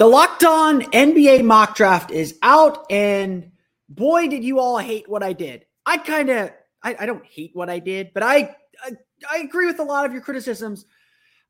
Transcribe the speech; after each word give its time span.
The 0.00 0.06
Locked 0.06 0.44
On 0.44 0.80
NBA 0.80 1.44
mock 1.44 1.76
draft 1.76 2.10
is 2.10 2.38
out, 2.40 2.86
and 2.88 3.52
boy, 3.90 4.28
did 4.28 4.42
you 4.42 4.58
all 4.58 4.78
hate 4.78 5.06
what 5.10 5.22
I 5.22 5.34
did. 5.34 5.66
I 5.84 5.98
kind 5.98 6.30
of 6.30 6.52
I, 6.82 6.96
I 7.00 7.04
don't 7.04 7.22
hate 7.26 7.50
what 7.52 7.68
I 7.68 7.80
did, 7.80 8.12
but 8.14 8.22
I, 8.22 8.56
I 8.82 8.92
I 9.30 9.38
agree 9.40 9.66
with 9.66 9.78
a 9.78 9.82
lot 9.82 10.06
of 10.06 10.14
your 10.14 10.22
criticisms. 10.22 10.86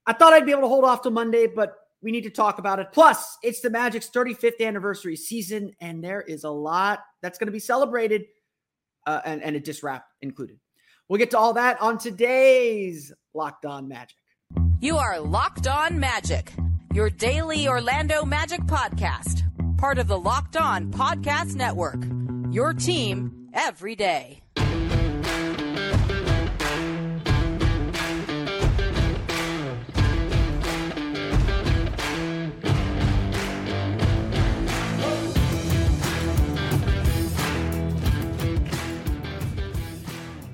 I 0.04 0.14
thought 0.14 0.32
I'd 0.32 0.46
be 0.46 0.50
able 0.50 0.62
to 0.62 0.66
hold 0.66 0.82
off 0.82 1.02
till 1.02 1.12
Monday, 1.12 1.46
but 1.46 1.76
we 2.02 2.10
need 2.10 2.24
to 2.24 2.30
talk 2.30 2.58
about 2.58 2.80
it. 2.80 2.88
Plus, 2.90 3.38
it's 3.44 3.60
the 3.60 3.70
Magic's 3.70 4.10
35th 4.10 4.60
anniversary 4.60 5.14
season, 5.14 5.70
and 5.80 6.02
there 6.02 6.22
is 6.22 6.42
a 6.42 6.50
lot 6.50 7.04
that's 7.22 7.38
going 7.38 7.46
to 7.46 7.52
be 7.52 7.60
celebrated, 7.60 8.24
uh, 9.06 9.20
and, 9.24 9.44
and 9.44 9.54
a 9.54 9.60
diss 9.60 9.84
rap 9.84 10.06
included. 10.22 10.58
We'll 11.08 11.18
get 11.20 11.30
to 11.30 11.38
all 11.38 11.52
that 11.52 11.80
on 11.80 11.98
today's 11.98 13.12
Locked 13.32 13.64
On 13.64 13.86
Magic. 13.86 14.16
You 14.80 14.96
are 14.96 15.20
Locked 15.20 15.68
On 15.68 16.00
Magic, 16.00 16.52
your 16.92 17.08
daily 17.08 17.68
Orlando 17.68 18.24
Magic 18.24 18.60
podcast, 18.62 19.44
part 19.78 19.98
of 19.98 20.08
the 20.08 20.18
Locked 20.18 20.56
On 20.56 20.90
Podcast 20.90 21.54
Network. 21.54 22.02
Your 22.52 22.74
team 22.74 23.48
every 23.54 23.94
day. 23.94 24.42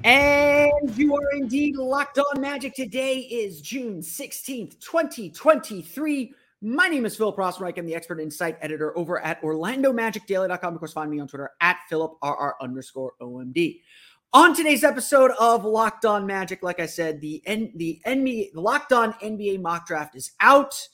And 0.05 0.56
you 0.95 1.17
are 1.17 1.33
indeed 1.33 1.77
locked 1.77 2.19
on 2.19 2.41
magic. 2.41 2.75
Today 2.75 3.19
is 3.19 3.61
June 3.61 3.99
16th, 3.99 4.79
2023. 4.79 6.33
My 6.63 6.89
name 6.89 7.05
is 7.05 7.17
Phil 7.17 7.33
Rossman. 7.33 7.77
I'm 7.77 7.87
the 7.87 7.95
expert 7.95 8.21
insight 8.21 8.57
editor 8.61 8.97
over 8.97 9.21
at 9.21 9.43
OrlandoMagicDaily.com. 9.43 10.75
Of 10.75 10.79
course, 10.79 10.93
find 10.93 11.11
me 11.11 11.19
on 11.19 11.27
Twitter 11.27 11.51
at 11.61 11.79
PhilipRR 11.91 12.53
underscore 12.61 13.13
OMD. 13.21 13.81
On 14.33 14.55
today's 14.55 14.85
episode 14.85 15.33
of 15.41 15.65
Locked 15.65 16.05
On 16.05 16.25
Magic, 16.25 16.63
like 16.63 16.79
I 16.79 16.87
said, 16.87 17.21
the 17.21 17.43
N- 17.47 17.73
the 17.75 18.01
NBA 18.07 18.53
the 18.53 18.61
Locked 18.61 18.93
On 18.93 19.13
NBA 19.15 19.61
mock 19.61 19.87
draft 19.87 20.15
is 20.15 20.33
out. 20.41 20.89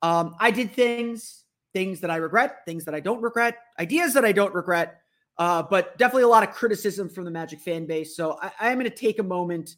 Um, 0.00 0.36
I 0.38 0.52
did 0.52 0.72
things, 0.72 1.44
things 1.72 2.00
that 2.00 2.10
I 2.10 2.16
regret, 2.16 2.58
things 2.66 2.84
that 2.84 2.94
I 2.94 3.00
don't 3.00 3.20
regret, 3.20 3.56
ideas 3.80 4.14
that 4.14 4.24
I 4.24 4.32
don't 4.32 4.54
regret. 4.54 5.00
Uh, 5.36 5.62
but 5.62 5.98
definitely 5.98 6.22
a 6.22 6.28
lot 6.28 6.46
of 6.46 6.54
criticism 6.54 7.08
from 7.08 7.24
the 7.24 7.30
Magic 7.30 7.58
fan 7.60 7.86
base. 7.86 8.16
So 8.16 8.38
I, 8.40 8.52
I 8.60 8.68
am 8.70 8.78
going 8.78 8.88
to 8.88 8.96
take 8.96 9.18
a 9.18 9.24
moment 9.24 9.76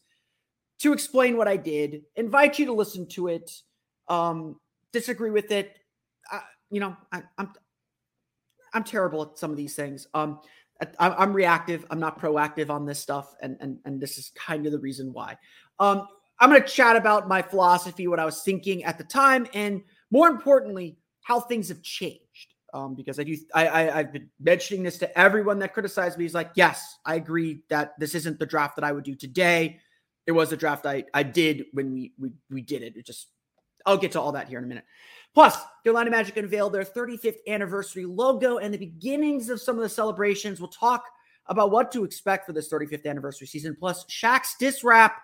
to 0.80 0.92
explain 0.92 1.36
what 1.36 1.48
I 1.48 1.56
did, 1.56 2.02
invite 2.16 2.58
you 2.58 2.66
to 2.66 2.72
listen 2.72 3.08
to 3.10 3.28
it, 3.28 3.50
um, 4.08 4.60
disagree 4.92 5.30
with 5.30 5.50
it. 5.50 5.78
Uh, 6.30 6.40
you 6.70 6.80
know, 6.80 6.96
I, 7.12 7.22
I'm 7.38 7.52
I'm 8.74 8.84
terrible 8.84 9.22
at 9.22 9.38
some 9.38 9.50
of 9.50 9.56
these 9.56 9.74
things. 9.74 10.06
Um, 10.12 10.40
I, 10.98 11.22
am 11.22 11.32
reactive. 11.32 11.86
I'm 11.88 12.00
not 12.00 12.20
proactive 12.20 12.68
on 12.68 12.84
this 12.84 12.98
stuff, 12.98 13.34
and 13.40 13.56
and 13.60 13.78
and 13.86 14.00
this 14.00 14.18
is 14.18 14.32
kind 14.34 14.66
of 14.66 14.72
the 14.72 14.78
reason 14.78 15.12
why. 15.12 15.36
Um, 15.78 16.06
I'm 16.38 16.50
going 16.50 16.60
to 16.60 16.68
chat 16.68 16.96
about 16.96 17.28
my 17.28 17.40
philosophy, 17.40 18.06
what 18.08 18.20
I 18.20 18.26
was 18.26 18.42
thinking 18.42 18.84
at 18.84 18.98
the 18.98 19.04
time, 19.04 19.46
and 19.54 19.82
more 20.10 20.28
importantly, 20.28 20.98
how 21.22 21.40
things 21.40 21.68
have 21.68 21.80
changed 21.80 22.25
um, 22.74 22.94
because 22.94 23.18
I 23.18 23.24
do. 23.24 23.36
I, 23.54 23.66
I 23.66 23.98
I've 23.98 24.12
been 24.12 24.28
mentioning 24.40 24.82
this 24.82 24.98
to 24.98 25.18
everyone 25.18 25.58
that 25.60 25.72
criticized 25.72 26.18
me. 26.18 26.24
He's 26.24 26.34
like, 26.34 26.50
yes, 26.54 26.98
I 27.04 27.14
agree 27.16 27.60
that 27.68 27.98
this 27.98 28.14
isn't 28.14 28.38
the 28.38 28.46
draft 28.46 28.76
that 28.76 28.84
I 28.84 28.92
would 28.92 29.04
do 29.04 29.14
today. 29.14 29.80
It 30.26 30.32
was 30.32 30.50
the 30.50 30.56
draft 30.56 30.86
I 30.86 31.04
I 31.14 31.22
did 31.22 31.66
when 31.72 31.92
we 31.92 32.12
we 32.18 32.32
we 32.50 32.62
did 32.62 32.82
it. 32.82 32.96
It 32.96 33.06
just 33.06 33.28
I'll 33.86 33.96
get 33.96 34.12
to 34.12 34.20
all 34.20 34.32
that 34.32 34.48
here 34.48 34.58
in 34.58 34.64
a 34.64 34.68
minute. 34.68 34.84
Plus, 35.34 35.56
Orlando 35.86 36.10
Magic 36.10 36.36
unveiled 36.36 36.72
their 36.72 36.82
35th 36.82 37.38
anniversary 37.46 38.04
logo 38.04 38.58
and 38.58 38.72
the 38.72 38.78
beginnings 38.78 39.50
of 39.50 39.60
some 39.60 39.76
of 39.76 39.82
the 39.82 39.88
celebrations. 39.88 40.60
We'll 40.60 40.68
talk 40.70 41.04
about 41.46 41.70
what 41.70 41.92
to 41.92 42.04
expect 42.04 42.46
for 42.46 42.52
this 42.52 42.70
35th 42.72 43.06
anniversary 43.06 43.46
season. 43.46 43.76
Plus, 43.78 44.04
Shaq's 44.06 44.56
diss 44.58 44.82
rap 44.82 45.20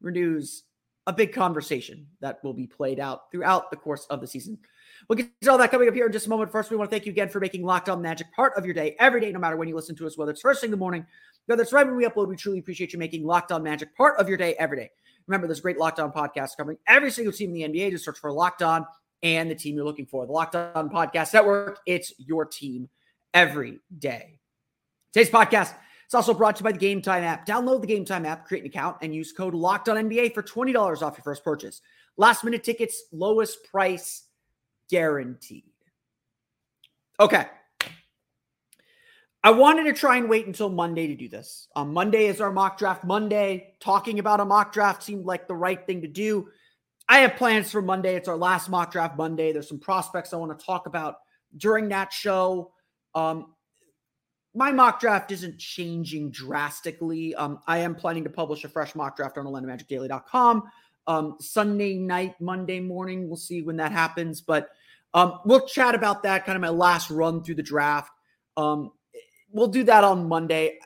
renews 0.00 0.64
a 1.06 1.12
big 1.12 1.32
conversation 1.32 2.06
that 2.20 2.42
will 2.42 2.54
be 2.54 2.66
played 2.66 2.98
out 2.98 3.30
throughout 3.30 3.70
the 3.70 3.76
course 3.76 4.06
of 4.10 4.20
the 4.20 4.26
season. 4.26 4.58
We'll 5.08 5.16
get 5.16 5.30
to 5.42 5.50
all 5.50 5.58
that 5.58 5.70
coming 5.70 5.88
up 5.88 5.94
here 5.94 6.06
in 6.06 6.12
just 6.12 6.26
a 6.26 6.30
moment. 6.30 6.50
First, 6.50 6.70
we 6.70 6.76
want 6.76 6.90
to 6.90 6.94
thank 6.94 7.06
you 7.06 7.12
again 7.12 7.28
for 7.28 7.40
making 7.40 7.64
Locked 7.64 7.88
On 7.88 8.00
Magic 8.00 8.26
part 8.34 8.54
of 8.56 8.64
your 8.64 8.74
day 8.74 8.96
every 8.98 9.20
day, 9.20 9.32
no 9.32 9.38
matter 9.38 9.56
when 9.56 9.68
you 9.68 9.74
listen 9.74 9.94
to 9.96 10.06
us, 10.06 10.16
whether 10.16 10.30
it's 10.30 10.40
first 10.40 10.60
thing 10.60 10.68
in 10.68 10.72
the 10.72 10.76
morning, 10.76 11.06
whether 11.46 11.62
it's 11.62 11.72
right 11.72 11.86
when 11.86 11.96
we 11.96 12.06
upload. 12.06 12.28
We 12.28 12.36
truly 12.36 12.58
appreciate 12.58 12.92
you 12.92 12.98
making 12.98 13.24
Locked 13.24 13.52
On 13.52 13.62
Magic 13.62 13.94
part 13.96 14.18
of 14.18 14.28
your 14.28 14.38
day 14.38 14.54
every 14.58 14.78
day. 14.78 14.90
Remember, 15.26 15.46
there's 15.46 15.60
great 15.60 15.78
Locked 15.78 16.00
On 16.00 16.12
podcast 16.12 16.56
covering 16.56 16.78
every 16.86 17.10
single 17.10 17.32
team 17.32 17.54
in 17.54 17.72
the 17.72 17.78
NBA. 17.78 17.90
Just 17.90 18.04
search 18.04 18.18
for 18.18 18.32
Locked 18.32 18.62
On 18.62 18.86
and 19.22 19.50
the 19.50 19.54
team 19.54 19.74
you're 19.74 19.84
looking 19.84 20.06
for. 20.06 20.26
The 20.26 20.32
Locked 20.32 20.54
On 20.54 20.90
Podcast 20.90 21.32
Network, 21.32 21.78
it's 21.86 22.12
your 22.18 22.44
team 22.44 22.88
every 23.32 23.80
day. 23.98 24.38
Today's 25.12 25.30
podcast 25.30 25.74
is 26.08 26.14
also 26.14 26.34
brought 26.34 26.56
to 26.56 26.60
you 26.60 26.64
by 26.64 26.72
the 26.72 26.78
Gametime 26.78 27.22
app. 27.22 27.46
Download 27.46 27.80
the 27.80 27.86
Gametime 27.86 28.26
app, 28.26 28.46
create 28.46 28.64
an 28.64 28.68
account, 28.68 28.98
and 29.00 29.14
use 29.14 29.32
code 29.32 29.54
Locked 29.54 29.88
On 29.88 29.96
NBA 29.96 30.34
for 30.34 30.42
$20 30.42 31.02
off 31.02 31.16
your 31.16 31.24
first 31.24 31.42
purchase. 31.42 31.80
Last 32.16 32.44
minute 32.44 32.62
tickets, 32.62 33.04
lowest 33.12 33.64
price 33.64 34.23
guaranteed. 34.94 35.64
Okay. 37.18 37.46
I 39.42 39.50
wanted 39.50 39.84
to 39.84 39.92
try 39.92 40.18
and 40.18 40.28
wait 40.28 40.46
until 40.46 40.68
Monday 40.68 41.08
to 41.08 41.16
do 41.16 41.28
this. 41.28 41.66
Um, 41.74 41.92
Monday 41.92 42.26
is 42.26 42.40
our 42.40 42.52
mock 42.52 42.78
draft 42.78 43.02
Monday. 43.02 43.74
Talking 43.80 44.20
about 44.20 44.38
a 44.38 44.44
mock 44.44 44.72
draft 44.72 45.02
seemed 45.02 45.24
like 45.26 45.48
the 45.48 45.54
right 45.56 45.84
thing 45.84 46.00
to 46.02 46.06
do. 46.06 46.48
I 47.08 47.18
have 47.18 47.34
plans 47.34 47.72
for 47.72 47.82
Monday. 47.82 48.14
It's 48.14 48.28
our 48.28 48.36
last 48.36 48.70
mock 48.70 48.92
draft 48.92 49.18
Monday. 49.18 49.52
There's 49.52 49.68
some 49.68 49.80
prospects 49.80 50.32
I 50.32 50.36
want 50.36 50.56
to 50.56 50.64
talk 50.64 50.86
about 50.86 51.16
during 51.56 51.88
that 51.88 52.12
show. 52.12 52.70
Um, 53.16 53.52
my 54.54 54.70
mock 54.70 55.00
draft 55.00 55.32
isn't 55.32 55.58
changing 55.58 56.30
drastically. 56.30 57.34
Um, 57.34 57.58
I 57.66 57.78
am 57.78 57.96
planning 57.96 58.22
to 58.22 58.30
publish 58.30 58.62
a 58.62 58.68
fresh 58.68 58.94
mock 58.94 59.16
draft 59.16 59.38
on 59.38 59.46
OrlandoMagicDaily.com 59.46 60.62
um, 61.08 61.36
Sunday 61.40 61.94
night, 61.94 62.40
Monday 62.40 62.78
morning. 62.78 63.26
We'll 63.26 63.36
see 63.36 63.62
when 63.62 63.76
that 63.78 63.92
happens, 63.92 64.40
but 64.40 64.70
um, 65.14 65.38
we'll 65.44 65.66
chat 65.66 65.94
about 65.94 66.24
that. 66.24 66.44
Kind 66.44 66.56
of 66.56 66.62
my 66.62 66.68
last 66.68 67.10
run 67.10 67.42
through 67.42 67.54
the 67.54 67.62
draft. 67.62 68.10
Um, 68.56 68.90
we'll 69.52 69.68
do 69.68 69.84
that 69.84 70.04
on 70.04 70.28
Monday. 70.28 70.78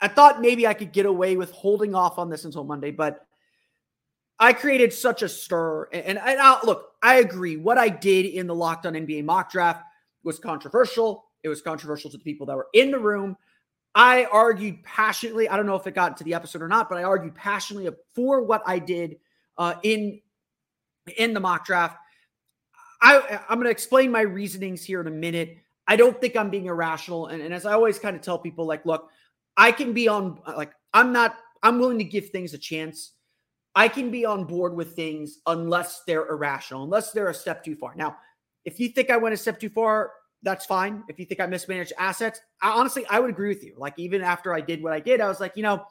I 0.00 0.08
thought 0.08 0.40
maybe 0.40 0.66
I 0.66 0.74
could 0.74 0.92
get 0.92 1.06
away 1.06 1.36
with 1.36 1.50
holding 1.52 1.94
off 1.94 2.18
on 2.18 2.28
this 2.28 2.44
until 2.44 2.64
Monday, 2.64 2.90
but 2.90 3.24
I 4.38 4.52
created 4.52 4.92
such 4.92 5.22
a 5.22 5.28
stir. 5.28 5.88
And, 5.92 6.18
and 6.18 6.40
I, 6.40 6.62
look, 6.64 6.92
I 7.02 7.16
agree. 7.16 7.56
What 7.56 7.78
I 7.78 7.88
did 7.88 8.26
in 8.26 8.46
the 8.46 8.54
Locked 8.54 8.86
On 8.86 8.92
NBA 8.92 9.24
mock 9.24 9.50
draft 9.50 9.82
was 10.22 10.38
controversial. 10.38 11.24
It 11.42 11.48
was 11.48 11.62
controversial 11.62 12.10
to 12.10 12.16
the 12.16 12.22
people 12.22 12.46
that 12.46 12.56
were 12.56 12.68
in 12.74 12.90
the 12.90 12.98
room. 12.98 13.36
I 13.94 14.26
argued 14.26 14.82
passionately. 14.84 15.48
I 15.48 15.56
don't 15.56 15.66
know 15.66 15.74
if 15.74 15.86
it 15.86 15.94
got 15.94 16.16
to 16.18 16.24
the 16.24 16.34
episode 16.34 16.62
or 16.62 16.68
not, 16.68 16.88
but 16.88 16.98
I 16.98 17.04
argued 17.04 17.34
passionately 17.34 17.90
for 18.14 18.42
what 18.42 18.62
I 18.66 18.78
did 18.78 19.16
uh, 19.56 19.74
in 19.82 20.20
in 21.16 21.32
the 21.32 21.40
mock 21.40 21.64
draft. 21.64 21.96
I, 23.00 23.40
I'm 23.48 23.58
going 23.58 23.66
to 23.66 23.70
explain 23.70 24.10
my 24.10 24.22
reasonings 24.22 24.84
here 24.84 25.00
in 25.00 25.06
a 25.06 25.10
minute. 25.10 25.58
I 25.86 25.96
don't 25.96 26.20
think 26.20 26.36
I'm 26.36 26.50
being 26.50 26.66
irrational. 26.66 27.26
And, 27.28 27.40
and 27.40 27.54
as 27.54 27.64
I 27.64 27.72
always 27.72 27.98
kind 27.98 28.16
of 28.16 28.22
tell 28.22 28.38
people, 28.38 28.66
like, 28.66 28.84
look, 28.84 29.08
I 29.56 29.72
can 29.72 29.92
be 29.92 30.08
on, 30.08 30.40
like, 30.56 30.72
I'm 30.92 31.12
not, 31.12 31.36
I'm 31.62 31.78
willing 31.78 31.98
to 31.98 32.04
give 32.04 32.30
things 32.30 32.54
a 32.54 32.58
chance. 32.58 33.12
I 33.74 33.88
can 33.88 34.10
be 34.10 34.24
on 34.24 34.44
board 34.44 34.74
with 34.74 34.94
things 34.94 35.38
unless 35.46 36.02
they're 36.06 36.28
irrational, 36.28 36.84
unless 36.84 37.12
they're 37.12 37.28
a 37.28 37.34
step 37.34 37.64
too 37.64 37.76
far. 37.76 37.94
Now, 37.94 38.16
if 38.64 38.80
you 38.80 38.88
think 38.88 39.10
I 39.10 39.16
went 39.16 39.34
a 39.34 39.36
step 39.36 39.60
too 39.60 39.70
far, 39.70 40.12
that's 40.42 40.66
fine. 40.66 41.04
If 41.08 41.18
you 41.18 41.26
think 41.26 41.40
I 41.40 41.46
mismanaged 41.46 41.92
assets, 41.98 42.40
I, 42.60 42.70
honestly, 42.70 43.04
I 43.08 43.20
would 43.20 43.30
agree 43.30 43.48
with 43.48 43.64
you. 43.64 43.74
Like, 43.76 43.94
even 43.96 44.22
after 44.22 44.52
I 44.52 44.60
did 44.60 44.82
what 44.82 44.92
I 44.92 45.00
did, 45.00 45.20
I 45.20 45.28
was 45.28 45.40
like, 45.40 45.56
you 45.56 45.62
know, 45.62 45.84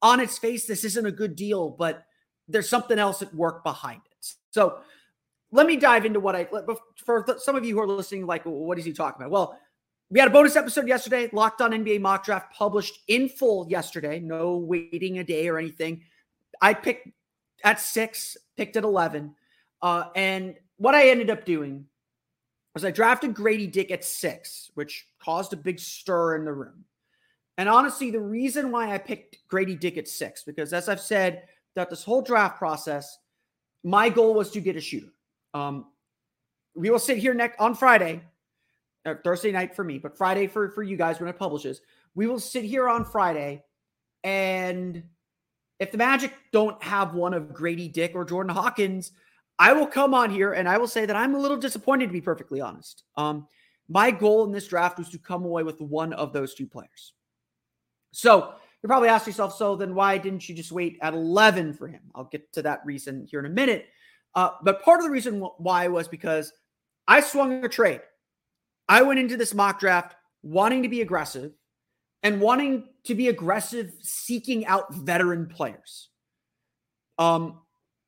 on 0.00 0.18
its 0.20 0.38
face, 0.38 0.66
this 0.66 0.84
isn't 0.84 1.06
a 1.06 1.12
good 1.12 1.36
deal, 1.36 1.70
but 1.70 2.04
there's 2.48 2.68
something 2.68 2.98
else 2.98 3.22
at 3.22 3.34
work 3.34 3.62
behind 3.62 4.00
it. 4.10 4.26
So 4.50 4.78
let 5.52 5.66
me 5.66 5.76
dive 5.76 6.04
into 6.06 6.18
what 6.18 6.34
I 6.34 6.48
for 7.04 7.24
some 7.38 7.56
of 7.56 7.64
you 7.64 7.74
who 7.74 7.80
are 7.82 7.86
listening. 7.86 8.26
Like, 8.26 8.42
what 8.44 8.78
is 8.78 8.84
he 8.84 8.92
talking 8.92 9.22
about? 9.22 9.30
Well, 9.30 9.58
we 10.10 10.18
had 10.18 10.28
a 10.28 10.32
bonus 10.32 10.56
episode 10.56 10.88
yesterday, 10.88 11.28
Locked 11.32 11.60
On 11.60 11.70
NBA 11.70 12.00
Mock 12.00 12.24
Draft, 12.24 12.52
published 12.54 12.98
in 13.08 13.28
full 13.28 13.66
yesterday. 13.68 14.18
No 14.18 14.56
waiting 14.56 15.18
a 15.18 15.24
day 15.24 15.48
or 15.48 15.58
anything. 15.58 16.02
I 16.60 16.74
picked 16.74 17.08
at 17.64 17.80
six, 17.80 18.36
picked 18.56 18.76
at 18.76 18.84
eleven, 18.84 19.34
uh, 19.82 20.04
and 20.16 20.56
what 20.78 20.94
I 20.94 21.10
ended 21.10 21.30
up 21.30 21.44
doing 21.44 21.86
was 22.74 22.84
I 22.84 22.90
drafted 22.90 23.34
Grady 23.34 23.66
Dick 23.66 23.90
at 23.90 24.04
six, 24.04 24.70
which 24.74 25.06
caused 25.22 25.52
a 25.52 25.56
big 25.56 25.78
stir 25.78 26.36
in 26.36 26.44
the 26.46 26.52
room. 26.52 26.84
And 27.58 27.68
honestly, 27.68 28.10
the 28.10 28.20
reason 28.20 28.70
why 28.70 28.94
I 28.94 28.98
picked 28.98 29.36
Grady 29.46 29.76
Dick 29.76 29.98
at 29.98 30.08
six, 30.08 30.42
because 30.42 30.72
as 30.72 30.88
I've 30.88 31.00
said, 31.00 31.42
that 31.74 31.90
this 31.90 32.02
whole 32.02 32.22
draft 32.22 32.58
process, 32.58 33.18
my 33.84 34.08
goal 34.08 34.34
was 34.34 34.50
to 34.52 34.60
get 34.60 34.76
a 34.76 34.80
shooter. 34.80 35.12
Um, 35.54 35.86
we 36.74 36.90
will 36.90 36.98
sit 36.98 37.18
here 37.18 37.34
next 37.34 37.60
on 37.60 37.74
Friday, 37.74 38.22
Thursday 39.24 39.52
night 39.52 39.74
for 39.74 39.84
me, 39.84 39.98
but 39.98 40.16
Friday 40.16 40.46
for 40.46 40.70
for 40.70 40.82
you 40.82 40.96
guys 40.96 41.20
when 41.20 41.28
it 41.28 41.38
publishes. 41.38 41.80
We 42.14 42.26
will 42.26 42.40
sit 42.40 42.64
here 42.64 42.88
on 42.88 43.04
Friday, 43.04 43.62
and 44.24 45.02
if 45.78 45.90
the 45.90 45.98
Magic 45.98 46.32
don't 46.52 46.80
have 46.82 47.14
one 47.14 47.34
of 47.34 47.52
Grady 47.52 47.88
Dick 47.88 48.12
or 48.14 48.24
Jordan 48.24 48.54
Hawkins, 48.54 49.12
I 49.58 49.72
will 49.72 49.86
come 49.86 50.14
on 50.14 50.30
here 50.30 50.52
and 50.52 50.68
I 50.68 50.78
will 50.78 50.86
say 50.86 51.06
that 51.06 51.16
I'm 51.16 51.34
a 51.34 51.38
little 51.38 51.56
disappointed 51.56 52.06
to 52.06 52.12
be 52.12 52.20
perfectly 52.20 52.60
honest. 52.60 53.02
Um, 53.16 53.46
my 53.88 54.10
goal 54.10 54.44
in 54.44 54.52
this 54.52 54.68
draft 54.68 54.98
was 54.98 55.08
to 55.10 55.18
come 55.18 55.44
away 55.44 55.62
with 55.62 55.80
one 55.80 56.12
of 56.12 56.32
those 56.32 56.54
two 56.54 56.66
players. 56.66 57.14
So 58.12 58.54
you 58.82 58.86
probably 58.86 59.08
ask 59.08 59.26
yourself, 59.26 59.56
so 59.56 59.76
then 59.76 59.94
why 59.94 60.18
didn't 60.18 60.48
you 60.48 60.54
just 60.54 60.72
wait 60.72 60.98
at 61.02 61.14
11 61.14 61.74
for 61.74 61.88
him? 61.88 62.02
I'll 62.14 62.24
get 62.24 62.52
to 62.52 62.62
that 62.62 62.84
reason 62.84 63.26
here 63.28 63.40
in 63.40 63.46
a 63.46 63.50
minute. 63.50 63.86
Uh, 64.34 64.50
but 64.62 64.82
part 64.82 65.00
of 65.00 65.04
the 65.04 65.10
reason 65.10 65.40
why 65.58 65.88
was 65.88 66.08
because 66.08 66.52
I 67.06 67.20
swung 67.20 67.64
a 67.64 67.68
trade. 67.68 68.00
I 68.88 69.02
went 69.02 69.20
into 69.20 69.36
this 69.36 69.54
mock 69.54 69.80
draft 69.80 70.14
wanting 70.42 70.82
to 70.82 70.88
be 70.88 71.02
aggressive 71.02 71.52
and 72.22 72.40
wanting 72.40 72.88
to 73.04 73.14
be 73.14 73.28
aggressive, 73.28 73.92
seeking 74.00 74.66
out 74.66 74.94
veteran 74.94 75.46
players. 75.46 76.08
Um, 77.18 77.60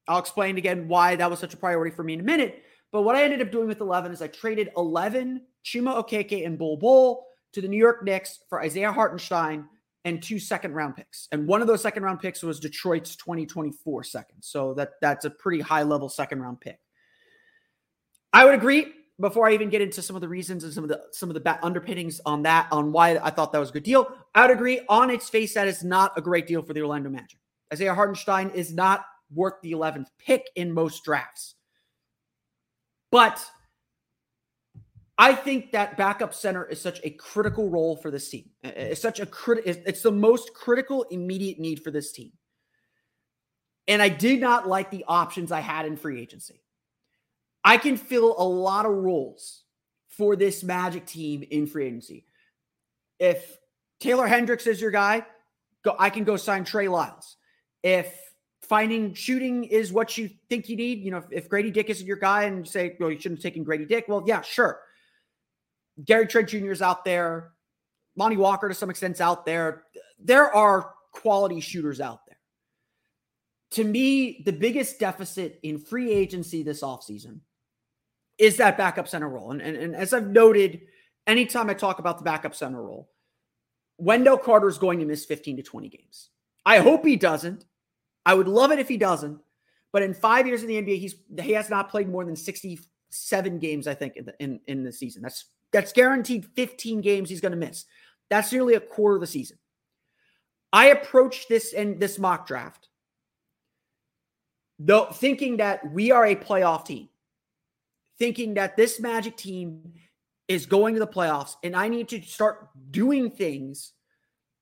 I'll 0.07 0.19
explain 0.19 0.59
again 0.59 0.89
why 0.89 1.17
that 1.17 1.31
was 1.31 1.39
such 1.39 1.55
a 1.55 1.59
priority 1.59 1.95
for 1.95 2.03
me 2.03 2.15
in 2.15 2.21
a 2.21 2.25
minute. 2.25 2.63
But 2.93 3.03
what 3.03 3.17
I 3.17 3.25
ended 3.25 3.43
up 3.43 3.51
doing 3.51 3.67
with 3.67 3.81
11 3.81 4.13
is 4.13 4.23
I 4.23 4.29
traded 4.29 4.71
11 4.77 5.43
Chuma 5.65 6.03
Okeke 6.05 6.47
and 6.47 6.59
Bol 6.59 6.77
Bol 6.77 7.27
to 7.53 7.61
the 7.61 7.69
New 7.69 7.79
York 7.79 8.05
Knicks 8.05 8.41
for 8.49 8.61
Isaiah 8.61 8.93
Hartenstein 8.93 9.67
and 10.05 10.23
two 10.23 10.39
second 10.39 10.75
round 10.75 10.97
picks. 10.97 11.29
And 11.33 11.47
one 11.47 11.61
of 11.61 11.67
those 11.67 11.83
second 11.83 12.03
round 12.03 12.21
picks 12.21 12.43
was 12.43 12.61
Detroit's 12.61 13.17
2024 13.17 14.05
second. 14.05 14.37
So 14.41 14.75
that 14.75 14.93
that's 15.01 15.25
a 15.25 15.31
pretty 15.31 15.61
high 15.61 15.83
level 15.83 16.09
second 16.09 16.41
round 16.41 16.61
pick. 16.61 16.79
I 18.33 18.45
would 18.45 18.55
agree 18.55 18.93
before 19.21 19.47
I 19.47 19.53
even 19.53 19.71
get 19.71 19.81
into 19.81 20.03
some 20.03 20.17
of 20.17 20.23
the 20.23 20.29
reasons 20.29 20.65
and 20.65 20.73
some 20.73 20.85
of 20.85 20.89
the 20.89 21.03
some 21.13 21.31
of 21.31 21.35
the 21.35 21.59
underpinnings 21.65 22.21
on 22.27 22.43
that 22.43 22.69
on 22.73 22.93
why 22.93 23.19
I 23.19 23.31
thought 23.31 23.53
that 23.53 23.59
was 23.59 23.71
a 23.71 23.73
good 23.73 23.85
deal. 23.85 24.13
I 24.35 24.47
would 24.47 24.55
agree 24.55 24.81
on 24.89 25.11
its 25.11 25.29
face 25.29 25.55
that 25.55 25.69
is 25.69 25.85
not 25.85 26.13
a 26.17 26.23
great 26.23 26.47
deal 26.47 26.63
for 26.63 26.75
the 26.75 26.81
Orlando 26.81 27.11
Magic. 27.11 27.39
Isaiah 27.73 27.95
Hartenstein 27.95 28.51
is 28.51 28.73
not 28.73 29.05
worth 29.33 29.55
the 29.63 29.73
11th 29.73 30.07
pick 30.19 30.47
in 30.57 30.73
most 30.73 31.05
drafts. 31.05 31.55
But 33.11 33.45
I 35.17 35.35
think 35.35 35.73
that 35.73 35.97
backup 35.97 36.35
center 36.35 36.65
is 36.65 36.81
such 36.81 37.01
a 37.05 37.11
critical 37.11 37.71
role 37.71 37.97
for 37.97 38.11
this 38.11 38.29
team. 38.29 38.51
It's 38.63 39.01
such 39.01 39.21
a 39.21 39.27
crit. 39.27 39.63
It's 39.65 40.03
the 40.03 40.11
most 40.11 40.55
critical 40.55 41.05
immediate 41.05 41.61
need 41.61 41.83
for 41.85 41.91
this 41.91 42.11
team. 42.11 42.33
And 43.87 44.03
I 44.03 44.09
did 44.09 44.41
not 44.41 44.67
like 44.67 44.91
the 44.91 45.05
options 45.07 45.53
I 45.53 45.61
had 45.61 45.87
in 45.87 45.97
free 45.97 46.21
agency. 46.21 46.63
I 47.63 47.77
can 47.77 47.97
fill 47.97 48.35
a 48.39 48.45
lot 48.45 48.87
of 48.87 48.93
roles 48.93 49.63
for 50.09 50.37
this 50.37 50.65
Magic 50.65 51.07
team 51.07 51.45
in 51.49 51.67
free 51.67 51.87
agency. 51.87 52.27
If 53.19 53.59
Taylor 54.01 54.27
Hendricks 54.27 54.67
is 54.67 54.81
your 54.81 54.91
guy, 54.91 55.25
go. 55.85 55.95
I 55.99 56.11
can 56.11 56.25
go 56.25 56.37
sign 56.37 56.65
Trey 56.65 56.89
Lyles. 56.89 57.37
If 57.83 58.13
finding 58.65 59.15
shooting 59.15 59.65
is 59.65 59.93
what 59.93 60.17
you 60.19 60.31
think 60.49 60.69
you 60.69 60.77
need. 60.77 61.01
You 61.01 61.11
know, 61.13 61.19
if, 61.19 61.25
if 61.31 61.49
Grady 61.49 61.71
Dick 61.71 61.91
isn't 61.91 62.07
your 62.07 62.17
guy 62.17 62.45
and 62.45 62.59
you 62.59 62.65
say, 62.65 62.97
well, 62.99 63.11
you 63.11 63.21
shouldn't 63.21 63.39
have 63.39 63.43
taken 63.43 63.63
Grady 63.63 63.85
Dick. 63.85 64.07
Well, 64.09 64.25
yeah, 64.27 64.41
sure. 64.43 64.81
Gary 66.03 66.27
Trent 66.27 66.49
Jr. 66.49 66.73
is 66.73 66.83
out 66.83 67.05
there. 67.05 67.53
Lonnie 68.17 68.37
Walker 68.37 68.69
to 68.69 68.75
some 68.75 68.91
extent 68.91 69.15
is 69.15 69.21
out 69.21 69.45
there. 69.45 69.85
There 70.19 70.55
are 70.55 70.95
quality 71.13 71.61
shooters 71.61 72.01
out 72.01 72.27
there. 72.27 72.39
To 73.73 73.85
me, 73.85 74.43
the 74.45 74.53
biggest 74.53 75.01
deficit 75.01 75.59
in 75.63 75.79
free 75.79 76.13
agency 76.13 76.63
this 76.63 76.83
offseason 76.83 77.41
is 78.39 78.57
that 78.57 78.77
backup 78.77 79.09
center 79.09 79.29
role. 79.29 79.51
And, 79.51 79.61
and, 79.61 79.77
and 79.77 79.97
as 79.97 80.13
I've 80.13 80.29
noted, 80.29 80.83
anytime 81.27 81.71
I 81.71 81.75
talk 81.75 81.99
about 81.99 82.19
the 82.19 82.25
backup 82.25 82.55
center 82.55 82.83
role, 82.83 83.11
Wendell 83.99 84.39
Carter 84.39 84.69
is 84.69 84.79
going 84.79 84.99
to 85.01 85.05
miss 85.05 85.25
15 85.25 85.57
to 85.59 85.63
20 85.63 85.89
games. 85.89 86.31
I 86.67 86.79
hope 86.79 87.05
he 87.05 87.17
doesn't. 87.17 87.65
I 88.27 88.35
would 88.35 88.49
love 88.49 88.73
it 88.73 88.79
if 88.79 88.89
he 88.89 88.97
doesn't. 88.97 89.41
But 89.93 90.03
in 90.03 90.15
five 90.15 90.47
years 90.47 90.63
in 90.63 90.69
the 90.69 90.83
NBA, 90.83 90.99
he's 90.99 91.15
he 91.41 91.53
has 91.53 91.71
not 91.71 91.89
played 91.89 92.09
more 92.09 92.25
than 92.25 92.35
67 92.35 93.59
games, 93.61 93.87
I 93.87 93.95
think, 93.95 94.17
in 94.17 94.25
the, 94.25 94.35
in, 94.41 94.61
in 94.67 94.83
the 94.83 94.93
season. 94.93 95.23
That's 95.23 95.45
that's 95.75 95.93
guaranteed 95.93 96.47
15 96.55 97.03
games 97.03 97.29
he's 97.29 97.43
going 97.43 97.53
to 97.53 97.59
miss. 97.59 97.85
That's 98.31 98.51
nearly 98.51 98.75
a 98.75 98.81
quarter 98.81 99.17
of 99.17 99.21
the 99.21 99.27
season. 99.27 99.59
I 100.73 100.87
approached 100.87 101.51
this 101.51 101.75
and 101.75 102.01
this 102.01 102.19
mock 102.19 102.47
draft 102.47 102.89
though 104.79 105.07
thinking 105.07 105.59
that 105.59 105.91
we 105.93 106.11
are 106.11 106.27
a 106.27 106.37
playoff 106.37 106.85
team, 106.85 107.09
thinking 108.19 108.55
that 108.55 108.77
this 108.77 109.01
Magic 109.01 109.37
team 109.37 109.95
is 110.49 110.67
going 110.67 110.95
to 110.95 111.01
the 111.01 111.07
playoffs, 111.07 111.57
and 111.63 111.75
I 111.75 111.89
need 111.89 112.09
to 112.09 112.21
start 112.23 112.69
doing 112.91 113.31
things 113.31 113.93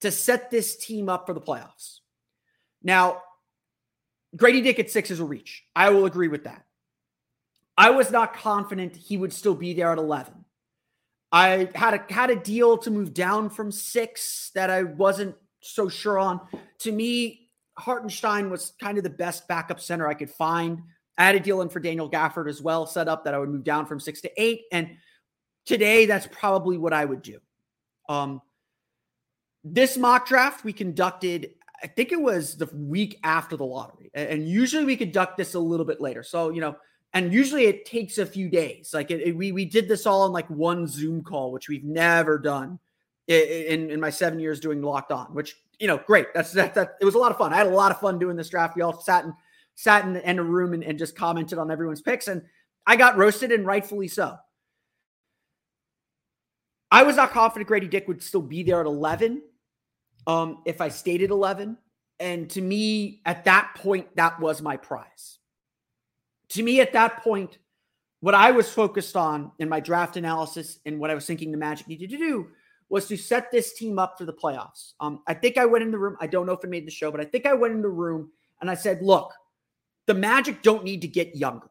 to 0.00 0.10
set 0.10 0.50
this 0.50 0.76
team 0.76 1.08
up 1.08 1.26
for 1.26 1.34
the 1.34 1.40
playoffs. 1.40 2.00
Now, 2.82 3.22
Grady 4.36 4.60
Dick 4.60 4.78
at 4.78 4.90
six 4.90 5.10
is 5.10 5.20
a 5.20 5.24
reach. 5.24 5.64
I 5.74 5.90
will 5.90 6.06
agree 6.06 6.28
with 6.28 6.44
that. 6.44 6.64
I 7.76 7.90
was 7.90 8.10
not 8.10 8.34
confident 8.34 8.96
he 8.96 9.16
would 9.16 9.32
still 9.32 9.54
be 9.54 9.72
there 9.74 9.92
at 9.92 9.98
11. 9.98 10.44
I 11.32 11.70
had 11.74 11.94
a 11.94 12.12
had 12.12 12.30
a 12.30 12.36
deal 12.36 12.76
to 12.78 12.90
move 12.90 13.14
down 13.14 13.48
from 13.48 13.72
six 13.72 14.50
that 14.54 14.68
I 14.68 14.82
wasn't 14.82 15.34
so 15.60 15.88
sure 15.88 16.18
on. 16.18 16.40
To 16.80 16.92
me, 16.92 17.48
Hartenstein 17.78 18.50
was 18.50 18.74
kind 18.80 18.98
of 18.98 19.04
the 19.04 19.10
best 19.10 19.48
backup 19.48 19.80
center 19.80 20.06
I 20.06 20.14
could 20.14 20.30
find. 20.30 20.82
I 21.16 21.24
had 21.24 21.34
a 21.34 21.40
deal 21.40 21.62
in 21.62 21.68
for 21.68 21.80
Daniel 21.80 22.10
Gafford 22.10 22.48
as 22.48 22.60
well, 22.60 22.86
set 22.86 23.08
up 23.08 23.24
that 23.24 23.34
I 23.34 23.38
would 23.38 23.48
move 23.48 23.64
down 23.64 23.86
from 23.86 23.98
six 23.98 24.20
to 24.22 24.30
eight. 24.36 24.62
And 24.72 24.96
today, 25.64 26.04
that's 26.06 26.28
probably 26.30 26.76
what 26.76 26.92
I 26.92 27.04
would 27.04 27.22
do. 27.22 27.38
Um, 28.08 28.42
this 29.64 29.96
mock 29.96 30.26
draft 30.26 30.64
we 30.64 30.72
conducted, 30.72 31.50
I 31.82 31.86
think 31.86 32.12
it 32.12 32.20
was 32.20 32.56
the 32.56 32.66
week 32.74 33.18
after 33.22 33.56
the 33.56 33.64
lottery. 33.64 34.10
And 34.12 34.46
usually 34.46 34.84
we 34.84 34.96
conduct 34.96 35.36
this 35.36 35.54
a 35.54 35.60
little 35.60 35.86
bit 35.86 36.00
later. 36.00 36.22
So, 36.22 36.50
you 36.50 36.60
know, 36.60 36.76
and 37.14 37.32
usually 37.32 37.64
it 37.66 37.84
takes 37.84 38.18
a 38.18 38.26
few 38.26 38.48
days. 38.48 38.92
Like 38.94 39.10
it, 39.10 39.20
it, 39.20 39.36
we 39.36 39.52
we 39.52 39.64
did 39.64 39.88
this 39.88 40.06
all 40.06 40.26
in 40.26 40.32
like 40.32 40.48
one 40.48 40.86
Zoom 40.86 41.22
call, 41.22 41.52
which 41.52 41.68
we've 41.68 41.84
never 41.84 42.38
done 42.38 42.78
in 43.28 43.90
in 43.90 44.00
my 44.00 44.10
seven 44.10 44.38
years 44.38 44.60
doing 44.60 44.80
Locked 44.82 45.12
On. 45.12 45.26
Which 45.34 45.56
you 45.78 45.86
know, 45.86 46.00
great. 46.06 46.28
That's 46.34 46.52
that. 46.52 46.74
That 46.74 46.96
it 47.00 47.04
was 47.04 47.14
a 47.14 47.18
lot 47.18 47.30
of 47.30 47.38
fun. 47.38 47.52
I 47.52 47.56
had 47.56 47.66
a 47.66 47.70
lot 47.70 47.92
of 47.92 48.00
fun 48.00 48.18
doing 48.18 48.36
this 48.36 48.48
draft. 48.48 48.76
We 48.76 48.82
all 48.82 48.98
sat 49.00 49.24
and 49.24 49.34
sat 49.74 50.04
in, 50.04 50.16
in 50.16 50.38
a 50.38 50.42
room 50.42 50.72
and, 50.72 50.82
and 50.84 50.98
just 50.98 51.16
commented 51.16 51.58
on 51.58 51.70
everyone's 51.70 52.02
picks, 52.02 52.28
and 52.28 52.42
I 52.86 52.96
got 52.96 53.16
roasted, 53.16 53.52
and 53.52 53.66
rightfully 53.66 54.08
so. 54.08 54.36
I 56.90 57.04
was 57.04 57.16
not 57.16 57.30
confident 57.30 57.68
Grady 57.68 57.88
Dick 57.88 58.06
would 58.08 58.22
still 58.22 58.42
be 58.42 58.62
there 58.62 58.80
at 58.80 58.86
eleven. 58.86 59.42
Um, 60.26 60.62
if 60.64 60.80
I 60.80 60.88
stayed 60.88 61.22
at 61.22 61.30
eleven, 61.30 61.76
and 62.20 62.48
to 62.50 62.62
me, 62.62 63.20
at 63.26 63.44
that 63.44 63.74
point, 63.76 64.14
that 64.16 64.40
was 64.40 64.62
my 64.62 64.78
prize 64.78 65.38
to 66.52 66.62
me 66.62 66.80
at 66.80 66.92
that 66.92 67.22
point, 67.22 67.58
what 68.20 68.34
I 68.34 68.50
was 68.52 68.70
focused 68.70 69.16
on 69.16 69.50
in 69.58 69.68
my 69.68 69.80
draft 69.80 70.16
analysis 70.16 70.78
and 70.86 70.98
what 70.98 71.10
I 71.10 71.14
was 71.14 71.26
thinking 71.26 71.50
the 71.50 71.58
Magic 71.58 71.88
needed 71.88 72.10
to 72.10 72.18
do 72.18 72.48
was 72.88 73.08
to 73.08 73.16
set 73.16 73.50
this 73.50 73.72
team 73.72 73.98
up 73.98 74.18
for 74.18 74.24
the 74.24 74.32
playoffs. 74.32 74.92
Um, 75.00 75.22
I 75.26 75.34
think 75.34 75.56
I 75.58 75.64
went 75.64 75.82
in 75.82 75.90
the 75.90 75.98
room. 75.98 76.16
I 76.20 76.26
don't 76.26 76.46
know 76.46 76.52
if 76.52 76.62
it 76.62 76.70
made 76.70 76.86
the 76.86 76.90
show, 76.90 77.10
but 77.10 77.20
I 77.20 77.24
think 77.24 77.46
I 77.46 77.54
went 77.54 77.74
in 77.74 77.82
the 77.82 77.88
room 77.88 78.30
and 78.60 78.70
I 78.70 78.74
said, 78.74 79.02
look, 79.02 79.32
the 80.06 80.14
Magic 80.14 80.62
don't 80.62 80.84
need 80.84 81.00
to 81.02 81.08
get 81.08 81.34
younger. 81.34 81.70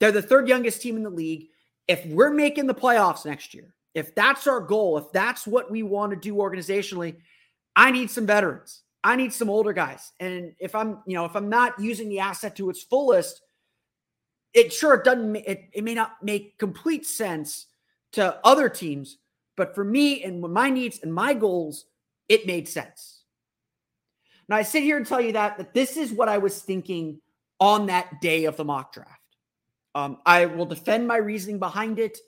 They're 0.00 0.12
the 0.12 0.22
third 0.22 0.48
youngest 0.48 0.82
team 0.82 0.96
in 0.96 1.02
the 1.02 1.10
league. 1.10 1.48
If 1.88 2.04
we're 2.06 2.32
making 2.32 2.66
the 2.66 2.74
playoffs 2.74 3.24
next 3.24 3.54
year, 3.54 3.74
if 3.94 4.14
that's 4.14 4.46
our 4.46 4.60
goal, 4.60 4.98
if 4.98 5.10
that's 5.12 5.46
what 5.46 5.70
we 5.70 5.82
want 5.82 6.10
to 6.10 6.16
do 6.16 6.34
organizationally, 6.34 7.16
I 7.74 7.90
need 7.90 8.10
some 8.10 8.26
veterans. 8.26 8.82
I 9.02 9.16
need 9.16 9.32
some 9.32 9.50
older 9.50 9.72
guys. 9.72 10.12
And 10.20 10.52
if 10.58 10.74
I'm, 10.74 10.98
you 11.06 11.14
know, 11.14 11.24
if 11.24 11.36
I'm 11.36 11.48
not 11.48 11.78
using 11.78 12.08
the 12.08 12.20
asset 12.20 12.56
to 12.56 12.70
its 12.70 12.82
fullest, 12.82 13.42
it 14.54 14.72
sure 14.72 15.02
doesn't 15.02 15.36
it, 15.36 15.68
it 15.72 15.84
may 15.84 15.94
not 15.94 16.22
make 16.22 16.56
complete 16.58 17.04
sense 17.04 17.66
to 18.12 18.38
other 18.46 18.68
teams 18.68 19.18
but 19.56 19.74
for 19.74 19.84
me 19.84 20.22
and 20.22 20.40
my 20.40 20.70
needs 20.70 21.00
and 21.02 21.12
my 21.12 21.34
goals 21.34 21.86
it 22.28 22.46
made 22.46 22.68
sense. 22.68 23.24
Now 24.48 24.56
i 24.56 24.62
sit 24.62 24.82
here 24.82 24.96
and 24.96 25.06
tell 25.06 25.20
you 25.20 25.32
that 25.32 25.58
that 25.58 25.74
this 25.74 25.96
is 25.96 26.12
what 26.12 26.28
i 26.28 26.38
was 26.38 26.62
thinking 26.62 27.20
on 27.60 27.86
that 27.86 28.20
day 28.20 28.44
of 28.44 28.56
the 28.56 28.64
mock 28.64 28.92
draft. 28.92 29.20
Um, 29.94 30.18
i 30.24 30.46
will 30.46 30.66
defend 30.66 31.06
my 31.06 31.16
reasoning 31.16 31.58
behind 31.58 31.98
it. 31.98 32.18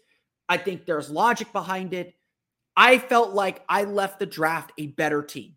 I 0.48 0.56
think 0.56 0.86
there's 0.86 1.10
logic 1.10 1.52
behind 1.52 1.94
it. 1.94 2.14
I 2.76 2.98
felt 2.98 3.32
like 3.32 3.64
i 3.68 3.84
left 3.84 4.18
the 4.18 4.26
draft 4.26 4.72
a 4.78 4.88
better 4.88 5.22
team. 5.22 5.54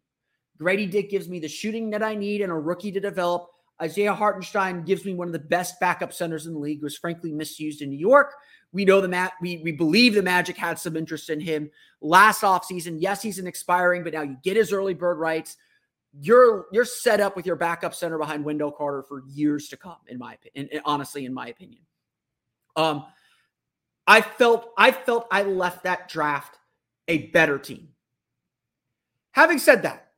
Grady 0.57 0.85
dick 0.85 1.09
gives 1.09 1.29
me 1.29 1.39
the 1.39 1.47
shooting 1.47 1.89
that 1.91 2.03
i 2.03 2.15
need 2.15 2.41
and 2.41 2.51
a 2.51 2.55
rookie 2.55 2.91
to 2.91 2.99
develop 2.99 3.49
Isaiah 3.81 4.13
Hartenstein 4.13 4.83
gives 4.83 5.05
me 5.05 5.13
one 5.13 5.27
of 5.27 5.33
the 5.33 5.39
best 5.39 5.79
backup 5.79 6.11
centers 6.11 6.45
in 6.45 6.53
the 6.53 6.59
league. 6.59 6.83
Was 6.83 6.97
frankly 6.97 7.31
misused 7.31 7.81
in 7.81 7.89
New 7.89 7.97
York. 7.97 8.33
We 8.71 8.85
know 8.85 9.01
the 9.01 9.07
mat. 9.07 9.33
We 9.41 9.57
we 9.63 9.71
believe 9.71 10.13
the 10.13 10.21
Magic 10.21 10.57
had 10.57 10.77
some 10.77 10.95
interest 10.95 11.29
in 11.29 11.39
him 11.39 11.71
last 12.01 12.41
offseason. 12.41 12.97
Yes, 12.99 13.21
he's 13.21 13.39
an 13.39 13.47
expiring, 13.47 14.03
but 14.03 14.13
now 14.13 14.21
you 14.21 14.37
get 14.43 14.57
his 14.57 14.73
early 14.73 14.93
bird 14.93 15.17
rights. 15.17 15.57
You're 16.19 16.65
you're 16.71 16.85
set 16.85 17.19
up 17.19 17.35
with 17.35 17.45
your 17.45 17.55
backup 17.55 17.95
center 17.95 18.17
behind 18.17 18.43
Wendell 18.43 18.71
Carter 18.71 19.03
for 19.03 19.23
years 19.27 19.69
to 19.69 19.77
come. 19.77 19.97
In 20.07 20.17
my 20.17 20.33
opinion, 20.33 20.81
honestly, 20.85 21.25
in 21.25 21.33
my 21.33 21.47
opinion, 21.47 21.81
um, 22.75 23.05
I 24.05 24.21
felt 24.21 24.71
I 24.77 24.91
felt 24.91 25.27
I 25.31 25.43
left 25.43 25.83
that 25.83 26.09
draft 26.09 26.57
a 27.07 27.27
better 27.27 27.57
team. 27.57 27.89
Having 29.31 29.59
said 29.59 29.83
that, 29.83 30.08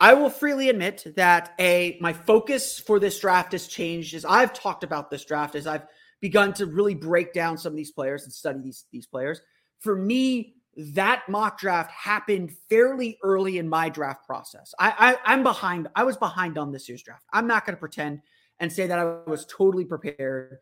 I 0.00 0.14
will 0.14 0.30
freely 0.30 0.68
admit 0.68 1.04
that 1.16 1.54
a 1.58 1.98
my 2.00 2.12
focus 2.12 2.78
for 2.78 3.00
this 3.00 3.18
draft 3.18 3.52
has 3.52 3.66
changed 3.66 4.14
as 4.14 4.24
I've 4.24 4.52
talked 4.52 4.84
about 4.84 5.10
this 5.10 5.24
draft 5.24 5.54
as 5.54 5.66
I've 5.66 5.86
begun 6.20 6.52
to 6.54 6.66
really 6.66 6.94
break 6.94 7.32
down 7.32 7.58
some 7.58 7.72
of 7.72 7.76
these 7.76 7.90
players 7.90 8.24
and 8.24 8.32
study 8.32 8.60
these 8.60 8.84
these 8.92 9.06
players. 9.06 9.40
For 9.80 9.96
me, 9.96 10.54
that 10.76 11.28
mock 11.28 11.58
draft 11.58 11.90
happened 11.90 12.52
fairly 12.68 13.18
early 13.24 13.58
in 13.58 13.68
my 13.68 13.88
draft 13.88 14.24
process. 14.24 14.72
I, 14.78 15.16
I 15.24 15.32
I'm 15.32 15.42
behind. 15.42 15.88
I 15.96 16.04
was 16.04 16.16
behind 16.16 16.58
on 16.58 16.70
this 16.70 16.88
year's 16.88 17.02
draft. 17.02 17.24
I'm 17.32 17.48
not 17.48 17.66
going 17.66 17.74
to 17.74 17.80
pretend 17.80 18.20
and 18.60 18.72
say 18.72 18.86
that 18.86 18.98
I 18.98 19.28
was 19.28 19.46
totally 19.46 19.84
prepared. 19.84 20.58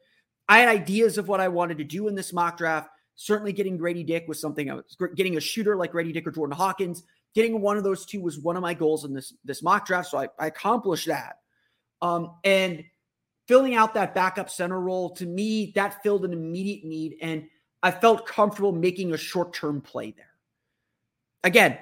I 0.49 0.59
had 0.59 0.69
ideas 0.69 1.19
of 1.19 1.28
what 1.28 1.40
I 1.40 1.49
wanted 1.49 1.78
to 1.78 1.85
do 1.85 2.09
in 2.09 2.14
this 2.14 2.33
mock 2.33 2.57
draft. 2.57 2.88
Certainly, 3.16 3.52
getting 3.52 3.76
Grady 3.76 4.05
Dick 4.05 4.26
was 4.28 4.40
something 4.40 4.71
I 4.71 4.75
was 4.75 4.97
getting 5.14 5.37
a 5.37 5.40
shooter 5.40 5.76
like 5.76 5.93
Grady 5.93 6.12
Dick 6.12 6.26
or 6.26 6.31
Jordan 6.31 6.57
Hawkins 6.57 7.02
Getting 7.35 7.61
one 7.61 7.76
of 7.76 7.85
those 7.85 8.06
two 8.06 8.21
was 8.21 8.38
one 8.38 8.56
of 8.56 8.62
my 8.62 8.75
goals 8.75 9.04
in 9.04 9.12
this 9.12 9.35
this 9.45 9.62
mock 9.62 9.87
draft, 9.87 10.09
so 10.09 10.18
I, 10.18 10.28
I 10.38 10.47
accomplished 10.47 11.06
that. 11.06 11.38
Um, 12.00 12.33
and 12.45 12.85
filling 13.47 13.75
out 13.75 13.95
that 13.95 14.14
backup 14.14 14.50
center 14.50 14.80
role 14.80 15.11
to 15.11 15.26
me 15.26 15.73
that 15.75 16.02
filled 16.02 16.25
an 16.25 16.33
immediate 16.33 16.85
need, 16.85 17.16
and 17.21 17.47
I 17.83 17.90
felt 17.90 18.26
comfortable 18.26 18.73
making 18.73 19.12
a 19.12 19.18
short 19.18 19.52
term 19.52 19.80
play 19.80 20.12
there. 20.16 20.30
Again, 21.45 21.78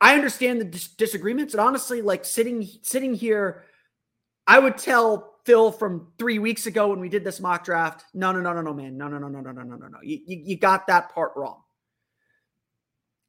I 0.00 0.14
understand 0.14 0.60
the 0.60 0.66
dis- 0.66 0.88
disagreements, 0.88 1.54
and 1.54 1.60
honestly, 1.60 2.02
like 2.02 2.24
sitting 2.24 2.68
sitting 2.82 3.14
here, 3.14 3.64
I 4.46 4.58
would 4.58 4.76
tell 4.76 5.34
Phil 5.44 5.72
from 5.72 6.08
three 6.18 6.38
weeks 6.38 6.66
ago 6.66 6.88
when 6.88 7.00
we 7.00 7.08
did 7.08 7.24
this 7.24 7.40
mock 7.40 7.64
draft, 7.64 8.04
no, 8.14 8.32
no, 8.32 8.40
no, 8.40 8.52
no, 8.52 8.60
no, 8.60 8.72
man, 8.72 8.96
no, 8.96 9.08
no, 9.08 9.18
no, 9.18 9.28
no, 9.28 9.40
no, 9.40 9.50
no, 9.50 9.62
no, 9.62 9.76
no, 9.76 9.98
you, 10.02 10.20
you, 10.26 10.42
you 10.44 10.56
got 10.56 10.86
that 10.86 11.12
part 11.12 11.32
wrong. 11.36 11.63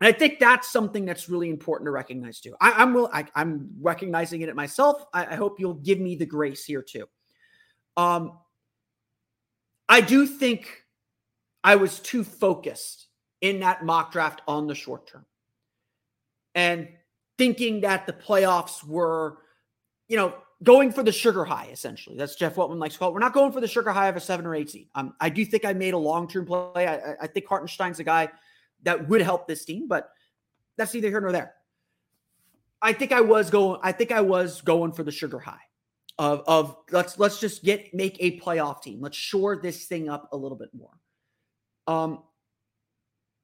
And 0.01 0.07
I 0.07 0.11
think 0.11 0.39
that's 0.39 0.71
something 0.71 1.05
that's 1.05 1.29
really 1.29 1.49
important 1.49 1.87
to 1.87 1.91
recognize 1.91 2.41
too. 2.41 2.53
I, 2.59 2.83
am 2.83 2.93
will 2.93 3.09
I, 3.13 3.25
am 3.35 3.69
recognizing 3.79 4.41
it 4.41 4.53
myself. 4.55 5.05
I, 5.13 5.25
I, 5.25 5.35
hope 5.35 5.59
you'll 5.59 5.75
give 5.75 5.99
me 5.99 6.17
the 6.17 6.25
grace 6.25 6.65
here 6.65 6.81
too. 6.81 7.05
Um, 7.95 8.37
I 9.87 10.01
do 10.01 10.27
think 10.27 10.83
I 11.63 11.77
was 11.77 11.99
too 11.99 12.23
focused 12.23 13.07
in 13.39 13.61
that 13.61 13.85
mock 13.85 14.11
draft 14.11 14.41
on 14.47 14.67
the 14.67 14.75
short 14.75 15.07
term, 15.07 15.25
and 16.55 16.89
thinking 17.37 17.81
that 17.81 18.05
the 18.05 18.13
playoffs 18.13 18.83
were, 18.83 19.37
you 20.07 20.17
know, 20.17 20.33
going 20.63 20.91
for 20.91 21.03
the 21.03 21.11
sugar 21.11 21.45
high. 21.45 21.69
Essentially, 21.71 22.17
that's 22.17 22.35
Jeff 22.35 22.55
Weltman 22.55 22.79
likes 22.79 22.95
to 22.95 22.99
call 22.99 23.09
it. 23.09 23.13
We're 23.13 23.19
not 23.19 23.33
going 23.33 23.53
for 23.53 23.61
the 23.61 23.67
sugar 23.67 23.91
high 23.91 24.07
of 24.07 24.17
a 24.17 24.19
seven 24.19 24.45
or 24.45 24.55
eight 24.55 24.69
seed. 24.69 24.89
Um, 24.95 25.13
I 25.21 25.29
do 25.29 25.45
think 25.45 25.63
I 25.63 25.71
made 25.71 25.93
a 25.93 25.97
long 25.97 26.27
term 26.27 26.45
play. 26.45 26.87
I, 26.87 27.13
I 27.21 27.27
think 27.27 27.47
Hartenstein's 27.47 27.99
a 27.99 28.03
guy 28.03 28.29
that 28.85 29.09
would 29.09 29.21
help 29.21 29.47
this 29.47 29.65
team, 29.65 29.87
but 29.87 30.09
that's 30.77 30.93
neither 30.93 31.09
here 31.09 31.21
nor 31.21 31.31
there. 31.31 31.53
I 32.81 32.93
think 32.93 33.11
I 33.11 33.21
was 33.21 33.49
going. 33.49 33.79
I 33.83 33.91
think 33.91 34.11
I 34.11 34.21
was 34.21 34.61
going 34.61 34.93
for 34.93 35.03
the 35.03 35.11
sugar 35.11 35.39
high 35.39 35.61
of 36.17 36.43
of 36.47 36.77
let's 36.91 37.19
let's 37.19 37.39
just 37.39 37.63
get 37.63 37.93
make 37.93 38.17
a 38.19 38.39
playoff 38.39 38.81
team. 38.81 39.01
Let's 39.01 39.17
shore 39.17 39.57
this 39.57 39.85
thing 39.85 40.09
up 40.09 40.29
a 40.31 40.37
little 40.37 40.57
bit 40.57 40.69
more. 40.73 40.91
Um, 41.87 42.23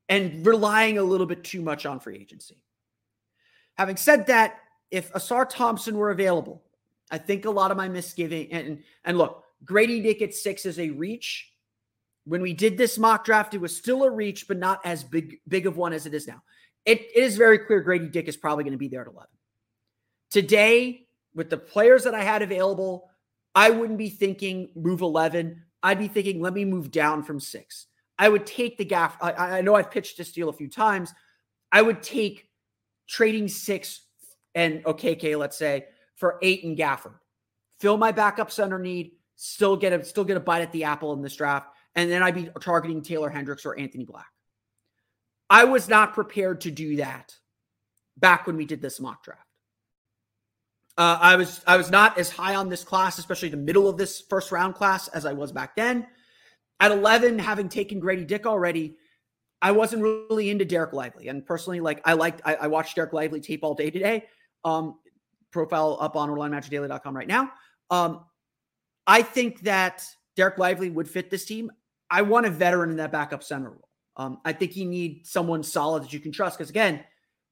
and 0.10 0.46
relying 0.46 0.98
a 0.98 1.04
little 1.04 1.26
bit 1.26 1.44
too 1.44 1.62
much 1.62 1.86
on 1.86 2.00
free 2.00 2.18
agency. 2.18 2.62
Having 3.78 3.98
said 3.98 4.28
that, 4.28 4.60
if 4.90 5.12
Ausar 5.14 5.48
Thompson 5.50 5.96
were 5.98 6.12
available, 6.12 6.64
I 7.10 7.18
think 7.18 7.46
a 7.46 7.52
lot 7.52 7.72
of 7.72 7.78
my 7.78 7.88
misgiving 7.88 8.52
and 8.52 8.84
and 9.06 9.18
look, 9.18 9.44
Grady 9.66 10.02
Dick 10.02 10.22
at 10.22 10.34
six 10.34 10.66
is 10.66 10.80
a 10.80 10.90
reach 10.90 11.51
when 12.26 12.42
we 12.42 12.54
did 12.54 12.78
this 12.78 12.98
mock 12.98 13.26
draft, 13.26 13.54
it 13.54 13.62
was 13.62 13.76
still 13.76 14.04
a 14.04 14.10
reach, 14.10 14.48
but 14.48 14.58
not 14.58 14.80
as 14.86 15.04
big 15.04 15.40
big 15.48 15.66
of 15.66 15.78
one 15.78 15.94
as 15.94 16.06
it 16.06 16.14
is 16.14 16.28
now. 16.28 16.42
It, 16.86 17.02
it 17.16 17.24
is 17.24 17.38
very 17.38 17.60
clear 17.60 17.82
Grady 17.82 18.08
Dick 18.08 18.28
is 18.28 18.38
probably 18.38 18.64
going 18.64 18.74
to 18.74 18.78
be 18.78 18.88
there 18.88 19.02
at 19.02 19.08
11. 19.08 19.28
Today, 20.32 21.08
with 21.36 21.50
the 21.50 21.58
players 21.58 22.04
that 22.04 22.16
I 22.16 22.24
had 22.24 22.42
available, 22.42 23.10
I 23.54 23.70
wouldn't 23.70 24.00
be 24.00 24.10
thinking 24.10 24.70
move 24.76 25.02
11. 25.02 25.64
I'd 25.84 26.00
be 26.00 26.08
thinking, 26.08 26.42
let 26.42 26.54
me 26.54 26.66
move 26.66 26.92
down 26.92 27.24
from 27.24 27.40
six. 27.40 27.88
I 28.18 28.30
would 28.30 28.46
take 28.46 28.78
the 28.78 28.86
gaff. 28.86 29.18
I, 29.22 29.58
I 29.58 29.62
know 29.62 29.76
I've 29.76 29.92
pitched 29.92 30.18
this 30.18 30.32
deal 30.32 30.50
a 30.50 30.54
few 30.54 30.70
times. 30.70 31.14
I 31.72 31.82
would 31.82 32.04
take 32.04 32.50
trading 33.08 33.48
six 33.48 34.02
and 34.54 34.84
Okeke, 34.84 35.38
let's 35.38 35.58
say, 35.58 35.86
for 36.16 36.38
eight 36.42 36.64
and 36.64 36.78
Gafford. 36.78 37.16
Fill 37.80 37.98
my 37.98 38.12
backup 38.12 38.52
center 38.52 38.78
need, 38.78 39.14
still 39.36 39.76
get 39.76 39.92
a 39.92 40.04
still 40.04 40.24
get 40.24 40.38
a 40.38 40.42
bite 40.42 40.62
at 40.62 40.72
the 40.72 40.84
apple 40.84 41.14
in 41.14 41.22
this 41.22 41.36
draft 41.36 41.68
and 41.96 42.10
then 42.10 42.24
I'd 42.24 42.36
be 42.36 42.50
targeting 42.62 43.02
Taylor 43.02 43.30
Hendricks 43.30 43.66
or 43.66 43.78
Anthony 43.78 44.06
Black. 44.06 44.28
I 45.50 45.66
was 45.66 45.90
not 45.90 46.14
prepared 46.14 46.62
to 46.62 46.72
do 46.72 46.98
that 46.98 47.36
back 48.18 48.48
when 48.48 48.56
we 48.56 48.66
did 48.66 48.82
this 48.82 49.00
mock 49.00 49.24
draft. 49.24 49.46
Uh, 50.98 51.18
I 51.20 51.36
was 51.36 51.62
I 51.68 51.78
was 51.78 51.90
not 51.90 52.18
as 52.18 52.30
high 52.30 52.56
on 52.56 52.70
this 52.70 52.84
class, 52.84 53.18
especially 53.18 53.50
the 53.50 53.58
middle 53.58 53.88
of 53.88 53.98
this 53.98 54.22
first 54.30 54.52
round 54.52 54.76
class, 54.76 55.08
as 55.10 55.26
I 55.26 55.34
was 55.34 55.52
back 55.52 55.76
then. 55.76 56.08
At 56.80 56.92
11, 56.92 57.38
having 57.40 57.70
taken 57.70 58.00
Grady 58.00 58.26
Dick 58.26 58.46
already, 58.46 58.98
I 59.62 59.72
wasn't 59.72 60.02
really 60.02 60.50
into 60.50 60.66
Dereck 60.66 60.94
Lively. 60.94 61.28
And 61.28 61.46
personally, 61.46 61.80
like 61.80 62.02
I 62.06 62.14
liked, 62.14 62.42
I, 62.44 62.56
I 62.56 62.68
watched 62.68 62.98
Dereck 62.98 63.14
Lively 63.14 63.40
tape 63.40 63.64
all 63.64 63.76
day 63.76 63.92
today. 63.92 64.26
Um, 64.66 64.96
profile 65.52 65.98
up 66.00 66.16
on 66.16 66.30
OrlandoMagicDaily.com 66.30 67.16
right 67.16 67.28
now. 67.28 67.52
Um, 67.90 68.26
I 69.06 69.22
think 69.22 69.62
that 69.62 70.04
Dereck 70.38 70.58
Lively 70.58 70.90
would 70.90 71.10
fit 71.10 71.30
this 71.30 71.46
team. 71.46 71.72
I 72.12 72.22
want 72.24 72.46
a 72.46 72.50
veteran 72.50 72.92
in 72.92 72.98
that 72.98 73.12
backup 73.12 73.42
center 73.42 73.70
role. 73.70 73.88
Um, 74.18 74.40
I 74.44 74.52
think 74.52 74.76
you 74.76 74.86
need 74.86 75.26
someone 75.26 75.64
solid 75.64 76.04
that 76.04 76.14
you 76.14 76.20
can 76.20 76.34
trust. 76.34 76.58
Because 76.58 76.70
again, 76.70 77.04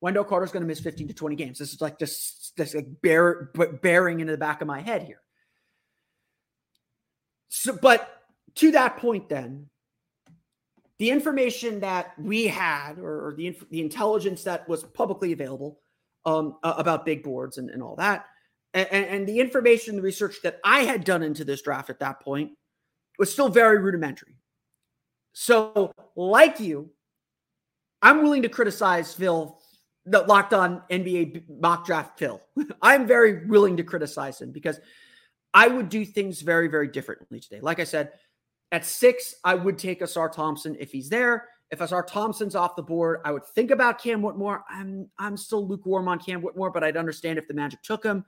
Wendell 0.02 0.26
Carter's 0.26 0.52
going 0.52 0.62
to 0.62 0.68
miss 0.68 0.82
15 0.82 1.08
to 1.08 1.14
20 1.14 1.36
games. 1.38 1.58
This 1.58 1.74
is 1.74 1.82
like 1.82 1.98
just 1.98 2.56
this 2.58 2.76
like 2.76 3.02
bear, 3.02 3.52
bearing 3.82 4.20
into 4.20 4.34
the 4.34 4.38
back 4.38 4.62
of 4.62 4.68
my 4.68 4.82
head 4.82 5.04
here. 5.04 5.22
So, 7.48 7.78
but 7.82 8.08
to 8.56 8.72
that 8.72 8.98
point, 8.98 9.30
then 9.30 9.68
the 11.00 11.10
information 11.10 11.80
that 11.80 12.14
we 12.20 12.46
had, 12.48 13.00
or, 13.00 13.28
or 13.28 13.34
the 13.34 13.58
the 13.72 13.82
intelligence 13.82 14.44
that 14.44 14.68
was 14.68 14.84
publicly 14.84 15.32
available 15.32 15.80
um, 16.26 16.58
uh, 16.62 16.76
about 16.78 17.06
big 17.06 17.24
boards 17.24 17.58
and, 17.58 17.70
and 17.70 17.82
all 17.82 17.96
that, 17.96 18.26
and, 18.74 18.88
and 18.92 19.28
the 19.28 19.40
information, 19.40 19.96
the 19.96 20.02
research 20.02 20.38
that 20.44 20.60
I 20.64 20.82
had 20.82 21.04
done 21.04 21.24
into 21.24 21.44
this 21.44 21.62
draft 21.62 21.90
at 21.90 22.00
that 22.00 22.20
point 22.20 22.52
was 23.18 23.32
still 23.32 23.50
very 23.50 23.80
rudimentary. 23.80 24.39
So, 25.34 25.92
like 26.16 26.60
you, 26.60 26.92
I'm 28.02 28.24
willing 28.24 28.44
to 28.44 28.50
criticize 28.50 29.14
Phil, 29.14 29.60
the 30.06 30.22
locked 30.22 30.54
on 30.54 30.82
NBA 30.90 31.44
mock 31.60 31.86
draft 31.86 32.18
Phil. 32.18 32.42
I'm 32.82 33.08
very 33.08 33.46
willing 33.46 33.78
to 33.78 33.84
criticize 33.84 34.42
him 34.42 34.52
because 34.52 34.80
I 35.54 35.68
would 35.68 35.90
do 35.90 36.06
things 36.06 36.42
very, 36.42 36.68
very 36.68 36.88
differently 36.88 37.40
today. 37.40 37.60
Like 37.62 37.80
I 37.80 37.84
said, 37.84 38.12
at 38.72 38.86
six, 38.86 39.36
I 39.44 39.56
would 39.56 39.78
take 39.78 40.02
Ausar 40.02 40.32
Thompson 40.32 40.76
if 40.80 40.92
he's 40.92 41.10
there. 41.10 41.48
If 41.72 41.80
Ausar 41.80 42.06
Thompson's 42.06 42.56
off 42.56 42.76
the 42.76 42.84
board, 42.84 43.20
I 43.26 43.32
would 43.32 43.46
think 43.46 43.72
about 43.72 44.02
Cam 44.02 44.22
Whitmore. 44.22 44.64
I'm 44.70 45.10
I'm 45.18 45.38
still 45.38 45.68
lukewarm 45.68 46.08
on 46.08 46.20
Cam 46.20 46.42
Whitmore, 46.42 46.72
but 46.72 46.84
I'd 46.84 46.98
understand 46.98 47.38
if 47.38 47.48
the 47.48 47.54
Magic 47.54 47.82
took 47.84 48.04
him. 48.04 48.26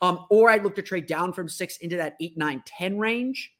Um, 0.00 0.26
or 0.30 0.50
I'd 0.50 0.64
look 0.64 0.74
to 0.74 0.82
trade 0.82 1.06
down 1.06 1.32
from 1.32 1.48
six 1.48 1.76
into 1.78 1.96
that 1.96 2.16
eight, 2.20 2.36
nine, 2.36 2.62
10 2.66 2.98
range, 2.98 3.52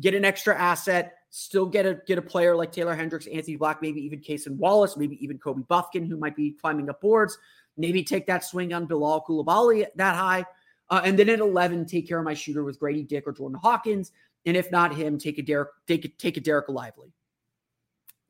get 0.00 0.14
an 0.14 0.24
extra 0.24 0.56
asset, 0.56 1.17
still 1.30 1.66
get 1.66 1.86
a 1.86 2.00
get 2.06 2.18
a 2.18 2.22
player 2.22 2.56
like 2.56 2.72
Taylor 2.72 2.94
Hendricks, 2.94 3.26
Anthony 3.26 3.56
Black, 3.56 3.82
maybe 3.82 4.00
even 4.04 4.20
Cason 4.20 4.56
Wallace, 4.56 4.96
maybe 4.96 5.22
even 5.22 5.38
Kobe 5.38 5.62
Bufkin, 5.62 6.06
who 6.06 6.16
might 6.16 6.36
be 6.36 6.52
climbing 6.52 6.88
up 6.88 7.00
boards. 7.00 7.38
Maybe 7.76 8.02
take 8.02 8.26
that 8.26 8.44
swing 8.44 8.72
on 8.72 8.86
Bilal 8.86 9.24
Coulibaly 9.26 9.86
that 9.96 10.16
high. 10.16 10.44
Uh, 10.90 11.02
and 11.04 11.18
then 11.18 11.28
at 11.28 11.40
11, 11.40 11.86
take 11.86 12.08
care 12.08 12.18
of 12.18 12.24
my 12.24 12.34
shooter 12.34 12.64
with 12.64 12.80
Grady 12.80 13.02
Dick 13.02 13.24
or 13.26 13.32
Jordan 13.32 13.58
Hawkins. 13.62 14.10
And 14.46 14.56
if 14.56 14.72
not 14.72 14.94
him, 14.94 15.18
take 15.18 15.38
a 15.38 15.42
Dereck, 15.42 15.66
take 15.86 16.04
a, 16.04 16.08
take 16.08 16.36
a 16.36 16.40
Dereck 16.40 16.68
Lively. 16.68 17.12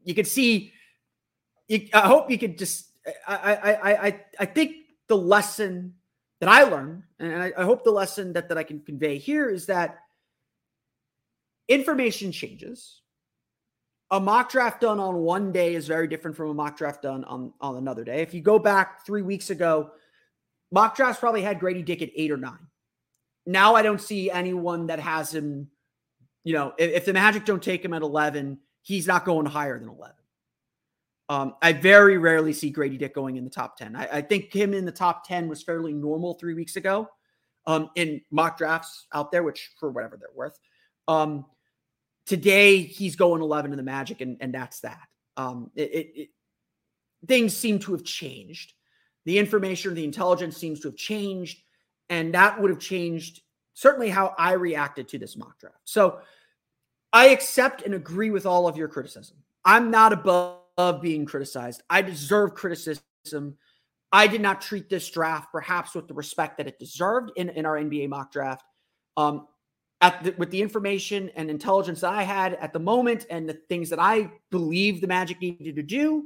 You 0.03 0.15
could 0.15 0.27
see, 0.27 0.73
you, 1.69 1.89
I 1.95 2.01
hope 2.01 2.31
you 2.31 2.39
could 2.39 2.59
just, 2.59 2.91
I, 3.27 3.55
I, 3.55 4.07
I, 4.09 4.21
I 4.41 4.47
think 4.47 4.77
the 5.07 5.17
lesson 5.17 5.95
that 6.41 6.49
I 6.49 6.65
learned, 6.65 7.05
and 7.19 7.43
I, 7.43 7.53
I 7.57 7.65
hope 7.65 7.85
the 7.85 7.91
lesson 7.91 8.33
that, 8.33 8.49
that 8.49 8.59
I 8.59 8.65
can 8.65 8.81
convey 8.81 9.19
here 9.19 9.49
is 9.49 9.67
that 9.67 10.01
information 11.69 12.33
changes. 12.33 13.03
A 14.11 14.19
mock 14.19 14.51
draft 14.51 14.81
done 14.81 14.99
on 14.99 15.17
one 15.17 15.53
day 15.53 15.75
is 15.75 15.87
very 15.87 16.09
different 16.09 16.37
from 16.37 16.49
a 16.49 16.55
mock 16.55 16.79
draft 16.79 17.03
done 17.03 17.25
on, 17.25 17.53
on 17.61 17.77
another 17.77 18.05
day. 18.05 18.23
If 18.23 18.33
you 18.33 18.41
go 18.41 18.59
back 18.59 19.05
three 19.05 19.21
weeks 19.21 19.51
ago, 19.51 19.91
mock 20.73 20.97
drafts 20.97 21.21
probably 21.21 21.43
had 21.43 21.61
Grady 21.61 21.83
Dick 21.83 22.01
at 22.01 22.09
eight 22.17 22.31
or 22.31 22.39
nine. 22.39 22.67
now 23.45 23.75
I 23.75 23.83
don't 23.83 24.01
see 24.01 24.31
anyone 24.31 24.87
that 24.87 24.99
has 24.99 25.35
him. 25.35 25.69
You 26.45 26.55
know, 26.55 26.73
if, 26.79 26.91
if 26.91 27.05
the 27.05 27.13
Magic 27.13 27.45
don't 27.45 27.63
take 27.63 27.85
him 27.85 27.93
at 27.93 28.01
11, 28.01 28.59
he's 28.81 29.07
not 29.07 29.27
going 29.27 29.45
higher 29.45 29.79
than 29.79 29.91
11. 29.91 30.15
Um, 31.29 31.55
I 31.61 31.75
very 31.75 32.17
rarely 32.17 32.55
see 32.55 32.71
Grady 32.71 32.97
Dick 32.97 33.15
going 33.15 33.37
in 33.37 33.45
the 33.45 33.51
top 33.51 33.77
10. 33.77 33.95
I, 33.95 34.09
I, 34.11 34.23
think 34.23 34.51
him 34.51 34.73
in 34.73 34.87
the 34.87 34.93
top 34.93 35.29
10 35.29 35.47
was 35.47 35.63
fairly 35.63 35.93
normal 35.93 36.35
three 36.35 36.55
weeks 36.55 36.77
ago 36.77 37.11
um, 37.67 37.91
in 37.97 38.23
mock 38.31 38.57
drafts 38.57 39.07
out 39.13 39.31
there, 39.31 39.43
which 39.43 39.73
for 39.79 39.91
whatever 39.91 40.17
they're 40.17 40.31
worth. 40.35 40.59
Um, 41.07 41.45
today, 42.29 42.83
he's 42.83 43.17
going 43.17 43.41
11 43.41 43.73
in 43.73 43.77
the 43.79 43.83
Magic, 43.83 44.21
and, 44.21 44.37
and 44.41 44.55
that's 44.55 44.81
that. 44.81 45.09
Um, 45.37 45.71
it, 45.75 45.91
it, 45.91 46.13
it, 46.15 46.29
things 47.27 47.57
seem 47.57 47.79
to 47.81 47.93
have 47.93 48.05
changed. 48.05 48.75
The 49.25 49.39
information, 49.39 49.95
the 49.95 50.05
intelligence 50.05 50.57
seems 50.57 50.81
to 50.81 50.89
have 50.89 50.97
changed, 50.97 51.59
and 52.11 52.35
that 52.35 52.61
would 52.61 52.71
have 52.71 52.79
changed 52.79 53.41
certainly 53.73 54.11
how 54.11 54.35
I 54.39 54.53
reacted 54.53 55.09
to 55.09 55.19
this 55.19 55.37
mock 55.37 55.59
draft. 55.59 55.81
So 55.85 56.21
I 57.13 57.29
accept 57.29 57.83
and 57.83 57.95
agree 57.95 58.31
with 58.31 58.45
all 58.45 58.69
of 58.69 58.77
your 58.77 58.89
criticism. 58.89 59.39
I'm 59.65 59.91
not 59.91 60.13
above 60.13 61.01
being 61.01 61.25
criticized. 61.25 61.83
I 61.89 62.03
deserve 62.03 62.55
criticism. 62.55 63.57
I 64.13 64.27
did 64.27 64.41
not 64.41 64.61
treat 64.61 64.91
this 64.91 65.09
draft 65.11 65.51
perhaps 65.51 65.95
with 65.95 66.09
the 66.09 66.15
respect 66.15 66.59
that 66.59 66.67
it 66.67 66.79
deserved 66.79 67.33
in, 67.37 67.49
in 67.51 67.65
our 67.65 67.77
NBA 67.77 68.09
mock 68.09 68.33
draft. 68.33 68.65
Um, 69.17 69.47
at 70.01 70.23
the, 70.23 70.35
with 70.39 70.51
the 70.51 70.63
information 70.63 71.31
and 71.35 71.51
intelligence 71.51 72.01
that 72.03 72.13
I 72.13 72.23
had 72.23 72.55
at 72.55 72.73
the 72.73 72.79
moment 72.79 73.27
and 73.31 73.49
the 73.49 73.55
things 73.55 73.91
that 73.91 73.99
I 73.99 74.31
believe 74.51 75.01
the 75.01 75.09
Magic 75.09 75.41
needed 75.41 75.77
to 75.77 75.83
do, 75.83 76.25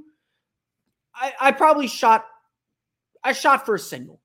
I, 1.15 1.33
I 1.41 1.53
probably 1.53 1.87
shot 1.87 2.27
I 3.25 3.33
shot 3.33 3.65
for 3.65 3.77
a 3.77 3.79
single. 3.79 4.21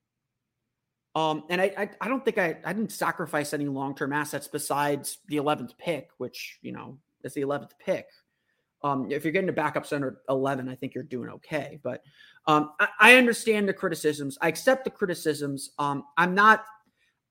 Um, 1.14 1.44
and 1.50 1.62
I, 1.62 1.72
I, 1.78 1.90
I 2.02 2.08
don't 2.08 2.24
think 2.24 2.38
I 2.38 2.58
I 2.66 2.74
didn't 2.74 2.92
sacrifice 2.92 3.54
any 3.54 3.66
long 3.66 3.96
term 3.96 4.14
assets 4.14 4.48
besides 4.48 5.20
the 5.28 5.38
eleventh 5.38 5.78
pick, 5.78 6.10
which 6.18 6.60
you 6.62 6.72
know 6.72 6.98
is 7.24 7.34
the 7.34 7.42
eleventh 7.42 7.74
pick. 7.80 8.08
Um, 8.84 9.12
if 9.12 9.24
you're 9.24 9.34
getting 9.34 9.50
a 9.50 9.54
backup 9.54 9.88
center 9.88 10.22
11, 10.30 10.70
I 10.70 10.76
think 10.76 10.94
you're 10.94 11.04
doing 11.04 11.30
okay. 11.30 11.80
But 11.82 12.04
um, 12.46 12.74
I, 12.80 12.88
I, 13.00 13.16
understand 13.16 13.68
the 13.68 13.74
criticisms. 13.74 14.38
I 14.40 14.50
accept 14.50 14.84
the 14.84 14.92
criticisms. 14.92 15.72
Um, 15.80 16.04
I'm 16.16 16.36
not. 16.36 16.64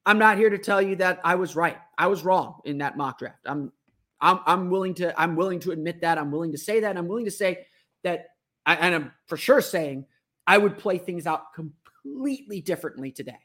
I'm 0.06 0.18
not 0.18 0.38
here 0.38 0.48
to 0.48 0.58
tell 0.58 0.80
you 0.80 0.96
that 0.96 1.20
I 1.24 1.34
was 1.34 1.56
right. 1.56 1.76
I 1.98 2.06
was 2.06 2.24
wrong 2.24 2.60
in 2.64 2.78
that 2.78 2.96
mock 2.96 3.18
draft. 3.18 3.40
I'm. 3.44 3.72
I'm. 4.20 4.40
I'm 4.46 4.70
willing 4.70 4.94
to. 4.94 5.20
I'm 5.20 5.34
willing 5.34 5.60
to 5.60 5.72
admit 5.72 6.00
that. 6.02 6.16
I'm 6.16 6.30
willing 6.30 6.52
to 6.52 6.58
say 6.58 6.80
that. 6.80 6.96
I'm 6.96 7.08
willing 7.08 7.24
to 7.24 7.30
say 7.30 7.66
that. 8.04 8.28
I, 8.64 8.76
and 8.76 8.94
I'm 8.94 9.12
for 9.26 9.36
sure 9.36 9.60
saying 9.60 10.06
I 10.46 10.58
would 10.58 10.78
play 10.78 10.98
things 10.98 11.26
out 11.26 11.52
completely 11.54 12.60
differently 12.60 13.10
today. 13.10 13.38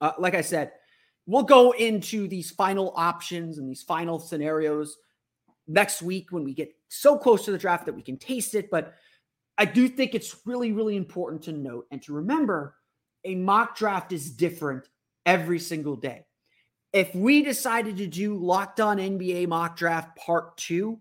Uh, 0.00 0.12
like 0.18 0.34
I 0.34 0.40
said, 0.40 0.72
we'll 1.26 1.44
go 1.44 1.72
into 1.72 2.26
these 2.26 2.50
final 2.50 2.92
options 2.96 3.58
and 3.58 3.68
these 3.68 3.82
final 3.82 4.18
scenarios 4.18 4.96
next 5.68 6.02
week 6.02 6.32
when 6.32 6.44
we 6.44 6.54
get 6.54 6.74
so 6.88 7.16
close 7.16 7.44
to 7.44 7.52
the 7.52 7.58
draft 7.58 7.86
that 7.86 7.94
we 7.94 8.02
can 8.02 8.16
taste 8.16 8.54
it. 8.54 8.70
But 8.70 8.94
I 9.58 9.64
do 9.66 9.86
think 9.86 10.14
it's 10.14 10.34
really, 10.46 10.72
really 10.72 10.96
important 10.96 11.42
to 11.44 11.52
note 11.52 11.86
and 11.90 12.02
to 12.02 12.14
remember 12.14 12.74
a 13.24 13.34
mock 13.34 13.76
draft 13.76 14.12
is 14.12 14.30
different 14.30 14.88
every 15.26 15.58
single 15.58 15.96
day. 15.96 16.24
If 16.92 17.14
we 17.14 17.42
decided 17.42 17.96
to 17.98 18.06
do 18.06 18.36
locked 18.36 18.80
on 18.80 18.98
NBA 18.98 19.48
mock 19.48 19.76
draft 19.76 20.16
part 20.16 20.56
two, 20.56 21.00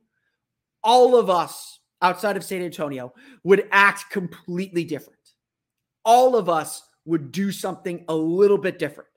all 0.84 1.16
of 1.16 1.30
us 1.30 1.80
outside 2.02 2.38
of 2.38 2.44
San 2.44 2.62
Antonio 2.62 3.14
would 3.44 3.68
act 3.72 4.10
completely 4.10 4.84
different. 4.84 5.20
All 6.04 6.36
of 6.36 6.50
us 6.50 6.84
would 7.06 7.32
do 7.32 7.52
something 7.52 8.06
a 8.08 8.16
little 8.16 8.58
bit 8.58 8.80
different. 8.80 9.10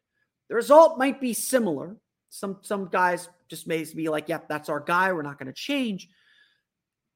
The 0.49 0.54
result 0.54 0.99
might 0.99 1.20
be 1.20 1.32
similar. 1.32 1.96
Some 2.30 2.58
some 2.62 2.88
guys 2.88 3.28
just 3.49 3.66
may 3.66 3.84
be 3.94 4.08
like, 4.08 4.28
yep, 4.28 4.49
that's 4.49 4.68
our 4.68 4.80
guy. 4.80 5.12
We're 5.12 5.23
not 5.23 5.38
going 5.38 5.46
to 5.46 5.52
change. 5.52 6.08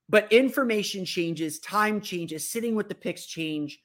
But 0.08 0.32
information 0.32 1.04
changes, 1.04 1.58
time 1.58 2.00
changes, 2.00 2.48
sitting 2.48 2.74
with 2.74 2.88
the 2.88 2.94
picks 2.94 3.26
change. 3.26 3.80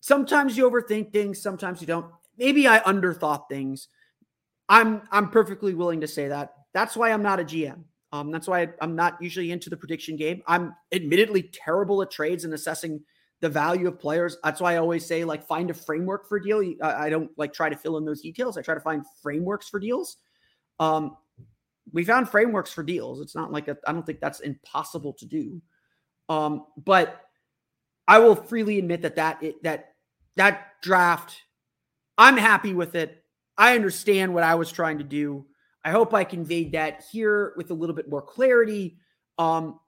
Sometimes 0.00 0.56
you 0.56 0.68
overthink 0.68 1.12
things, 1.12 1.40
sometimes 1.40 1.80
you 1.80 1.86
don't. 1.86 2.06
Maybe 2.42 2.66
I 2.66 2.80
underthought 2.80 3.48
things. 3.48 3.86
I'm 4.68 5.02
I'm 5.12 5.30
perfectly 5.30 5.74
willing 5.74 6.00
to 6.00 6.08
say 6.08 6.28
that. 6.28 6.54
That's 6.74 6.96
why 6.96 7.12
I'm 7.12 7.22
not 7.22 7.38
a 7.38 7.44
GM. 7.44 7.84
Um, 8.12 8.30
that's 8.30 8.48
why 8.48 8.68
I'm 8.80 8.96
not 8.96 9.16
usually 9.22 9.52
into 9.52 9.70
the 9.70 9.76
prediction 9.76 10.16
game. 10.16 10.42
I'm 10.46 10.74
admittedly 10.92 11.44
terrible 11.52 12.02
at 12.02 12.10
trades 12.10 12.44
and 12.44 12.52
assessing 12.52 13.00
the 13.40 13.48
value 13.48 13.88
of 13.88 13.98
players. 13.98 14.36
That's 14.42 14.60
why 14.60 14.74
I 14.74 14.78
always 14.78 15.06
say 15.06 15.24
like 15.24 15.46
find 15.46 15.70
a 15.70 15.74
framework 15.74 16.28
for 16.28 16.40
deal. 16.40 16.62
I, 16.82 17.06
I 17.06 17.10
don't 17.10 17.30
like 17.36 17.52
try 17.52 17.68
to 17.68 17.76
fill 17.76 17.96
in 17.96 18.04
those 18.04 18.22
details. 18.22 18.58
I 18.58 18.62
try 18.62 18.74
to 18.74 18.80
find 18.80 19.04
frameworks 19.22 19.68
for 19.68 19.80
deals. 19.80 20.16
Um, 20.80 21.16
we 21.92 22.04
found 22.04 22.28
frameworks 22.28 22.72
for 22.72 22.82
deals. 22.82 23.20
It's 23.20 23.34
not 23.34 23.52
like 23.52 23.68
I 23.68 23.92
don't 23.92 24.04
think 24.04 24.20
that's 24.20 24.40
impossible 24.40 25.12
to 25.14 25.26
do. 25.26 25.62
Um, 26.28 26.66
but 26.76 27.22
I 28.08 28.18
will 28.18 28.34
freely 28.34 28.78
admit 28.78 29.02
that 29.02 29.16
that 29.16 29.42
it, 29.42 29.62
that 29.62 29.94
that 30.36 30.80
draft, 30.82 31.36
I'm 32.18 32.36
happy 32.36 32.74
with 32.74 32.94
it. 32.94 33.24
I 33.56 33.74
understand 33.74 34.34
what 34.34 34.44
I 34.44 34.54
was 34.54 34.70
trying 34.70 34.98
to 34.98 35.04
do. 35.04 35.46
I 35.84 35.90
hope 35.90 36.14
I 36.14 36.24
conveyed 36.24 36.72
that 36.72 37.04
here 37.10 37.54
with 37.56 37.70
a 37.70 37.74
little 37.74 37.94
bit 37.94 38.08
more 38.08 38.22
clarity. 38.22 38.98
Um, 39.38 39.80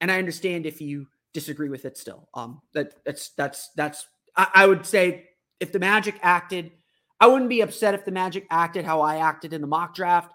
and 0.00 0.10
I 0.10 0.18
understand 0.18 0.66
if 0.66 0.80
you 0.80 1.06
disagree 1.32 1.68
with 1.68 1.84
it 1.84 1.96
still. 1.96 2.28
Um, 2.34 2.60
that 2.74 2.94
that's 3.04 3.30
that's 3.30 3.70
that's 3.76 4.06
I, 4.36 4.48
I 4.54 4.66
would 4.66 4.84
say 4.84 5.28
if 5.60 5.72
the 5.72 5.78
Magic 5.78 6.18
acted, 6.22 6.72
I 7.20 7.26
wouldn't 7.26 7.50
be 7.50 7.60
upset 7.60 7.94
if 7.94 8.04
the 8.04 8.12
Magic 8.12 8.46
acted 8.50 8.84
how 8.84 9.00
I 9.00 9.16
acted 9.16 9.52
in 9.52 9.60
the 9.60 9.66
mock 9.66 9.94
draft 9.94 10.32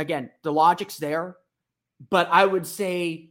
again, 0.00 0.30
the 0.42 0.52
logic's 0.52 0.96
there, 0.96 1.36
but 2.08 2.26
I 2.32 2.44
would 2.44 2.66
say 2.66 3.30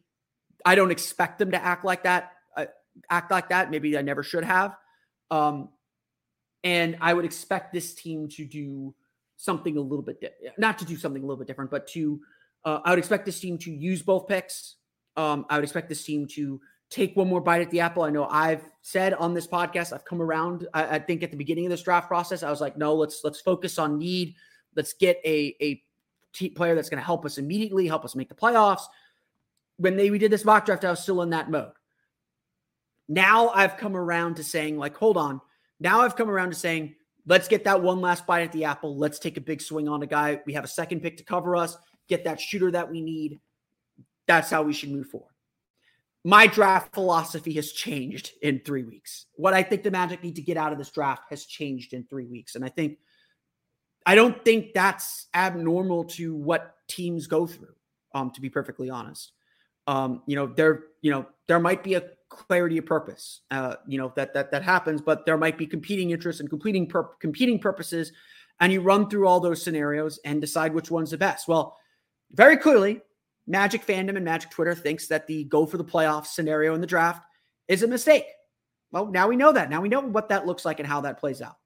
I 0.63 0.75
don't 0.75 0.91
expect 0.91 1.39
them 1.39 1.51
to 1.51 1.61
act 1.61 1.83
like 1.83 2.03
that. 2.03 2.33
Uh, 2.55 2.67
act 3.09 3.31
like 3.31 3.49
that. 3.49 3.71
Maybe 3.71 3.97
I 3.97 4.01
never 4.01 4.23
should 4.23 4.45
have. 4.45 4.77
Um, 5.31 5.69
and 6.63 6.97
I 7.01 7.13
would 7.13 7.25
expect 7.25 7.73
this 7.73 7.93
team 7.93 8.27
to 8.29 8.45
do 8.45 8.93
something 9.37 9.77
a 9.77 9.81
little 9.81 10.03
bit, 10.03 10.21
di- 10.21 10.51
not 10.57 10.77
to 10.79 10.85
do 10.85 10.97
something 10.97 11.21
a 11.21 11.25
little 11.25 11.37
bit 11.37 11.47
different, 11.47 11.71
but 11.71 11.87
to, 11.89 12.19
uh, 12.65 12.79
I 12.83 12.89
would 12.89 12.99
expect 12.99 13.25
this 13.25 13.39
team 13.39 13.57
to 13.59 13.71
use 13.71 14.01
both 14.01 14.27
picks. 14.27 14.75
Um, 15.15 15.45
I 15.49 15.55
would 15.55 15.63
expect 15.63 15.89
this 15.89 16.03
team 16.03 16.27
to 16.31 16.59
take 16.89 17.15
one 17.15 17.27
more 17.27 17.41
bite 17.41 17.61
at 17.61 17.69
the 17.71 17.79
apple. 17.79 18.03
I 18.03 18.09
know 18.09 18.25
I've 18.25 18.63
said 18.81 19.13
on 19.13 19.33
this 19.33 19.47
podcast, 19.47 19.93
I've 19.93 20.05
come 20.05 20.21
around. 20.21 20.67
I, 20.73 20.95
I 20.95 20.99
think 20.99 21.23
at 21.23 21.31
the 21.31 21.37
beginning 21.37 21.65
of 21.65 21.71
this 21.71 21.83
draft 21.83 22.07
process, 22.07 22.43
I 22.43 22.49
was 22.49 22.61
like, 22.61 22.77
no, 22.77 22.95
let's 22.95 23.21
let's 23.23 23.39
focus 23.39 23.77
on 23.77 23.97
need. 23.97 24.35
Let's 24.75 24.93
get 24.93 25.19
a 25.23 25.55
a 25.61 25.83
player 26.55 26.75
that's 26.75 26.89
going 26.89 26.99
to 26.99 27.05
help 27.05 27.25
us 27.25 27.37
immediately, 27.37 27.87
help 27.87 28.05
us 28.05 28.15
make 28.15 28.29
the 28.29 28.35
playoffs. 28.35 28.83
When 29.77 29.95
they 29.95 30.09
we 30.09 30.17
did 30.19 30.31
this 30.31 30.45
mock 30.45 30.65
draft, 30.65 30.83
I 30.83 30.89
was 30.89 31.01
still 31.01 31.21
in 31.21 31.29
that 31.29 31.49
mode. 31.49 31.71
Now 33.07 33.49
I've 33.49 33.77
come 33.77 33.95
around 33.95 34.35
to 34.35 34.43
saying, 34.43 34.77
like, 34.77 34.95
hold 34.95 35.17
on. 35.17 35.41
Now 35.79 36.01
I've 36.01 36.15
come 36.15 36.29
around 36.29 36.49
to 36.49 36.55
saying, 36.55 36.95
let's 37.25 37.47
get 37.47 37.63
that 37.63 37.81
one 37.81 38.01
last 38.01 38.27
bite 38.27 38.41
at 38.41 38.51
the 38.51 38.65
apple. 38.65 38.97
Let's 38.97 39.19
take 39.19 39.37
a 39.37 39.41
big 39.41 39.61
swing 39.61 39.87
on 39.87 40.03
a 40.03 40.07
guy. 40.07 40.41
We 40.45 40.53
have 40.53 40.63
a 40.63 40.69
second 40.69 41.01
pick 41.01 41.17
to 41.17 41.23
cover 41.23 41.55
us, 41.55 41.77
get 42.07 42.23
that 42.25 42.39
shooter 42.39 42.71
that 42.71 42.89
we 42.89 43.01
need. 43.01 43.39
That's 44.27 44.49
how 44.49 44.63
we 44.63 44.73
should 44.73 44.91
move 44.91 45.07
forward. 45.07 45.33
My 46.25 46.47
draft 46.47 46.93
philosophy 46.93 47.53
has 47.53 47.71
changed 47.71 48.31
in 48.41 48.59
three 48.65 48.83
weeks. 48.83 49.27
What 49.35 49.53
I 49.53 49.63
think 49.63 49.83
the 49.83 49.91
Magic 49.91 50.21
need 50.21 50.35
to 50.35 50.41
get 50.41 50.57
out 50.57 50.73
of 50.73 50.77
this 50.77 50.91
draft 50.91 51.23
has 51.29 51.45
changed 51.45 51.93
in 51.93 52.03
three 52.03 52.25
weeks. 52.25 52.55
And 52.55 52.65
I 52.65 52.69
think 52.69 52.97
I 54.05 54.15
don't 54.15 54.43
think 54.43 54.73
that's 54.73 55.27
abnormal 55.33 56.05
to 56.05 56.35
what 56.35 56.75
teams 56.87 57.27
go 57.27 57.47
through. 57.47 57.75
Um, 58.13 58.31
to 58.31 58.41
be 58.41 58.49
perfectly 58.49 58.89
honest, 58.89 59.33
um, 59.85 60.23
you 60.25 60.35
know, 60.35 60.47
there, 60.47 60.85
you 61.01 61.11
know, 61.11 61.27
there 61.47 61.59
might 61.59 61.83
be 61.83 61.93
a 61.93 62.03
clarity 62.29 62.77
of 62.77 62.85
purpose, 62.85 63.41
uh, 63.51 63.75
you 63.87 63.97
know, 63.97 64.13
that 64.15 64.33
that 64.33 64.51
that 64.51 64.63
happens, 64.63 65.01
but 65.01 65.25
there 65.25 65.37
might 65.37 65.57
be 65.57 65.65
competing 65.65 66.11
interests 66.11 66.39
and 66.39 66.49
competing 66.49 66.87
pur- 66.87 67.09
competing 67.19 67.59
purposes, 67.59 68.11
and 68.59 68.71
you 68.71 68.81
run 68.81 69.09
through 69.09 69.27
all 69.27 69.39
those 69.39 69.61
scenarios 69.61 70.19
and 70.23 70.39
decide 70.39 70.73
which 70.73 70.91
one's 70.91 71.11
the 71.11 71.17
best. 71.17 71.47
Well, 71.47 71.77
very 72.31 72.57
clearly, 72.57 73.01
Magic 73.47 73.85
fandom 73.85 74.15
and 74.15 74.23
Magic 74.23 74.51
Twitter 74.51 74.75
thinks 74.75 75.07
that 75.07 75.27
the 75.27 75.43
go 75.45 75.65
for 75.65 75.77
the 75.77 75.83
playoffs 75.83 76.27
scenario 76.27 76.75
in 76.75 76.81
the 76.81 76.87
draft 76.87 77.23
is 77.67 77.83
a 77.83 77.87
mistake. 77.87 78.25
Well, 78.91 79.07
now 79.07 79.27
we 79.27 79.35
know 79.35 79.51
that. 79.51 79.69
Now 79.69 79.81
we 79.81 79.89
know 79.89 80.01
what 80.01 80.29
that 80.29 80.45
looks 80.45 80.65
like 80.65 80.79
and 80.79 80.87
how 80.87 81.01
that 81.01 81.19
plays 81.19 81.41
out. 81.41 81.57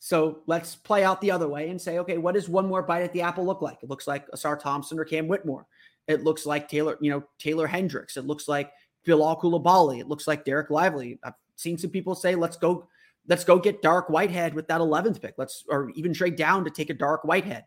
So 0.00 0.42
let's 0.46 0.74
play 0.76 1.02
out 1.02 1.20
the 1.20 1.30
other 1.30 1.48
way 1.48 1.70
and 1.70 1.80
say, 1.80 1.98
okay, 1.98 2.18
what 2.18 2.34
does 2.34 2.48
one 2.48 2.66
more 2.66 2.82
bite 2.82 3.02
at 3.02 3.12
the 3.12 3.22
apple 3.22 3.46
look 3.46 3.62
like? 3.62 3.78
It 3.82 3.88
looks 3.88 4.06
like 4.06 4.30
Ausar 4.32 4.58
Thompson 4.58 4.98
or 4.98 5.04
Cam 5.04 5.28
Whitmore. 5.28 5.66
It 6.06 6.22
looks 6.22 6.44
like 6.44 6.68
Taylor, 6.68 6.98
you 7.00 7.10
know, 7.10 7.24
Taylor 7.38 7.66
Hendricks. 7.66 8.16
It 8.16 8.26
looks 8.26 8.46
like 8.46 8.70
Bilal 9.04 9.40
Coulibaly. 9.40 10.00
It 10.00 10.08
looks 10.08 10.26
like 10.26 10.44
Dereck 10.44 10.70
Lively. 10.70 11.18
I've 11.22 11.34
seen 11.56 11.78
some 11.78 11.90
people 11.90 12.14
say, 12.14 12.34
let's 12.34 12.56
go, 12.56 12.88
let's 13.28 13.44
go 13.44 13.58
get 13.58 13.82
Dariq 13.82 14.10
Whitehead 14.10 14.54
with 14.54 14.68
that 14.68 14.80
11th 14.80 15.20
pick. 15.20 15.34
Let's, 15.36 15.64
or 15.68 15.90
even 15.90 16.14
trade 16.14 16.36
down 16.36 16.64
to 16.64 16.70
take 16.70 16.90
a 16.90 16.94
Dariq 16.94 17.24
Whitehead. 17.24 17.64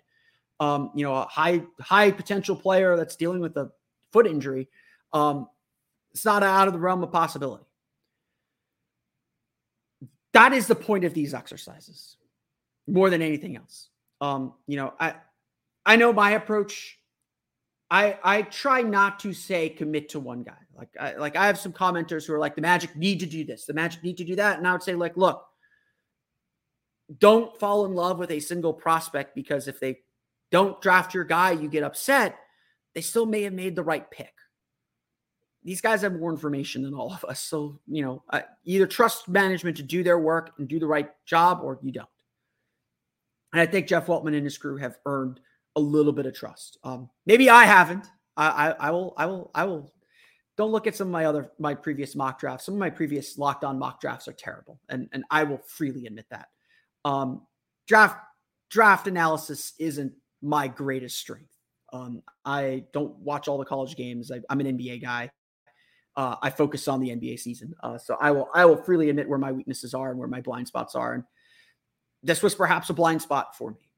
Um, 0.59 0.91
you 0.95 1.05
know, 1.05 1.15
a 1.15 1.25
high, 1.25 1.63
high 1.79 2.11
potential 2.11 2.55
player 2.55 2.97
that's 2.97 3.15
dealing 3.15 3.41
with 3.41 3.55
a 3.57 3.71
foot 4.11 4.25
injury. 4.25 4.67
Um, 5.13 5.47
it's 6.11 6.25
not 6.25 6.41
out 6.41 6.67
of 6.67 6.73
the 6.73 6.79
realm 6.79 7.03
of 7.03 7.11
possibility. 7.11 7.63
That 10.33 10.53
is 10.53 10.67
the 10.67 10.75
point 10.75 11.05
of 11.05 11.13
these 11.13 11.33
exercises 11.33 12.17
more 12.87 13.09
than 13.09 13.21
anything 13.21 13.55
else. 13.57 13.89
Um, 14.21 14.53
you 14.65 14.77
know, 14.77 14.93
I 14.99 15.15
I 15.85 15.95
know 15.95 16.11
my 16.11 16.31
approach. 16.31 16.97
I 17.89 18.17
I 18.23 18.41
try 18.43 18.81
not 18.81 19.19
to 19.21 19.33
say 19.33 19.69
commit 19.69 20.09
to 20.09 20.19
one 20.19 20.43
guy. 20.43 20.57
Like 20.77 20.89
I 20.99 21.15
like 21.15 21.35
I 21.35 21.47
have 21.47 21.57
some 21.57 21.73
commenters 21.73 22.27
who 22.27 22.33
are 22.33 22.39
like 22.39 22.55
the 22.55 22.61
Magic 22.61 22.95
need 22.95 23.19
to 23.21 23.25
do 23.25 23.43
this, 23.43 23.65
the 23.65 23.73
Magic 23.73 24.03
need 24.03 24.17
to 24.17 24.23
do 24.23 24.35
that, 24.35 24.57
and 24.57 24.67
I 24.67 24.71
would 24.71 24.83
say 24.83 24.93
like, 24.93 25.17
look, 25.17 25.43
don't 27.17 27.57
fall 27.59 27.85
in 27.85 27.93
love 27.93 28.19
with 28.19 28.31
a 28.31 28.39
single 28.39 28.73
prospect 28.73 29.35
because 29.35 29.67
if 29.67 29.79
they 29.79 29.99
don't 30.51 30.79
draft 30.81 31.13
your 31.13 31.23
guy, 31.23 31.51
you 31.51 31.67
get 31.67 31.83
upset. 31.83 32.37
They 32.93 33.01
still 33.01 33.25
may 33.25 33.43
have 33.43 33.53
made 33.53 33.75
the 33.75 33.83
right 33.83 34.09
pick. 34.09 34.33
These 35.63 35.81
guys 35.81 36.01
have 36.01 36.13
more 36.13 36.31
information 36.31 36.83
than 36.83 36.93
all 36.93 37.11
of 37.11 37.25
us, 37.25 37.39
so 37.39 37.79
you 37.87 38.03
know 38.03 38.23
either 38.63 38.85
trust 38.85 39.27
management 39.27 39.77
to 39.77 39.83
do 39.83 40.03
their 40.03 40.19
work 40.19 40.53
and 40.59 40.67
do 40.67 40.79
the 40.79 40.87
right 40.87 41.09
job, 41.25 41.61
or 41.63 41.79
you 41.81 41.91
don't. 41.91 42.07
And 43.51 43.61
I 43.61 43.65
think 43.65 43.87
Jeff 43.87 44.05
Weltman 44.05 44.35
and 44.35 44.43
his 44.43 44.57
crew 44.57 44.77
have 44.77 44.97
earned 45.05 45.39
a 45.75 45.79
little 45.79 46.13
bit 46.13 46.25
of 46.25 46.35
trust. 46.35 46.77
Um, 46.83 47.09
maybe 47.25 47.49
I 47.49 47.65
haven't. 47.65 48.05
I, 48.35 48.47
I, 48.47 48.87
I 48.87 48.91
will. 48.91 49.13
I 49.17 49.25
will. 49.25 49.51
I 49.55 49.63
will. 49.63 49.91
Don't 50.57 50.71
look 50.71 50.87
at 50.87 50.95
some 50.95 51.07
of 51.07 51.11
my 51.11 51.25
other 51.25 51.51
my 51.59 51.75
previous 51.75 52.15
mock 52.15 52.39
drafts. 52.39 52.65
Some 52.65 52.73
of 52.73 52.79
my 52.79 52.89
previous 52.89 53.37
locked 53.37 53.63
on 53.63 53.77
mock 53.77 54.01
drafts 54.01 54.27
are 54.27 54.33
terrible, 54.33 54.79
and 54.89 55.07
and 55.13 55.23
I 55.29 55.43
will 55.43 55.61
freely 55.65 56.07
admit 56.07 56.25
that. 56.31 56.47
Um, 57.05 57.43
draft 57.87 58.17
draft 58.69 59.07
analysis 59.07 59.73
isn't 59.79 60.13
my 60.41 60.67
greatest 60.67 61.17
strength. 61.17 61.51
Um, 61.93 62.21
I 62.43 62.85
don't 62.91 63.15
watch 63.19 63.47
all 63.47 63.57
the 63.57 63.65
college 63.65 63.95
games. 63.95 64.31
I, 64.31 64.41
am 64.51 64.59
an 64.59 64.77
NBA 64.77 65.01
guy. 65.01 65.29
Uh, 66.15 66.35
I 66.41 66.49
focus 66.49 66.87
on 66.87 66.99
the 66.99 67.09
NBA 67.09 67.39
season, 67.39 67.75
uh, 67.83 67.99
so 67.99 68.17
I 68.19 68.31
will 68.31 68.49
I 68.53 68.65
will 68.65 68.77
freely 68.77 69.09
admit 69.09 69.29
where 69.29 69.37
my 69.37 69.51
weaknesses 69.51 69.93
are 69.93 70.09
and 70.09 70.17
where 70.17 70.27
my 70.27 70.41
blind 70.41 70.67
spots 70.67 70.95
are, 70.95 71.13
and 71.13 71.23
this 72.23 72.41
was 72.41 72.55
perhaps 72.55 72.89
a 72.89 72.93
blind 72.93 73.21
spot 73.21 73.55
for 73.55 73.69
me. 73.69 73.89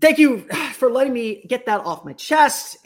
Thank 0.00 0.18
you 0.18 0.40
for 0.74 0.88
letting 0.88 1.12
me 1.12 1.44
get 1.48 1.66
that 1.66 1.80
off 1.80 2.04
my 2.04 2.12
chest, 2.12 2.76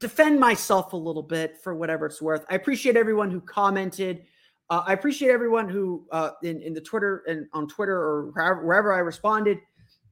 defend 0.00 0.40
myself 0.40 0.92
a 0.92 0.96
little 0.96 1.22
bit 1.22 1.58
for 1.62 1.74
whatever 1.74 2.06
it's 2.06 2.20
worth. 2.20 2.44
I 2.50 2.54
appreciate 2.54 2.96
everyone 2.96 3.30
who 3.30 3.40
commented. 3.40 4.24
Uh, 4.70 4.82
I 4.86 4.94
appreciate 4.94 5.30
everyone 5.30 5.68
who 5.68 6.06
uh, 6.10 6.30
in 6.42 6.60
in 6.62 6.72
the 6.72 6.80
Twitter 6.80 7.22
and 7.28 7.46
on 7.52 7.68
Twitter 7.68 7.96
or 7.96 8.30
wherever, 8.30 8.64
wherever 8.64 8.92
I 8.92 8.98
responded 8.98 9.58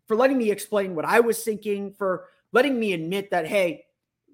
for 0.07 0.17
letting 0.17 0.39
me 0.39 0.51
explain 0.51 0.95
what 0.95 1.05
I 1.05 1.21
was 1.21 1.43
thinking, 1.43 1.95
for 1.95 2.27
letting 2.53 2.79
me 2.79 2.93
admit 2.93 3.31
that 3.31 3.47
hey, 3.47 3.85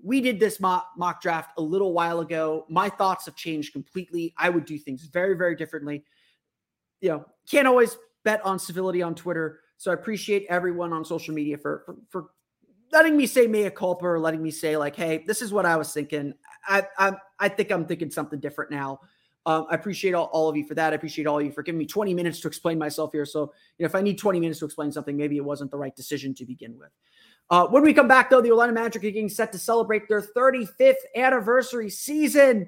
we 0.02 0.20
did 0.20 0.38
this 0.38 0.60
mock, 0.60 0.88
mock 0.96 1.22
draft 1.22 1.52
a 1.56 1.62
little 1.62 1.92
while 1.92 2.20
ago. 2.20 2.66
My 2.68 2.88
thoughts 2.88 3.24
have 3.26 3.36
changed 3.36 3.72
completely. 3.72 4.34
I 4.36 4.50
would 4.50 4.64
do 4.64 4.78
things 4.78 5.04
very 5.04 5.36
very 5.36 5.54
differently. 5.56 6.04
You 7.00 7.10
know, 7.10 7.24
can't 7.48 7.68
always 7.68 7.96
bet 8.24 8.44
on 8.44 8.58
civility 8.58 9.02
on 9.02 9.14
Twitter. 9.14 9.60
So 9.76 9.90
I 9.90 9.94
appreciate 9.94 10.46
everyone 10.48 10.92
on 10.92 11.04
social 11.04 11.34
media 11.34 11.58
for, 11.58 11.82
for, 11.84 11.96
for 12.08 12.26
letting 12.94 13.16
me 13.16 13.26
say 13.26 13.46
mea 13.46 13.68
culpa 13.70 14.06
or 14.06 14.18
letting 14.18 14.42
me 14.42 14.50
say 14.50 14.76
like, 14.76 14.96
hey, 14.96 15.24
this 15.26 15.42
is 15.42 15.52
what 15.52 15.66
I 15.66 15.76
was 15.76 15.92
thinking. 15.92 16.32
I 16.66 16.84
I, 16.96 17.12
I 17.38 17.48
think 17.48 17.70
I'm 17.70 17.84
thinking 17.84 18.10
something 18.10 18.40
different 18.40 18.70
now. 18.70 19.00
Um, 19.46 19.66
I 19.70 19.74
appreciate 19.74 20.14
all, 20.14 20.30
all 20.32 20.48
of 20.48 20.56
you 20.56 20.64
for 20.64 20.74
that. 20.74 20.94
I 20.94 20.96
appreciate 20.96 21.26
all 21.26 21.38
of 21.38 21.44
you 21.44 21.52
for 21.52 21.62
giving 21.62 21.78
me 21.78 21.84
20 21.84 22.14
minutes 22.14 22.40
to 22.40 22.48
explain 22.48 22.78
myself 22.78 23.12
here. 23.12 23.26
So, 23.26 23.52
you 23.76 23.82
know, 23.82 23.86
if 23.86 23.94
I 23.94 24.00
need 24.00 24.16
20 24.16 24.40
minutes 24.40 24.60
to 24.60 24.64
explain 24.64 24.90
something, 24.90 25.16
maybe 25.16 25.36
it 25.36 25.44
wasn't 25.44 25.70
the 25.70 25.76
right 25.76 25.94
decision 25.94 26.32
to 26.36 26.46
begin 26.46 26.78
with. 26.78 26.88
Uh, 27.50 27.66
when 27.66 27.82
we 27.82 27.92
come 27.92 28.08
back, 28.08 28.30
though, 28.30 28.40
the 28.40 28.50
Orlando 28.50 28.72
Magic 28.72 29.02
are 29.02 29.10
getting 29.10 29.28
set 29.28 29.52
to 29.52 29.58
celebrate 29.58 30.08
their 30.08 30.22
35th 30.22 30.94
anniversary 31.14 31.90
season. 31.90 32.66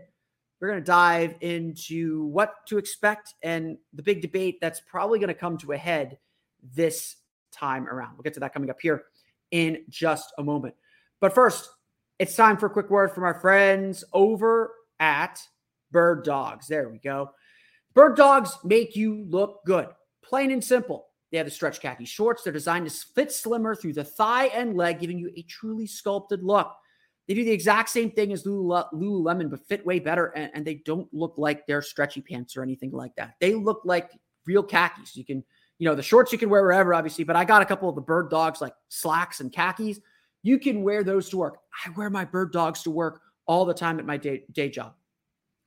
We're 0.61 0.69
going 0.69 0.81
to 0.81 0.85
dive 0.85 1.37
into 1.41 2.27
what 2.27 2.67
to 2.67 2.77
expect 2.77 3.35
and 3.43 3.79
the 3.95 4.03
big 4.03 4.21
debate 4.21 4.59
that's 4.61 4.81
probably 4.81 5.19
going 5.19 5.29
to 5.29 5.35
come 5.35 5.57
to 5.59 5.73
a 5.73 5.79
head 5.79 6.19
this 6.75 7.17
time 7.53 7.89
around. 7.89 8.17
We'll 8.17 8.23
get 8.23 8.35
to 8.35 8.41
that 8.41 8.53
coming 8.53 8.69
up 8.69 8.81
here 8.83 9.05
in 9.51 9.85
just 9.89 10.33
a 10.39 10.43
moment. 10.43 10.75
But 11.21 11.35
first, 11.35 11.69
it's 12.19 12.37
time 12.37 12.57
for 12.57 12.67
a 12.67 12.71
quick 12.71 12.91
word 12.91 13.13
from 13.13 13.25
our 13.25 13.41
friends 13.41 14.05
over 14.13 14.73
at 15.01 15.41
Birddogs. 15.93 16.67
There 16.67 16.89
we 16.89 16.99
go. 16.99 17.31
Birddogs 17.95 18.51
make 18.65 18.97
you 18.97 19.25
look 19.29 19.61
good, 19.65 19.89
plain 20.23 20.51
and 20.51 20.63
simple. 20.63 21.07
They 21.31 21.39
have 21.39 21.47
the 21.47 21.51
stretch 21.51 21.81
khaki 21.81 22.05
shorts. 22.05 22.43
They're 22.43 22.53
designed 22.53 22.89
to 22.89 22.95
fit 23.15 23.33
slimmer 23.33 23.75
through 23.75 23.95
the 23.95 24.05
thigh 24.05 24.47
and 24.47 24.77
leg, 24.77 25.01
giving 25.01 25.19
you 25.19 25.31
a 25.37 25.43
truly 25.43 25.87
sculpted 25.87 26.43
look. 26.43 26.73
They 27.27 27.35
do 27.35 27.45
the 27.45 27.51
exact 27.51 27.89
same 27.89 28.11
thing 28.11 28.33
as 28.33 28.45
Lululemon, 28.45 29.51
but 29.51 29.67
fit 29.67 29.85
way 29.85 29.99
better, 29.99 30.27
and, 30.27 30.51
and, 30.55 30.65
they 30.65 30.77
don't 30.77 31.13
look 31.13 31.35
like 31.37 31.67
they're 31.67 31.83
stretchy 31.83 32.21
pants 32.21 32.57
or 32.57 32.63
anything 32.63 32.93
like 32.93 33.17
that. 33.17 33.35
They 33.41 33.55
look 33.55 33.83
like 33.85 34.13
real 34.47 34.63
khakis. 34.63 35.17
You 35.17 35.25
can, 35.25 35.43
you 35.79 35.89
know, 35.89 35.95
the 35.95 36.03
shorts 36.03 36.33
you 36.33 36.39
can 36.39 36.49
wear 36.49 36.63
wherever, 36.63 36.95
obviously, 36.95 37.25
but 37.25 37.37
I 37.37 37.45
got 37.45 37.63
a 37.63 37.67
couple 37.67 37.89
of 37.89 37.95
the 37.95 38.03
birddogs 38.03 38.61
like 38.61 38.75
slacks 38.89 39.41
and 39.41 39.53
khakis. 39.53 40.01
You 40.43 40.59
can 40.59 40.83
wear 40.83 41.05
those 41.05 41.29
to 41.31 41.37
work. 41.37 41.59
I 41.85 41.91
wear 41.91 42.09
my 42.09 42.25
birddogs 42.25 42.83
to 42.85 42.91
work 42.91 43.21
all 43.47 43.65
the 43.65 43.75
time 43.75 43.99
at 43.99 44.07
my 44.07 44.17
day, 44.17 44.45
day 44.53 44.71
job. 44.71 44.95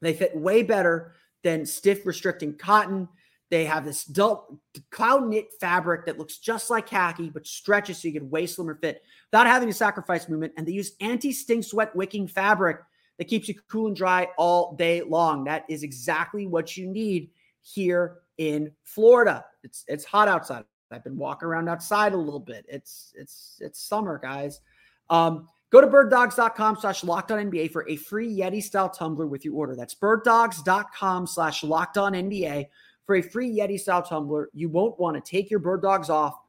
They 0.02 0.14
fit 0.14 0.36
way 0.36 0.64
better 0.64 1.14
than 1.44 1.66
stiff 1.66 2.06
restricting 2.06 2.58
cotton. 2.58 3.08
They 3.52 3.66
have 3.66 3.84
this 3.84 4.04
dull 4.04 4.60
cloud 4.92 5.28
knit 5.28 5.50
fabric 5.60 6.06
that 6.06 6.18
looks 6.18 6.38
just 6.38 6.70
like 6.70 6.88
khaki, 6.88 7.30
but 7.30 7.48
stretches 7.48 7.98
so 7.98 8.08
you 8.08 8.14
get 8.14 8.24
way 8.24 8.46
slimmer 8.46 8.76
fit 8.76 9.02
without 9.32 9.48
having 9.48 9.68
to 9.68 9.74
sacrifice 9.74 10.30
movement. 10.30 10.54
And 10.56 10.68
they 10.68 10.72
use 10.72 10.94
anti 11.02 11.32
stink 11.32 11.64
sweat 11.64 11.96
wicking 11.96 12.28
fabric 12.28 12.80
that 13.18 13.28
keeps 13.28 13.48
you 13.48 13.56
cool 13.70 13.88
and 13.88 13.96
dry 13.96 14.28
all 14.38 14.76
day 14.76 15.02
long. 15.02 15.44
That 15.46 15.66
is 15.68 15.84
exactly 15.84 16.48
what 16.48 16.78
you 16.78 16.88
need 16.88 17.32
here 17.74 18.20
in 18.38 18.72
Florida. 18.84 19.46
It's 19.64 19.84
it's 19.88 20.06
hot 20.06 20.28
outside. 20.28 20.64
I've 20.92 21.04
been 21.04 21.18
walking 21.18 21.48
around 21.48 21.70
outside 21.70 22.14
a 22.14 22.18
little 22.18 22.40
bit. 22.40 22.66
It's 22.68 23.14
it's 23.16 23.58
it's 23.60 23.82
summer, 23.82 24.18
guys. 24.18 24.62
Um, 25.10 25.48
go 25.70 25.82
to 25.82 25.88
birddogs.com 25.88 26.78
slash 26.80 27.04
locked 27.04 27.32
on 27.32 27.52
NBA 27.52 27.72
for 27.72 27.88
a 27.88 27.96
free 27.96 28.32
Yeti 28.32 28.64
style 28.64 28.90
tumbler 28.90 29.28
with 29.28 29.46
your 29.46 29.56
order. 29.56 29.76
That's 29.76 29.96
birddogs.com 29.96 31.28
slash 31.28 31.64
locked 31.64 31.98
on 31.98 32.14
NBA 32.14 32.68
for 33.06 33.16
a 33.16 33.22
free 33.22 33.50
Yeti 33.50 33.80
style 33.80 34.02
tumbler. 34.02 34.50
You 34.54 34.70
won't 34.70 35.00
want 35.00 35.24
to 35.24 35.30
take 35.30 35.50
your 35.50 35.60
birddogs 35.60 36.10
off. 36.10 36.40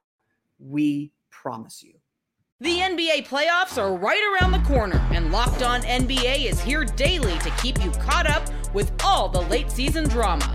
We 0.59 1.13
promise 1.31 1.83
you. 1.83 1.95
The 2.63 2.81
NBA 2.81 3.27
playoffs 3.27 3.79
are 3.79 3.97
right 3.97 4.23
around 4.23 4.53
the 4.53 4.69
corner, 4.69 4.99
and 5.13 5.33
Locked 5.33 5.63
On 5.63 5.81
NBA 5.81 6.45
is 6.45 6.61
here 6.61 6.85
daily 6.85 7.39
to 7.39 7.51
keep 7.53 7.83
you 7.83 7.91
caught 7.93 8.29
up 8.29 8.47
with 8.75 8.93
all 9.03 9.31
the 9.31 9.41
late 9.41 9.71
season 9.71 10.07
drama. 10.07 10.55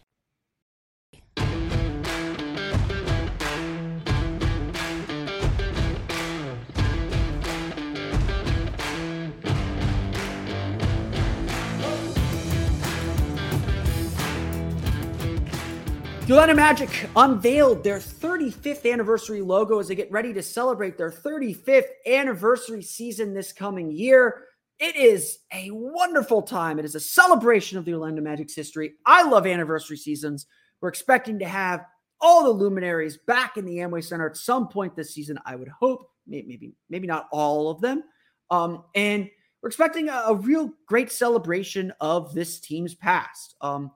The 16.31 16.37
Orlando 16.37 16.55
Magic 16.55 17.09
unveiled 17.17 17.83
their 17.83 17.99
35th 17.99 18.89
anniversary 18.89 19.41
logo 19.41 19.79
as 19.79 19.89
they 19.89 19.95
get 19.95 20.09
ready 20.13 20.31
to 20.31 20.41
celebrate 20.41 20.97
their 20.97 21.11
35th 21.11 21.89
anniversary 22.07 22.83
season 22.83 23.33
this 23.33 23.51
coming 23.51 23.91
year. 23.91 24.45
It 24.79 24.95
is 24.95 25.39
a 25.53 25.67
wonderful 25.71 26.41
time. 26.41 26.79
It 26.79 26.85
is 26.85 26.95
a 26.95 27.01
celebration 27.01 27.77
of 27.77 27.83
the 27.83 27.95
Orlando 27.95 28.21
Magic's 28.21 28.55
history. 28.55 28.93
I 29.05 29.23
love 29.23 29.45
anniversary 29.45 29.97
seasons. 29.97 30.47
We're 30.79 30.87
expecting 30.87 31.37
to 31.39 31.45
have 31.49 31.85
all 32.21 32.45
the 32.45 32.49
luminaries 32.49 33.17
back 33.27 33.57
in 33.57 33.65
the 33.65 33.79
Amway 33.79 34.01
Center 34.01 34.29
at 34.29 34.37
some 34.37 34.69
point 34.69 34.95
this 34.95 35.13
season. 35.13 35.37
I 35.45 35.57
would 35.57 35.67
hope, 35.67 36.09
maybe, 36.25 36.71
maybe 36.89 37.07
not 37.07 37.27
all 37.33 37.69
of 37.69 37.81
them. 37.81 38.05
Um, 38.49 38.85
and 38.95 39.29
we're 39.61 39.67
expecting 39.67 40.07
a, 40.07 40.23
a, 40.27 40.35
real 40.35 40.71
great 40.87 41.11
celebration 41.11 41.91
of 41.99 42.33
this 42.33 42.61
team's 42.61 42.95
past. 42.95 43.57
Um, 43.59 43.91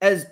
as 0.00 0.24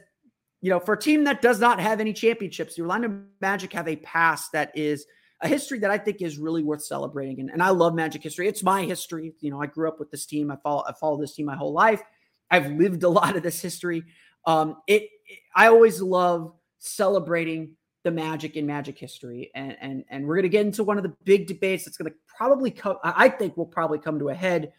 you 0.62 0.70
know, 0.70 0.78
for 0.78 0.94
a 0.94 0.98
team 0.98 1.24
that 1.24 1.42
does 1.42 1.60
not 1.60 1.80
have 1.80 2.00
any 2.00 2.12
championships, 2.12 2.76
the 2.76 2.82
Orlando 2.82 3.20
Magic 3.40 3.72
have 3.72 3.88
a 3.88 3.96
past 3.96 4.52
that 4.52 4.70
is 4.74 5.04
a 5.40 5.48
history 5.48 5.80
that 5.80 5.90
I 5.90 5.98
think 5.98 6.22
is 6.22 6.38
really 6.38 6.62
worth 6.62 6.84
celebrating. 6.84 7.40
And, 7.40 7.50
and 7.50 7.60
I 7.60 7.70
love 7.70 7.94
Magic 7.94 8.22
history. 8.22 8.46
It's 8.46 8.62
my 8.62 8.84
history. 8.84 9.34
You 9.40 9.50
know, 9.50 9.60
I 9.60 9.66
grew 9.66 9.88
up 9.88 9.98
with 9.98 10.12
this 10.12 10.24
team. 10.24 10.52
I 10.52 10.56
follow 10.62 10.84
I 10.88 10.92
follow 10.92 11.20
this 11.20 11.34
team 11.34 11.46
my 11.46 11.56
whole 11.56 11.72
life. 11.72 12.00
I've 12.48 12.70
lived 12.70 13.02
a 13.02 13.08
lot 13.10 13.36
of 13.36 13.42
this 13.42 13.60
history. 13.60 14.04
Um, 14.46 14.76
it, 14.86 15.02
it 15.26 15.40
I 15.54 15.66
always 15.66 16.00
love 16.00 16.54
celebrating 16.78 17.76
the 18.04 18.12
magic 18.12 18.56
in 18.56 18.64
magic 18.64 18.96
history. 18.96 19.50
And 19.56 19.76
and 19.80 20.04
and 20.10 20.26
we're 20.28 20.36
gonna 20.36 20.48
get 20.48 20.64
into 20.64 20.84
one 20.84 20.96
of 20.96 21.02
the 21.02 21.14
big 21.24 21.48
debates 21.48 21.84
that's 21.84 21.96
gonna 21.96 22.12
probably 22.36 22.70
come, 22.70 22.98
I 23.02 23.28
think 23.30 23.56
will 23.56 23.66
probably 23.66 23.98
come 23.98 24.20
to 24.20 24.28
a 24.28 24.34
head 24.34 24.72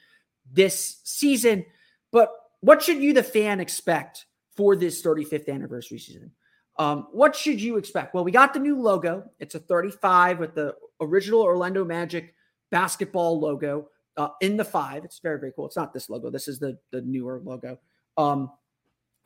this 0.49 1.01
season. 1.03 1.65
But 2.13 2.31
what 2.61 2.81
should 2.81 2.99
you, 2.99 3.11
the 3.11 3.23
fan, 3.23 3.59
expect 3.59 4.27
for 4.55 4.75
this 4.75 5.01
35th 5.01 5.49
anniversary 5.49 5.99
season? 5.99 6.31
Um, 6.79 7.07
what 7.11 7.35
should 7.35 7.61
you 7.61 7.77
expect? 7.77 8.13
Well, 8.13 8.23
we 8.23 8.31
got 8.31 8.53
the 8.53 8.59
new 8.59 8.79
logo. 8.79 9.29
It's 9.39 9.55
a 9.55 9.59
35 9.59 10.39
with 10.39 10.55
the 10.55 10.75
original 10.99 11.41
Orlando 11.41 11.85
Magic 11.85 12.33
basketball 12.71 13.39
logo 13.39 13.89
uh, 14.17 14.29
in 14.41 14.57
the 14.57 14.65
five. 14.65 15.05
It's 15.05 15.19
very, 15.19 15.39
very 15.39 15.51
cool. 15.55 15.67
It's 15.67 15.75
not 15.75 15.93
this 15.93 16.09
logo. 16.09 16.29
This 16.29 16.47
is 16.47 16.59
the 16.59 16.77
the 16.91 17.01
newer 17.01 17.41
logo. 17.43 17.77
Um, 18.17 18.51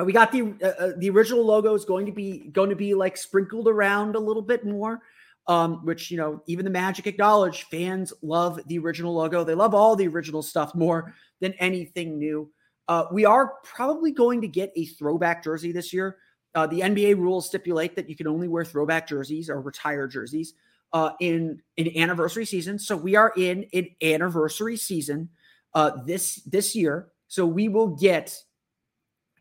we 0.03 0.13
got 0.13 0.31
the 0.31 0.53
uh, 0.61 0.83
uh, 0.83 0.91
the 0.97 1.09
original 1.09 1.43
logo 1.45 1.73
is 1.73 1.85
going 1.85 2.05
to 2.05 2.11
be 2.11 2.49
going 2.51 2.69
to 2.69 2.75
be 2.75 2.93
like 2.93 3.17
sprinkled 3.17 3.67
around 3.67 4.15
a 4.15 4.19
little 4.19 4.41
bit 4.41 4.65
more. 4.65 5.01
Um, 5.47 5.85
which 5.85 6.11
you 6.11 6.17
know, 6.17 6.41
even 6.47 6.65
the 6.65 6.71
Magic 6.71 7.07
acknowledge 7.07 7.63
fans 7.63 8.11
love 8.21 8.59
the 8.67 8.77
original 8.79 9.13
logo. 9.13 9.45
They 9.45 9.55
love 9.55 9.73
all 9.73 9.95
the 9.95 10.07
original 10.07 10.43
stuff 10.43 10.75
more 10.75 11.13
than 11.39 11.53
anything 11.53 12.19
new. 12.19 12.51
Uh, 12.88 13.06
we 13.12 13.26
are 13.26 13.54
probably 13.63 14.12
going 14.12 14.41
to 14.41 14.47
get 14.47 14.71
a 14.76 14.86
throwback 14.86 15.43
jersey 15.43 15.71
this 15.71 15.91
year. 15.91 16.17
Uh, 16.56 16.65
the 16.65 16.80
NBA 16.80 17.17
rules 17.17 17.47
stipulate 17.47 17.95
that 17.95 18.10
you 18.10 18.15
can 18.15 18.28
only 18.28 18.47
wear 18.47 18.65
throwback 18.65 19.08
jerseys 19.08 19.50
or 19.50 19.62
retired 19.62 20.12
jerseys 20.12 20.54
uh, 20.93 21.12
in 21.19 21.62
an 21.78 21.95
anniversary 21.97 22.45
season. 22.45 22.80
So 22.80 22.95
we 22.95 23.15
are 23.15 23.34
in 23.38 23.65
an 23.73 23.88
anniversary 24.02 24.78
season 24.78 25.30
uh, 25.73 25.91
this 26.06 26.36
this 26.45 26.76
year. 26.76 27.10
So 27.28 27.45
we 27.45 27.67
will 27.67 27.88
get 27.88 28.41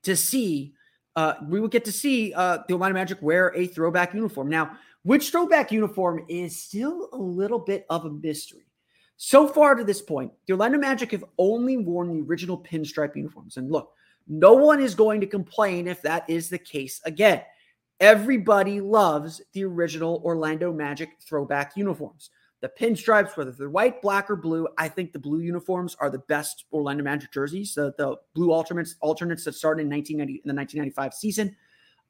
to 0.03 0.17
see 0.17 0.75
uh, 1.15 1.35
we 1.49 1.61
will 1.61 1.69
get 1.69 1.85
to 1.87 1.93
see 1.93 2.35
uh, 2.35 2.59
the 2.69 2.75
Orlando 2.75 2.95
Magic 2.95 3.23
wear 3.23 3.55
a 3.57 3.67
throwback 3.67 4.13
uniform. 4.13 4.51
Now, 4.51 4.77
which 5.03 5.31
throwback 5.31 5.73
uniform 5.73 6.25
is 6.29 6.61
still 6.61 7.09
a 7.13 7.17
little 7.17 7.59
bit 7.59 7.87
of 7.89 8.05
a 8.05 8.11
mystery. 8.11 8.66
So 9.17 9.49
far 9.49 9.75
to 9.75 9.85
this 9.85 10.03
point, 10.03 10.33
the 10.47 10.53
Orlando 10.53 10.79
Magic 10.79 11.13
have 11.13 11.25
only 11.39 11.77
worn 11.77 12.09
the 12.09 12.23
original 12.23 12.59
pinstripe 12.59 13.17
uniforms. 13.17 13.57
And 13.57 13.71
look, 13.71 13.93
no 14.29 14.53
one 14.53 14.81
is 14.81 14.95
going 14.95 15.21
to 15.21 15.27
complain 15.27 15.87
if 15.87 16.03
that 16.03 16.29
is 16.29 16.51
the 16.51 16.59
case 16.59 17.01
again. 17.05 17.43
Everybody 17.99 18.81
loves 18.81 19.41
the 19.55 19.65
original 19.65 20.21
Orlando 20.25 20.73
Magic 20.73 21.11
throwback 21.27 21.77
uniforms. 21.77 22.31
The 22.61 22.69
pinstripes, 22.69 23.37
whether 23.37 23.53
they're 23.53 23.71
white, 23.71 24.03
black, 24.03 24.31
or 24.31 24.37
blue, 24.37 24.67
I 24.77 24.89
think 24.89 25.13
the 25.13 25.19
blue 25.19 25.41
uniforms 25.41 25.97
are 26.01 26.11
the 26.11 26.19
best 26.21 26.65
Orlando 26.73 27.05
Magic 27.05 27.33
jerseys. 27.33 27.75
The, 27.75 27.95
the 27.97 28.17
blue 28.35 28.51
alternates 28.51 28.97
alternates 29.01 29.45
that 29.45 29.55
started 29.55 29.83
in 29.83 29.91
1990 29.91 30.43
in 30.45 30.49
the 30.49 30.59
1995 30.59 31.15
season. 31.15 31.57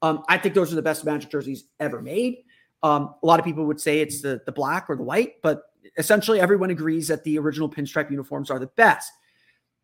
Um, 0.03 0.25
I 0.29 0.39
think 0.39 0.55
those 0.55 0.73
are 0.73 0.77
the 0.77 0.83
best 0.83 1.05
Magic 1.05 1.31
jerseys 1.31 1.65
ever 1.79 2.01
made. 2.01 2.45
Um, 2.83 3.15
a 3.23 3.27
lot 3.27 3.39
of 3.39 3.45
people 3.45 3.65
would 3.67 3.81
say 3.81 4.01
it's 4.01 4.23
the 4.23 4.41
the 4.47 4.53
black 4.53 4.87
or 4.89 4.97
the 4.97 5.03
white, 5.03 5.43
but 5.43 5.65
essentially 5.97 6.41
everyone 6.41 6.71
agrees 6.71 7.09
that 7.09 7.25
the 7.25 7.39
original 7.39 7.69
pinstripe 7.69 8.11
uniforms 8.11 8.51
are 8.51 8.59
the 8.59 8.67
best. 8.77 9.13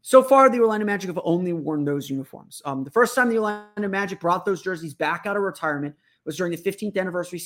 So 0.03 0.23
far, 0.23 0.51
the 0.51 0.59
Orlando 0.59 0.85
Magic 0.85 1.09
have 1.09 1.21
only 1.23 1.53
worn 1.53 1.85
those 1.85 2.11
uniforms. 2.11 2.61
Um, 2.65 2.83
the 2.83 2.91
first 2.91 3.15
time 3.15 3.29
the 3.29 3.37
Orlando 3.37 3.88
Magic 3.88 4.19
brought 4.19 4.45
those 4.45 4.61
jerseys 4.61 4.95
back 4.95 5.27
out 5.27 5.37
of 5.37 5.43
retirement 5.43 5.95
was 6.25 6.37
during 6.37 6.51
the 6.51 6.59
15th 6.59 6.99
anniversary 6.99 7.41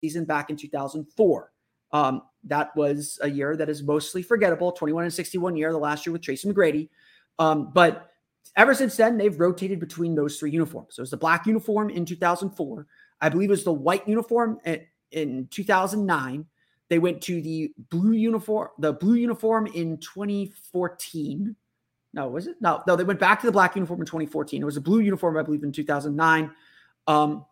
season 0.00 0.24
back 0.24 0.48
in 0.48 0.56
2004. 0.56 1.52
Um, 1.92 2.22
that 2.44 2.74
was 2.76 3.18
a 3.22 3.28
year 3.28 3.56
that 3.56 3.68
is 3.68 3.82
mostly 3.82 4.22
forgettable 4.22 4.70
21 4.72 5.04
and 5.04 5.12
61 5.12 5.56
year, 5.56 5.72
the 5.72 5.78
last 5.78 6.06
year 6.06 6.12
with 6.12 6.22
Tracy 6.22 6.48
McGrady. 6.48 6.88
Um, 7.40 7.72
but 7.72 8.10
ever 8.56 8.74
since 8.74 8.96
then, 8.96 9.18
they've 9.18 9.38
rotated 9.38 9.80
between 9.80 10.14
those 10.14 10.38
three 10.38 10.50
uniforms. 10.52 10.94
So 10.94 11.00
it 11.00 11.04
was 11.04 11.10
the 11.10 11.16
black 11.16 11.46
uniform 11.46 11.90
in 11.90 12.04
2004. 12.04 12.86
I 13.20 13.28
believe 13.28 13.50
it 13.50 13.52
was 13.52 13.64
the 13.64 13.72
white 13.72 14.06
uniform 14.06 14.58
in 15.10 15.48
2009. 15.50 16.46
They 16.90 16.98
went 16.98 17.22
to 17.22 17.40
the 17.40 17.72
blue 17.88 18.12
uniform, 18.12 18.68
the 18.78 18.92
blue 18.92 19.14
uniform 19.14 19.68
in 19.68 19.96
2014. 19.98 21.54
No, 22.12 22.28
was 22.28 22.48
it? 22.48 22.56
No, 22.60 22.82
no, 22.88 22.96
they 22.96 23.04
went 23.04 23.20
back 23.20 23.40
to 23.40 23.46
the 23.46 23.52
black 23.52 23.76
uniform 23.76 24.00
in 24.00 24.06
2014. 24.06 24.60
It 24.60 24.64
was 24.64 24.76
a 24.76 24.80
blue 24.80 24.98
uniform, 24.98 25.36
I 25.36 25.42
believe, 25.42 25.62
in 25.62 25.70
2009. 25.70 26.50
Um, 27.06 27.46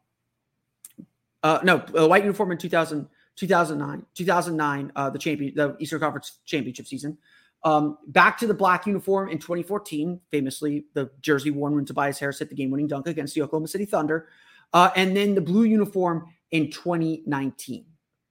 uh, 1.44 1.60
no, 1.62 1.78
white 2.08 2.24
uniform 2.24 2.50
in 2.50 2.58
2000, 2.58 3.08
2009, 3.36 4.04
2009, 4.12 4.92
uh, 4.96 5.10
the 5.10 5.18
champion, 5.18 5.54
the 5.54 5.76
Eastern 5.78 6.00
Conference 6.00 6.40
championship 6.44 6.88
season. 6.88 7.16
Um, 7.62 7.98
back 8.08 8.38
to 8.38 8.48
the 8.48 8.54
black 8.54 8.86
uniform 8.86 9.28
in 9.28 9.38
2014, 9.38 10.20
famously 10.32 10.86
the 10.94 11.10
jersey 11.20 11.52
worn 11.52 11.76
when 11.76 11.84
Tobias 11.84 12.18
Harris 12.18 12.40
hit 12.40 12.48
the 12.48 12.56
game-winning 12.56 12.88
dunk 12.88 13.06
against 13.06 13.36
the 13.36 13.42
Oklahoma 13.42 13.68
City 13.68 13.84
Thunder, 13.84 14.28
uh, 14.72 14.90
and 14.96 15.16
then 15.16 15.36
the 15.36 15.40
blue 15.40 15.64
uniform 15.64 16.26
in 16.50 16.72
2019. 16.72 17.84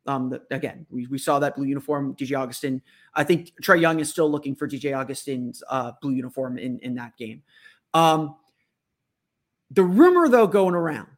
Um, 0.08 0.30
the, 0.30 0.42
again, 0.52 0.86
we, 0.90 1.06
we 1.08 1.18
saw 1.18 1.38
that 1.40 1.56
blue 1.56 1.66
uniform, 1.66 2.16
DJ 2.16 2.38
Augustin. 2.40 2.82
I 3.14 3.24
think 3.24 3.52
Trae 3.62 3.80
Young 3.80 4.00
is 4.00 4.10
still 4.10 4.30
looking 4.30 4.56
for 4.56 4.68
DJ 4.68 4.98
Augustin's 4.98 5.62
uh, 5.70 5.92
blue 6.02 6.14
uniform 6.14 6.58
in, 6.58 6.80
in 6.80 6.96
that 6.96 7.18
game. 7.18 7.44
Um, 7.94 8.36
the 9.70 9.84
rumor, 9.84 10.30
though, 10.30 10.48
going 10.48 10.76
around 10.76 11.10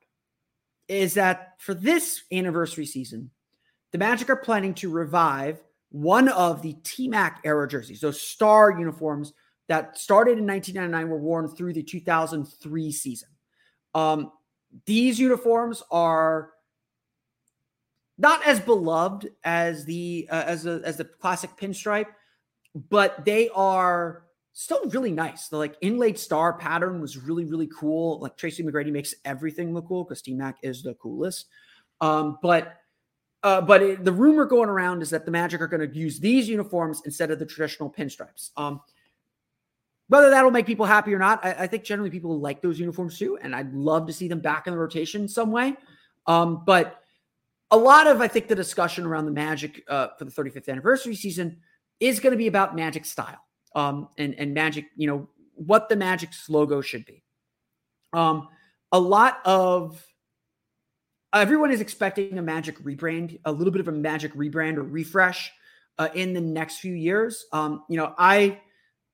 is 0.87 1.13
that 1.13 1.53
for 1.59 1.75
this 1.75 2.23
anniversary 2.31 2.85
season, 2.85 3.29
the 3.91 3.99
Magic 3.99 4.29
are 4.29 4.35
planning 4.35 4.73
to 4.75 4.89
revive 4.89 5.61
one 5.91 6.29
of 6.29 6.61
the 6.61 6.73
T 6.83 7.07
Mac 7.07 7.41
era 7.43 7.67
jerseys, 7.67 8.01
those 8.01 8.21
star 8.21 8.77
uniforms 8.77 9.33
that 9.67 9.97
started 9.97 10.37
in 10.37 10.47
1999 10.47 11.09
were 11.09 11.19
worn 11.19 11.47
through 11.47 11.73
the 11.73 11.83
2003 11.83 12.91
season. 12.91 13.29
Um, 13.93 14.31
these 14.85 15.19
uniforms 15.19 15.83
are 15.91 16.51
not 18.19 18.45
as 18.45 18.59
beloved 18.59 19.29
as 19.43 19.85
the 19.85 20.27
uh, 20.29 20.43
as 20.45 20.65
a, 20.65 20.81
as 20.83 20.97
the 20.97 21.05
classic 21.05 21.51
pinstripe, 21.57 22.07
but 22.89 23.25
they 23.25 23.49
are 23.49 24.25
still 24.51 24.83
really 24.89 25.11
nice. 25.11 25.47
The 25.47 25.57
like 25.57 25.77
inlaid 25.81 26.19
star 26.19 26.53
pattern 26.53 26.99
was 27.01 27.17
really 27.17 27.45
really 27.45 27.67
cool. 27.67 28.19
Like 28.19 28.37
Tracy 28.37 28.61
McGrady 28.61 28.91
makes 28.91 29.15
everything 29.23 29.73
look 29.73 29.87
cool 29.87 30.03
because 30.03 30.21
T 30.21 30.33
Mac 30.33 30.57
is 30.61 30.83
the 30.83 30.93
coolest. 30.95 31.47
Um, 32.01 32.37
but 32.41 32.75
uh, 33.41 33.61
but 33.61 33.81
it, 33.81 34.03
the 34.03 34.11
rumor 34.11 34.45
going 34.45 34.67
around 34.67 35.01
is 35.01 35.09
that 35.11 35.23
the 35.23 35.31
Magic 35.31 35.61
are 35.61 35.67
going 35.67 35.89
to 35.89 35.97
use 35.97 36.19
these 36.19 36.49
uniforms 36.49 37.01
instead 37.05 37.31
of 37.31 37.39
the 37.39 37.45
traditional 37.45 37.89
pinstripes. 37.89 38.49
Um, 38.57 38.81
whether 40.09 40.29
that'll 40.29 40.51
make 40.51 40.65
people 40.65 40.85
happy 40.85 41.13
or 41.13 41.19
not, 41.19 41.45
I, 41.45 41.51
I, 41.51 41.67
think 41.67 41.83
generally 41.83 42.09
people 42.09 42.37
like 42.39 42.61
those 42.61 42.79
uniforms 42.79 43.17
too, 43.17 43.37
and 43.41 43.55
I'd 43.55 43.73
love 43.73 44.07
to 44.07 44.13
see 44.13 44.27
them 44.27 44.39
back 44.39 44.67
in 44.67 44.73
the 44.73 44.79
rotation 44.79 45.27
some 45.27 45.51
way. 45.51 45.77
Um, 46.27 46.63
but 46.65 46.98
a 47.71 47.77
lot 47.77 48.07
of 48.07 48.21
I 48.21 48.27
think 48.27 48.47
the 48.47 48.55
discussion 48.55 49.05
around 49.05 49.25
the 49.25 49.31
Magic 49.31 49.83
uh, 49.87 50.09
for 50.17 50.25
the 50.25 50.31
35th 50.31 50.69
anniversary 50.69 51.15
season 51.15 51.57
is 51.99 52.19
going 52.19 52.31
to 52.31 52.37
be 52.37 52.47
about 52.47 52.75
Magic 52.75 53.05
style 53.05 53.39
um, 53.75 54.09
and 54.17 54.33
and 54.35 54.53
Magic, 54.53 54.85
you 54.95 55.07
know, 55.07 55.27
what 55.55 55.89
the 55.89 55.95
Magic's 55.95 56.49
logo 56.49 56.81
should 56.81 57.05
be. 57.05 57.23
Um, 58.13 58.47
a 58.91 58.99
lot 58.99 59.39
of 59.45 60.03
everyone 61.33 61.71
is 61.71 61.81
expecting 61.81 62.37
a 62.37 62.41
Magic 62.41 62.79
rebrand, 62.83 63.39
a 63.45 63.51
little 63.51 63.71
bit 63.71 63.81
of 63.81 63.87
a 63.87 63.91
Magic 63.91 64.33
rebrand 64.33 64.77
or 64.77 64.83
refresh 64.83 65.51
uh, 65.99 66.09
in 66.15 66.33
the 66.33 66.41
next 66.41 66.77
few 66.79 66.93
years. 66.93 67.45
Um, 67.53 67.83
you 67.89 67.97
know, 67.97 68.15
I 68.17 68.59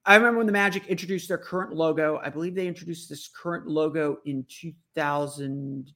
I 0.05 0.15
remember 0.15 0.37
when 0.37 0.47
the 0.47 0.53
Magic 0.53 0.87
introduced 0.87 1.27
their 1.27 1.37
current 1.37 1.73
logo. 1.73 2.21
I 2.23 2.29
believe 2.29 2.55
they 2.55 2.67
introduced 2.67 3.09
this 3.09 3.27
current 3.27 3.67
logo 3.67 4.19
in 4.25 4.45
2000, 4.47 5.91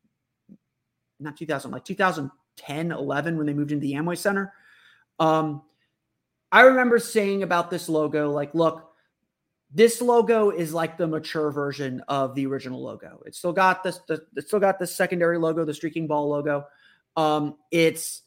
not 1.20 1.38
2000, 1.38 1.72
like 1.72 1.86
2000 1.86 2.32
10, 2.60 2.92
11 2.92 3.38
when 3.38 3.48
they 3.48 3.54
moved 3.54 3.72
into 3.72 3.88
the 3.88 3.94
Amway 3.94 4.18
Center. 4.18 4.54
Um, 5.20 5.64
I 6.52 6.62
remember 6.62 7.00
saying 7.00 7.44
about 7.44 7.70
this 7.70 7.90
logo, 7.90 8.32
like, 8.32 8.54
look, 8.54 8.90
this 9.72 10.02
logo 10.02 10.50
is 10.50 10.74
like 10.74 10.98
the 10.98 11.08
mature 11.08 11.52
version 11.52 12.02
of 12.08 12.34
the 12.36 12.46
original 12.48 12.82
logo. 12.82 13.22
It's 13.26 13.38
still 13.38 13.54
got 13.54 13.84
this, 13.84 14.00
the, 14.08 14.26
it's 14.36 14.48
still 14.48 14.60
got 14.60 14.80
the 14.80 14.88
secondary 14.88 15.38
logo, 15.38 15.64
the 15.64 15.74
streaking 15.74 16.08
ball 16.08 16.28
logo. 16.30 16.66
Um, 17.16 17.56
it's 17.72 18.24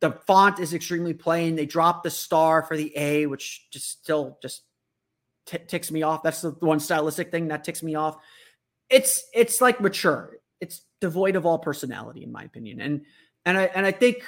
the 0.00 0.12
font 0.26 0.58
is 0.58 0.74
extremely 0.74 1.14
plain. 1.14 1.56
They 1.56 1.66
dropped 1.66 2.04
the 2.04 2.10
star 2.10 2.62
for 2.62 2.76
the 2.76 2.92
A, 2.96 3.26
which 3.26 3.70
just 3.70 4.02
still 4.02 4.38
just 4.42 4.62
t- 5.46 5.58
ticks 5.66 5.90
me 5.90 6.02
off. 6.02 6.22
That's 6.22 6.42
the 6.42 6.50
one 6.60 6.80
stylistic 6.80 7.30
thing 7.30 7.48
that 7.48 7.64
ticks 7.64 7.82
me 7.82 7.94
off. 7.94 8.18
It's 8.90 9.24
it's 9.34 9.60
like 9.60 9.80
mature. 9.80 10.36
It's 10.60 10.82
devoid 11.00 11.36
of 11.36 11.46
all 11.46 11.58
personality, 11.58 12.24
in 12.24 12.32
my 12.32 12.42
opinion. 12.42 12.80
And 12.80 13.02
and 13.48 13.56
I 13.56 13.64
and 13.74 13.86
I 13.86 13.92
think 13.92 14.22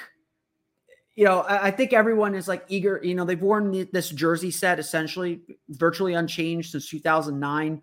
you 1.15 1.25
know 1.25 1.41
I, 1.41 1.67
I 1.67 1.71
think 1.71 1.93
everyone 1.93 2.33
is 2.33 2.47
like 2.47 2.65
eager. 2.67 2.99
You 3.03 3.13
know 3.13 3.23
they've 3.23 3.41
worn 3.41 3.87
this 3.93 4.09
jersey 4.09 4.49
set 4.49 4.79
essentially 4.79 5.41
virtually 5.69 6.15
unchanged 6.15 6.71
since 6.71 6.89
2009. 6.89 7.81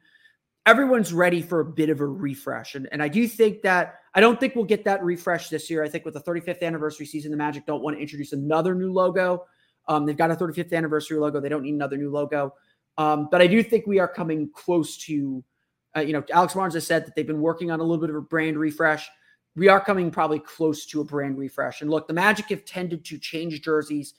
Everyone's 0.66 1.14
ready 1.14 1.40
for 1.40 1.61
a 1.61 1.64
bit 1.64 1.90
of 1.90 2.01
a 2.01 2.07
refresh, 2.07 2.74
and 2.74 2.88
and 2.90 3.01
I 3.01 3.09
do 3.09 3.29
think 3.29 3.62
that 3.62 4.01
I 4.14 4.20
don't 4.20 4.40
think 4.40 4.57
we'll 4.57 4.64
get 4.64 4.85
that 4.85 5.03
refresh 5.05 5.48
this 5.48 5.70
year. 5.70 5.85
I 5.85 5.88
think 5.88 6.05
with 6.05 6.14
the 6.14 6.20
35th 6.20 6.62
anniversary 6.62 7.07
season, 7.07 7.31
the 7.31 7.37
Magic 7.37 7.64
don't 7.66 7.83
want 7.83 7.96
to 7.96 8.03
introduce 8.03 8.33
another 8.33 8.74
new 8.74 8.92
logo. 8.92 9.46
Um, 9.87 10.05
they've 10.05 10.16
got 10.16 10.31
a 10.31 10.35
35th 10.35 10.72
anniversary 10.72 11.18
logo. 11.18 11.40
They 11.40 11.48
don't 11.48 11.62
need 11.62 11.74
another 11.74 11.96
new 11.96 12.11
logo. 12.11 12.53
Um, 12.98 13.29
but 13.31 13.40
I 13.40 13.46
do 13.46 13.62
think 13.62 13.87
we 13.87 14.01
are 14.01 14.09
coming 14.09 14.51
close 14.53 14.98
to, 15.07 15.42
uh, 15.96 16.01
you 16.01 16.12
know, 16.12 16.22
Alex 16.31 16.55
Barnes 16.55 16.74
has 16.74 16.87
said 16.87 17.07
that 17.07 17.14
they've 17.14 17.27
been 17.27 17.40
working 17.40 17.70
on 17.70 17.79
a 17.79 17.83
little 17.83 18.01
bit 18.01 18.11
of 18.11 18.16
a 18.16 18.20
brand 18.20 18.59
refresh 18.59 19.09
we 19.59 19.68
are 19.68 19.85
coming 19.85 20.11
probably 20.11 20.38
close 20.38 20.87
to 20.87 21.01
a 21.01 21.05
brand 21.05 21.37
refresh. 21.37 21.83
And 21.83 21.90
look, 21.90 22.07
the 22.07 22.14
Magic 22.14 22.47
have 22.51 22.64
tended 22.64 23.05
to 23.07 23.18
change 23.18 23.61
jerseys 23.61 24.14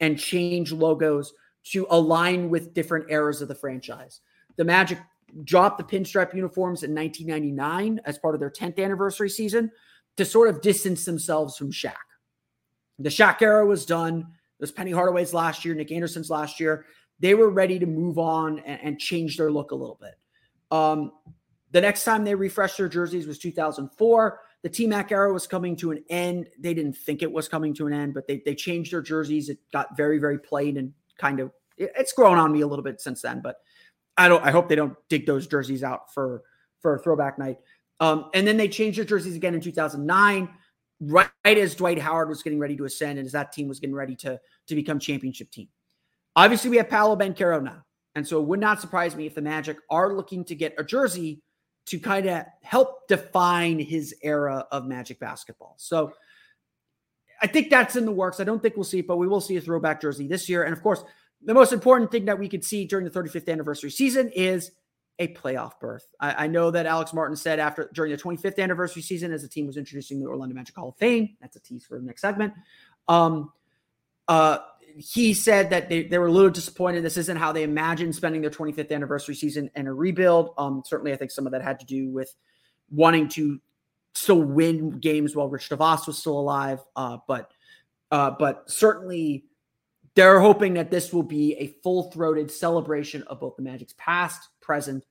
and 0.00 0.18
change 0.18 0.70
logos 0.72 1.32
to 1.64 1.86
align 1.90 2.50
with 2.50 2.74
different 2.74 3.10
eras 3.10 3.40
of 3.40 3.48
the 3.48 3.54
franchise. 3.54 4.20
The 4.56 4.64
Magic 4.64 4.98
dropped 5.44 5.78
the 5.78 5.84
pinstripe 5.84 6.34
uniforms 6.34 6.82
in 6.82 6.94
1999 6.94 8.00
as 8.04 8.18
part 8.18 8.34
of 8.34 8.40
their 8.40 8.50
10th 8.50 8.78
anniversary 8.82 9.30
season 9.30 9.70
to 10.16 10.24
sort 10.24 10.48
of 10.48 10.60
distance 10.60 11.04
themselves 11.04 11.56
from 11.56 11.72
Shaq. 11.72 11.94
The 12.98 13.08
Shaq 13.08 13.40
era 13.40 13.64
was 13.64 13.86
done. 13.86 14.26
Was 14.60 14.70
Penny 14.70 14.92
Hardaway's 14.92 15.34
last 15.34 15.64
year, 15.64 15.74
Nick 15.74 15.90
Anderson's 15.90 16.30
last 16.30 16.60
year. 16.60 16.84
They 17.18 17.34
were 17.34 17.50
ready 17.50 17.78
to 17.78 17.86
move 17.86 18.18
on 18.18 18.58
and, 18.60 18.80
and 18.82 18.98
change 18.98 19.36
their 19.36 19.50
look 19.50 19.70
a 19.70 19.74
little 19.74 19.98
bit. 20.00 20.14
Um, 20.70 21.12
the 21.72 21.80
next 21.80 22.04
time 22.04 22.22
they 22.24 22.34
refreshed 22.34 22.76
their 22.76 22.88
jerseys 22.88 23.26
was 23.26 23.38
2004. 23.38 24.40
The 24.62 24.68
T 24.68 24.86
Mac 24.86 25.10
era 25.10 25.32
was 25.32 25.46
coming 25.46 25.74
to 25.76 25.90
an 25.90 26.04
end. 26.08 26.48
They 26.58 26.72
didn't 26.72 26.96
think 26.96 27.22
it 27.22 27.30
was 27.30 27.48
coming 27.48 27.74
to 27.74 27.86
an 27.86 27.92
end, 27.92 28.14
but 28.14 28.28
they, 28.28 28.42
they 28.44 28.54
changed 28.54 28.92
their 28.92 29.02
jerseys. 29.02 29.48
It 29.48 29.58
got 29.72 29.96
very, 29.96 30.18
very 30.18 30.38
plain 30.38 30.76
and 30.76 30.92
kind 31.18 31.40
of, 31.40 31.50
it, 31.76 31.92
it's 31.96 32.12
grown 32.12 32.38
on 32.38 32.52
me 32.52 32.60
a 32.60 32.66
little 32.66 32.84
bit 32.84 33.00
since 33.00 33.22
then, 33.22 33.40
but 33.42 33.56
I 34.16 34.28
don't, 34.28 34.44
I 34.44 34.50
hope 34.50 34.68
they 34.68 34.76
don't 34.76 34.96
dig 35.08 35.26
those 35.26 35.46
jerseys 35.46 35.82
out 35.82 36.12
for, 36.14 36.42
for 36.80 36.94
a 36.94 36.98
throwback 36.98 37.38
night. 37.38 37.58
Um, 37.98 38.30
and 38.34 38.46
then 38.46 38.56
they 38.56 38.68
changed 38.68 38.98
their 38.98 39.04
jerseys 39.04 39.36
again 39.36 39.54
in 39.54 39.60
2009, 39.60 40.48
right 41.00 41.28
as 41.44 41.74
Dwight 41.74 41.98
Howard 41.98 42.28
was 42.28 42.42
getting 42.42 42.58
ready 42.58 42.76
to 42.76 42.84
ascend 42.84 43.18
and 43.18 43.26
as 43.26 43.32
that 43.32 43.52
team 43.52 43.68
was 43.68 43.80
getting 43.80 43.94
ready 43.94 44.14
to, 44.16 44.40
to 44.66 44.74
become 44.74 44.98
championship 44.98 45.50
team. 45.50 45.68
Obviously, 46.36 46.70
we 46.70 46.76
have 46.76 46.88
Paolo 46.88 47.16
Banchero 47.16 47.62
now. 47.62 47.84
And 48.14 48.26
so 48.26 48.40
it 48.40 48.46
would 48.46 48.60
not 48.60 48.80
surprise 48.80 49.16
me 49.16 49.26
if 49.26 49.34
the 49.34 49.42
Magic 49.42 49.78
are 49.90 50.14
looking 50.14 50.44
to 50.44 50.54
get 50.54 50.74
a 50.78 50.84
jersey 50.84 51.42
to 51.86 51.98
kind 51.98 52.26
of 52.26 52.44
help 52.62 53.08
define 53.08 53.78
his 53.78 54.14
era 54.22 54.66
of 54.70 54.86
Magic 54.86 55.18
basketball. 55.18 55.74
So 55.78 56.12
I 57.40 57.46
think 57.46 57.70
that's 57.70 57.96
in 57.96 58.04
the 58.04 58.12
works. 58.12 58.38
I 58.38 58.44
don't 58.44 58.62
think 58.62 58.76
we'll 58.76 58.84
see 58.84 59.00
it, 59.00 59.06
but 59.06 59.16
we 59.16 59.26
will 59.26 59.40
see 59.40 59.56
a 59.56 59.60
throwback 59.60 60.00
jersey 60.00 60.28
this 60.28 60.48
year. 60.48 60.62
And 60.62 60.72
of 60.72 60.82
course, 60.82 61.02
the 61.44 61.54
most 61.54 61.72
important 61.72 62.12
thing 62.12 62.24
that 62.26 62.38
we 62.38 62.48
could 62.48 62.64
see 62.64 62.84
during 62.84 63.04
the 63.04 63.10
35th 63.10 63.50
anniversary 63.50 63.90
season 63.90 64.30
is 64.30 64.70
a 65.18 65.28
playoff 65.28 65.78
berth. 65.80 66.06
I, 66.20 66.44
I, 66.44 66.46
know 66.46 66.70
that 66.70 66.86
Alex 66.86 67.12
Martins 67.12 67.42
said 67.42 67.58
after 67.58 67.90
during 67.92 68.12
the 68.12 68.18
25th 68.18 68.58
anniversary 68.58 69.02
season, 69.02 69.32
as 69.32 69.42
the 69.42 69.48
team 69.48 69.66
was 69.66 69.76
introducing 69.76 70.20
the 70.20 70.26
Orlando 70.26 70.54
Magic 70.54 70.74
Hall 70.74 70.88
of 70.88 70.96
Fame. 70.96 71.36
That's 71.40 71.56
a 71.56 71.60
tease 71.60 71.84
for 71.84 71.98
the 71.98 72.04
next 72.04 72.22
segment. 72.22 72.54
Um, 73.08 73.52
uh, 74.28 74.58
he 74.96 75.34
said 75.34 75.70
that 75.70 75.88
they, 75.88 76.04
they 76.04 76.18
were 76.18 76.26
a 76.26 76.32
little 76.32 76.50
disappointed. 76.50 77.02
This 77.02 77.16
isn't 77.16 77.36
how 77.36 77.52
they 77.52 77.62
imagined 77.62 78.14
spending 78.14 78.40
their 78.40 78.50
25th 78.50 78.92
anniversary 78.92 79.34
season 79.34 79.70
and 79.74 79.88
a 79.88 79.92
rebuild. 79.92 80.54
Um, 80.58 80.82
certainly, 80.86 81.12
I 81.12 81.16
think 81.16 81.30
some 81.30 81.46
of 81.46 81.52
that 81.52 81.62
had 81.62 81.80
to 81.80 81.86
do 81.86 82.10
with 82.10 82.34
wanting 82.90 83.28
to 83.30 83.60
still 84.14 84.42
win 84.42 84.90
games 84.90 85.34
while 85.34 85.48
Rich 85.48 85.70
DeVos 85.70 86.06
was 86.06 86.18
still 86.18 86.38
alive. 86.38 86.80
Uh, 86.96 87.18
but 87.26 87.50
uh, 88.10 88.30
but 88.38 88.70
certainly, 88.70 89.44
they're 90.14 90.40
hoping 90.40 90.74
that 90.74 90.90
this 90.90 91.12
will 91.12 91.22
be 91.22 91.54
a 91.54 91.74
full 91.82 92.10
throated 92.10 92.50
celebration 92.50 93.22
of 93.24 93.40
both 93.40 93.56
the 93.56 93.62
Magic's 93.62 93.94
past, 93.96 94.48
present, 94.60 95.04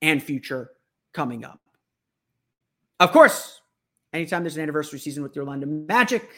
and 0.00 0.22
future 0.22 0.70
coming 1.12 1.44
up. 1.44 1.60
Of 3.00 3.12
course, 3.12 3.60
anytime 4.12 4.42
there's 4.42 4.56
an 4.56 4.62
anniversary 4.62 4.98
season 4.98 5.22
with 5.22 5.34
the 5.34 5.40
Orlando 5.40 5.66
Magic, 5.66 6.28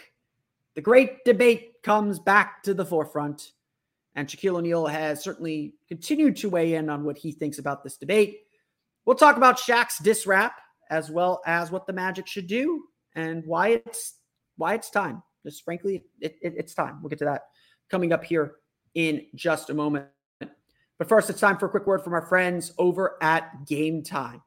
the 0.81 0.85
great 0.85 1.27
debate 1.27 1.83
comes 1.83 2.19
back 2.19 2.63
to 2.63 2.73
the 2.73 2.87
forefront. 2.87 3.53
And 4.15 4.27
Shaquille 4.27 4.57
O'Neal 4.57 4.87
has 4.87 5.23
certainly 5.23 5.75
continued 5.89 6.37
to 6.37 6.49
weigh 6.49 6.73
in 6.73 6.89
on 6.89 7.05
what 7.05 7.19
he 7.19 7.33
thinks 7.33 7.59
about 7.59 7.85
this 7.85 7.99
debate. 7.99 8.39
We'll 9.05 9.15
talk 9.15 9.37
about 9.37 9.59
Shaq's 9.59 9.99
diss 9.99 10.27
rap 10.27 10.55
as 10.89 11.11
well 11.11 11.43
as 11.45 11.71
what 11.71 11.87
the 11.87 11.93
Magic 11.93 12.27
should 12.27 12.47
do 12.47 12.85
and 13.15 13.45
why 13.45 13.83
it's 13.85 14.15
why 14.57 14.73
it's 14.73 14.89
time. 14.89 15.23
Just 15.45 15.67
frankly, 15.67 16.03
it, 16.19 16.37
it, 16.41 16.55
it's 16.57 16.73
time. 16.73 17.03
We'll 17.03 17.11
get 17.11 17.19
to 17.19 17.27
that 17.27 17.43
coming 17.91 18.15
up 18.15 18.25
here 18.25 18.53
in 18.95 19.27
just 19.35 19.69
a 19.69 19.75
moment. 19.75 20.07
But 20.41 21.11
first, 21.11 21.29
it's 21.29 21.41
time 21.41 21.59
for 21.59 21.67
a 21.67 21.71
quick 21.71 21.87
word 21.87 22.03
from 22.03 22.15
our 22.15 22.25
friends 22.27 22.73
over 22.79 23.19
at 23.21 23.67
Gametime 23.67 24.41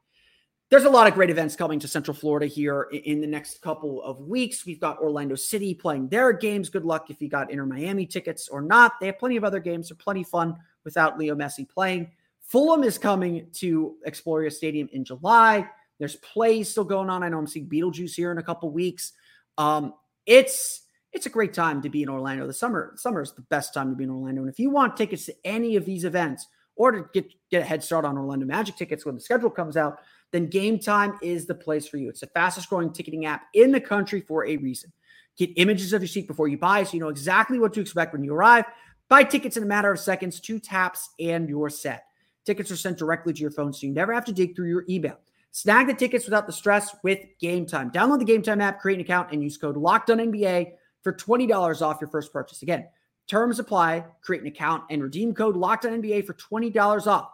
there's 0.70 0.84
a 0.84 0.90
lot 0.90 1.06
of 1.06 1.14
great 1.14 1.30
events 1.30 1.56
coming 1.56 1.78
to 1.78 1.88
Central 1.88 2.14
Florida 2.14 2.46
here 2.46 2.88
in 2.92 3.20
the 3.20 3.26
next 3.26 3.60
couple 3.60 4.02
of 4.02 4.20
weeks. 4.20 4.64
We've 4.66 4.80
got 4.80 4.98
Orlando 4.98 5.34
City 5.34 5.74
playing 5.74 6.08
their 6.08 6.32
games. 6.32 6.68
Good 6.68 6.84
luck 6.84 7.10
if 7.10 7.20
you 7.20 7.28
got 7.28 7.50
Inter 7.50 7.66
Miami 7.66 8.06
tickets 8.06 8.48
or 8.48 8.62
not. 8.62 8.98
They 8.98 9.06
have 9.06 9.18
plenty 9.18 9.36
of 9.36 9.44
other 9.44 9.60
games. 9.60 9.88
They're 9.88 9.96
plenty 9.96 10.24
fun 10.24 10.56
without 10.84 11.18
Leo 11.18 11.34
Messi 11.34 11.68
playing. 11.68 12.10
Fulham 12.40 12.82
is 12.82 12.98
coming 12.98 13.46
to 13.54 13.96
Exploria 14.06 14.52
Stadium 14.52 14.88
in 14.92 15.04
July. 15.04 15.68
There's 15.98 16.16
plays 16.16 16.68
still 16.70 16.84
going 16.84 17.08
on. 17.08 17.22
I 17.22 17.28
know 17.28 17.38
I'm 17.38 17.46
seeing 17.46 17.68
Beetlejuice 17.68 18.14
here 18.14 18.32
in 18.32 18.38
a 18.38 18.42
couple 18.42 18.70
weeks. 18.70 19.12
Um, 19.58 19.94
it's 20.26 20.82
it's 21.12 21.26
a 21.26 21.30
great 21.30 21.54
time 21.54 21.80
to 21.82 21.88
be 21.88 22.02
in 22.02 22.08
Orlando. 22.08 22.46
The 22.46 22.52
summer 22.52 22.94
summer 22.96 23.22
is 23.22 23.32
the 23.32 23.42
best 23.42 23.72
time 23.72 23.90
to 23.90 23.96
be 23.96 24.04
in 24.04 24.10
Orlando. 24.10 24.42
And 24.42 24.50
if 24.50 24.58
you 24.58 24.70
want 24.70 24.96
tickets 24.96 25.26
to 25.26 25.34
any 25.44 25.76
of 25.76 25.84
these 25.84 26.04
events 26.04 26.46
or 26.76 26.90
to 26.90 27.04
get 27.14 27.32
get 27.50 27.62
a 27.62 27.64
head 27.64 27.82
start 27.82 28.04
on 28.04 28.18
Orlando 28.18 28.46
Magic 28.46 28.76
tickets 28.76 29.06
when 29.06 29.14
the 29.14 29.20
schedule 29.20 29.50
comes 29.50 29.76
out, 29.76 30.00
then 30.34 30.48
Gametime 30.48 31.16
is 31.22 31.46
the 31.46 31.54
place 31.54 31.86
for 31.86 31.96
you. 31.96 32.08
It's 32.08 32.18
the 32.18 32.26
fastest 32.26 32.68
growing 32.68 32.92
ticketing 32.92 33.24
app 33.24 33.44
in 33.54 33.70
the 33.70 33.80
country 33.80 34.20
for 34.20 34.44
a 34.44 34.56
reason. 34.56 34.92
Get 35.38 35.50
images 35.56 35.92
of 35.92 36.02
your 36.02 36.08
seat 36.08 36.26
before 36.26 36.48
you 36.48 36.58
buy 36.58 36.82
so 36.82 36.94
you 36.94 37.00
know 37.00 37.08
exactly 37.08 37.60
what 37.60 37.72
to 37.74 37.80
expect 37.80 38.12
when 38.12 38.24
you 38.24 38.34
arrive. 38.34 38.64
Buy 39.08 39.22
tickets 39.22 39.56
in 39.56 39.62
a 39.62 39.66
matter 39.66 39.92
of 39.92 40.00
seconds, 40.00 40.40
two 40.40 40.58
taps, 40.58 41.10
and 41.20 41.48
you're 41.48 41.70
set. 41.70 42.06
Tickets 42.44 42.72
are 42.72 42.76
sent 42.76 42.98
directly 42.98 43.32
to 43.32 43.40
your 43.40 43.52
phone 43.52 43.72
so 43.72 43.86
you 43.86 43.92
never 43.92 44.12
have 44.12 44.24
to 44.24 44.32
dig 44.32 44.56
through 44.56 44.68
your 44.68 44.84
email. 44.88 45.18
Snag 45.52 45.86
the 45.86 45.94
tickets 45.94 46.24
without 46.24 46.48
the 46.48 46.52
stress 46.52 46.96
with 47.04 47.20
Gametime. 47.40 47.92
Download 47.92 48.18
the 48.18 48.24
Gametime 48.24 48.60
app, 48.60 48.80
create 48.80 48.96
an 48.96 49.02
account, 49.02 49.30
and 49.30 49.40
use 49.40 49.56
code 49.56 49.76
LOCKEDONNBA 49.76 50.72
for 51.02 51.12
$20 51.12 51.80
off 51.80 52.00
your 52.00 52.10
first 52.10 52.32
purchase. 52.32 52.62
Again, 52.62 52.88
terms 53.28 53.60
apply. 53.60 54.04
Create 54.20 54.42
an 54.42 54.48
account 54.48 54.82
and 54.90 55.00
redeem 55.00 55.32
code 55.32 55.54
LOCKEDONNBA 55.54 56.26
for 56.26 56.34
$20 56.34 57.06
off. 57.06 57.30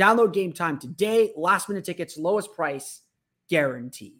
Download 0.00 0.32
Gametime 0.32 0.80
today. 0.80 1.30
Last 1.36 1.68
minute 1.68 1.84
tickets, 1.84 2.16
lowest 2.16 2.54
price 2.54 3.02
guaranteed. 3.50 4.14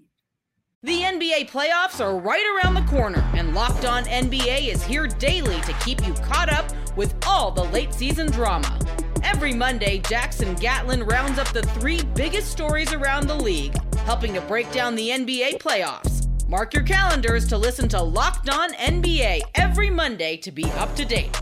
The 0.82 1.00
NBA 1.00 1.48
playoffs 1.48 2.04
are 2.04 2.18
right 2.18 2.44
around 2.54 2.74
the 2.74 2.82
corner, 2.82 3.26
and 3.34 3.54
Locked 3.54 3.86
On 3.86 4.04
NBA 4.04 4.68
is 4.68 4.82
here 4.82 5.06
daily 5.06 5.58
to 5.62 5.72
keep 5.82 6.06
you 6.06 6.12
caught 6.12 6.52
up 6.52 6.70
with 6.98 7.14
all 7.26 7.50
the 7.50 7.64
late 7.64 7.94
season 7.94 8.30
drama. 8.30 8.78
Every 9.22 9.54
Monday, 9.54 10.00
Jackson 10.00 10.54
Gatlin 10.56 11.02
rounds 11.04 11.38
up 11.38 11.48
the 11.48 11.62
three 11.62 12.02
biggest 12.14 12.52
stories 12.52 12.92
around 12.92 13.26
the 13.26 13.34
league, 13.34 13.74
helping 14.00 14.34
to 14.34 14.42
break 14.42 14.70
down 14.72 14.94
the 14.94 15.08
NBA 15.08 15.62
playoffs. 15.62 16.28
Mark 16.46 16.74
your 16.74 16.82
calendars 16.82 17.48
to 17.48 17.56
listen 17.56 17.88
to 17.88 18.02
Locked 18.02 18.50
On 18.50 18.74
NBA 18.74 19.40
every 19.54 19.88
Monday 19.88 20.36
to 20.38 20.52
be 20.52 20.64
up 20.72 20.94
to 20.96 21.06
date. 21.06 21.40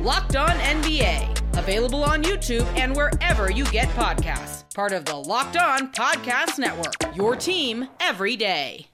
Locked 0.00 0.36
On 0.36 0.50
NBA 0.50 1.47
Available 1.58 2.04
on 2.04 2.22
YouTube 2.22 2.64
and 2.78 2.94
wherever 2.94 3.50
you 3.50 3.64
get 3.66 3.88
podcasts. 3.88 4.72
Part 4.74 4.92
of 4.92 5.04
the 5.04 5.16
Locked 5.16 5.56
On 5.56 5.92
Podcast 5.92 6.58
Network. 6.58 7.16
Your 7.16 7.34
team 7.34 7.88
every 8.00 8.36
day. 8.36 8.86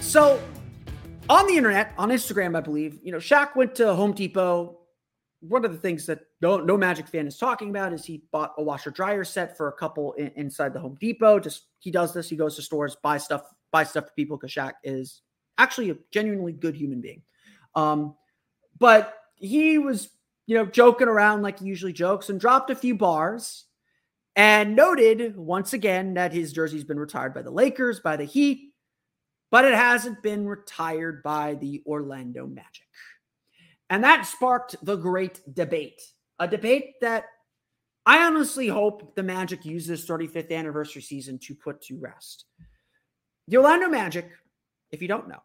So, 0.00 0.40
on 1.28 1.46
the 1.46 1.58
internet, 1.58 1.92
on 1.98 2.08
Instagram, 2.08 2.56
I 2.56 2.60
believe, 2.60 2.98
you 3.02 3.12
know, 3.12 3.18
Shaq 3.18 3.54
went 3.54 3.74
to 3.74 3.94
Home 3.94 4.12
Depot 4.12 4.77
one 5.40 5.64
of 5.64 5.72
the 5.72 5.78
things 5.78 6.06
that 6.06 6.20
no, 6.40 6.58
no 6.58 6.76
Magic 6.76 7.06
fan 7.06 7.26
is 7.26 7.38
talking 7.38 7.70
about 7.70 7.92
is 7.92 8.04
he 8.04 8.24
bought 8.32 8.54
a 8.58 8.62
washer 8.62 8.90
dryer 8.90 9.24
set 9.24 9.56
for 9.56 9.68
a 9.68 9.72
couple 9.72 10.12
in, 10.14 10.32
inside 10.36 10.72
the 10.72 10.80
Home 10.80 10.96
Depot. 11.00 11.38
Just 11.38 11.66
he 11.78 11.90
does 11.90 12.12
this. 12.12 12.28
He 12.28 12.36
goes 12.36 12.56
to 12.56 12.62
stores, 12.62 12.96
buy 13.02 13.18
stuff, 13.18 13.42
buy 13.70 13.84
stuff 13.84 14.06
for 14.06 14.12
people 14.14 14.36
because 14.36 14.52
Shaq 14.52 14.72
is 14.82 15.22
actually 15.58 15.90
a 15.90 15.96
genuinely 16.10 16.52
good 16.52 16.74
human 16.74 17.00
being. 17.00 17.22
Um, 17.74 18.14
but 18.78 19.14
he 19.36 19.78
was, 19.78 20.10
you 20.46 20.56
know, 20.56 20.66
joking 20.66 21.08
around 21.08 21.42
like 21.42 21.60
he 21.60 21.66
usually 21.66 21.92
jokes 21.92 22.30
and 22.30 22.40
dropped 22.40 22.70
a 22.70 22.74
few 22.74 22.96
bars 22.96 23.66
and 24.34 24.74
noted 24.76 25.36
once 25.36 25.72
again 25.72 26.14
that 26.14 26.32
his 26.32 26.52
jersey's 26.52 26.84
been 26.84 26.98
retired 26.98 27.34
by 27.34 27.42
the 27.42 27.50
Lakers, 27.50 28.00
by 28.00 28.16
the 28.16 28.24
Heat, 28.24 28.72
but 29.50 29.64
it 29.64 29.74
hasn't 29.74 30.22
been 30.22 30.46
retired 30.46 31.22
by 31.22 31.54
the 31.54 31.82
Orlando 31.86 32.46
Magic. 32.46 32.86
And 33.90 34.04
that 34.04 34.26
sparked 34.26 34.76
the 34.82 34.96
great 34.96 35.40
debate, 35.54 36.02
a 36.38 36.46
debate 36.46 36.94
that 37.00 37.26
I 38.04 38.24
honestly 38.26 38.68
hope 38.68 39.14
the 39.14 39.22
Magic 39.22 39.64
use 39.64 39.86
this 39.86 40.06
35th 40.06 40.50
anniversary 40.50 41.02
season 41.02 41.38
to 41.40 41.54
put 41.54 41.80
to 41.82 41.98
rest. 41.98 42.44
The 43.48 43.56
Orlando 43.56 43.88
Magic, 43.88 44.30
if 44.90 45.02
you 45.02 45.08
don't 45.08 45.28
know, 45.28 45.42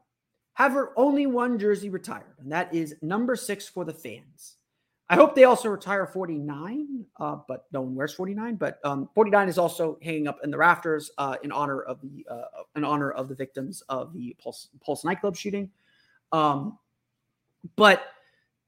have 0.53 0.77
only 0.95 1.25
one 1.25 1.57
jersey 1.57 1.89
retired, 1.89 2.35
and 2.39 2.51
that 2.51 2.73
is 2.73 2.95
number 3.01 3.35
six 3.35 3.67
for 3.67 3.85
the 3.85 3.93
fans. 3.93 4.57
I 5.09 5.15
hope 5.15 5.35
they 5.35 5.43
also 5.43 5.69
retire 5.69 6.07
49, 6.07 7.05
uh, 7.19 7.37
but 7.47 7.65
no 7.71 7.81
one 7.81 7.95
wears 7.95 8.13
49. 8.13 8.55
But 8.55 8.79
um, 8.83 9.09
49 9.13 9.49
is 9.49 9.57
also 9.57 9.97
hanging 10.01 10.27
up 10.27 10.39
in 10.43 10.49
the 10.49 10.57
rafters 10.57 11.11
uh, 11.17 11.35
in 11.43 11.51
honor 11.51 11.81
of 11.81 11.99
the 12.01 12.25
uh, 12.29 12.63
in 12.75 12.83
honor 12.83 13.11
of 13.11 13.27
the 13.27 13.35
victims 13.35 13.83
of 13.89 14.13
the 14.13 14.35
Pulse, 14.41 14.69
Pulse 14.83 15.03
nightclub 15.03 15.35
shooting. 15.35 15.69
Um, 16.31 16.79
but 17.75 18.03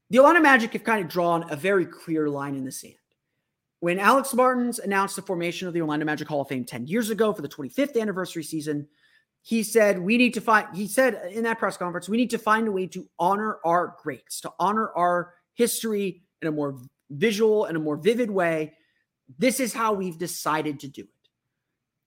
the 0.10 0.20
Orlando 0.20 0.41
Magic 0.41 0.74
have 0.74 0.84
kind 0.84 1.03
of 1.03 1.10
drawn 1.10 1.49
a 1.51 1.56
very 1.56 1.86
clear 1.86 2.30
line 2.30 2.56
in 2.56 2.64
the 2.64 2.72
sand. 2.72 2.93
when 3.80 3.99
Alex 3.99 4.34
Martins 4.34 4.80
announced 4.80 5.16
the 5.16 5.22
formation 5.22 5.68
of 5.68 5.74
the 5.74 5.82
Orlando 5.82 6.06
Magic 6.06 6.28
Hall 6.28 6.41
of 6.41 6.47
Fame 6.47 6.66
10 6.66 6.88
years 6.88 7.10
ago 7.10 7.34
for 7.34 7.41
the 7.41 7.49
25th 7.49 7.99
anniversary 7.99 8.43
season, 8.43 8.88
he 9.41 9.62
said, 9.62 9.99
We 9.99 10.18
need 10.18 10.34
to 10.34 10.41
find, 10.41 10.68
he 10.76 10.88
said 10.88 11.32
in 11.32 11.43
that 11.43 11.60
press 11.60 11.78
conference, 11.78 12.10
we 12.10 12.18
need 12.18 12.32
to 12.32 12.39
find 12.39 12.68
a 12.68 12.72
way 12.72 12.88
to 12.88 13.08
honor 13.20 13.60
our 13.64 13.95
greats, 14.01 14.41
to 14.41 14.51
honor 14.60 14.91
our 14.95 15.36
history 15.53 16.24
in 16.41 16.47
a 16.47 16.51
more 16.51 16.80
visual 17.12 17.66
and 17.66 17.78
a 17.78 17.80
more 17.80 17.95
vivid 17.95 18.32
way. 18.32 18.74
This 19.38 19.60
is 19.60 19.72
how 19.72 19.93
we've 19.93 20.18
decided 20.18 20.80
to 20.80 20.88
do 20.88 21.01
it. 21.01 21.10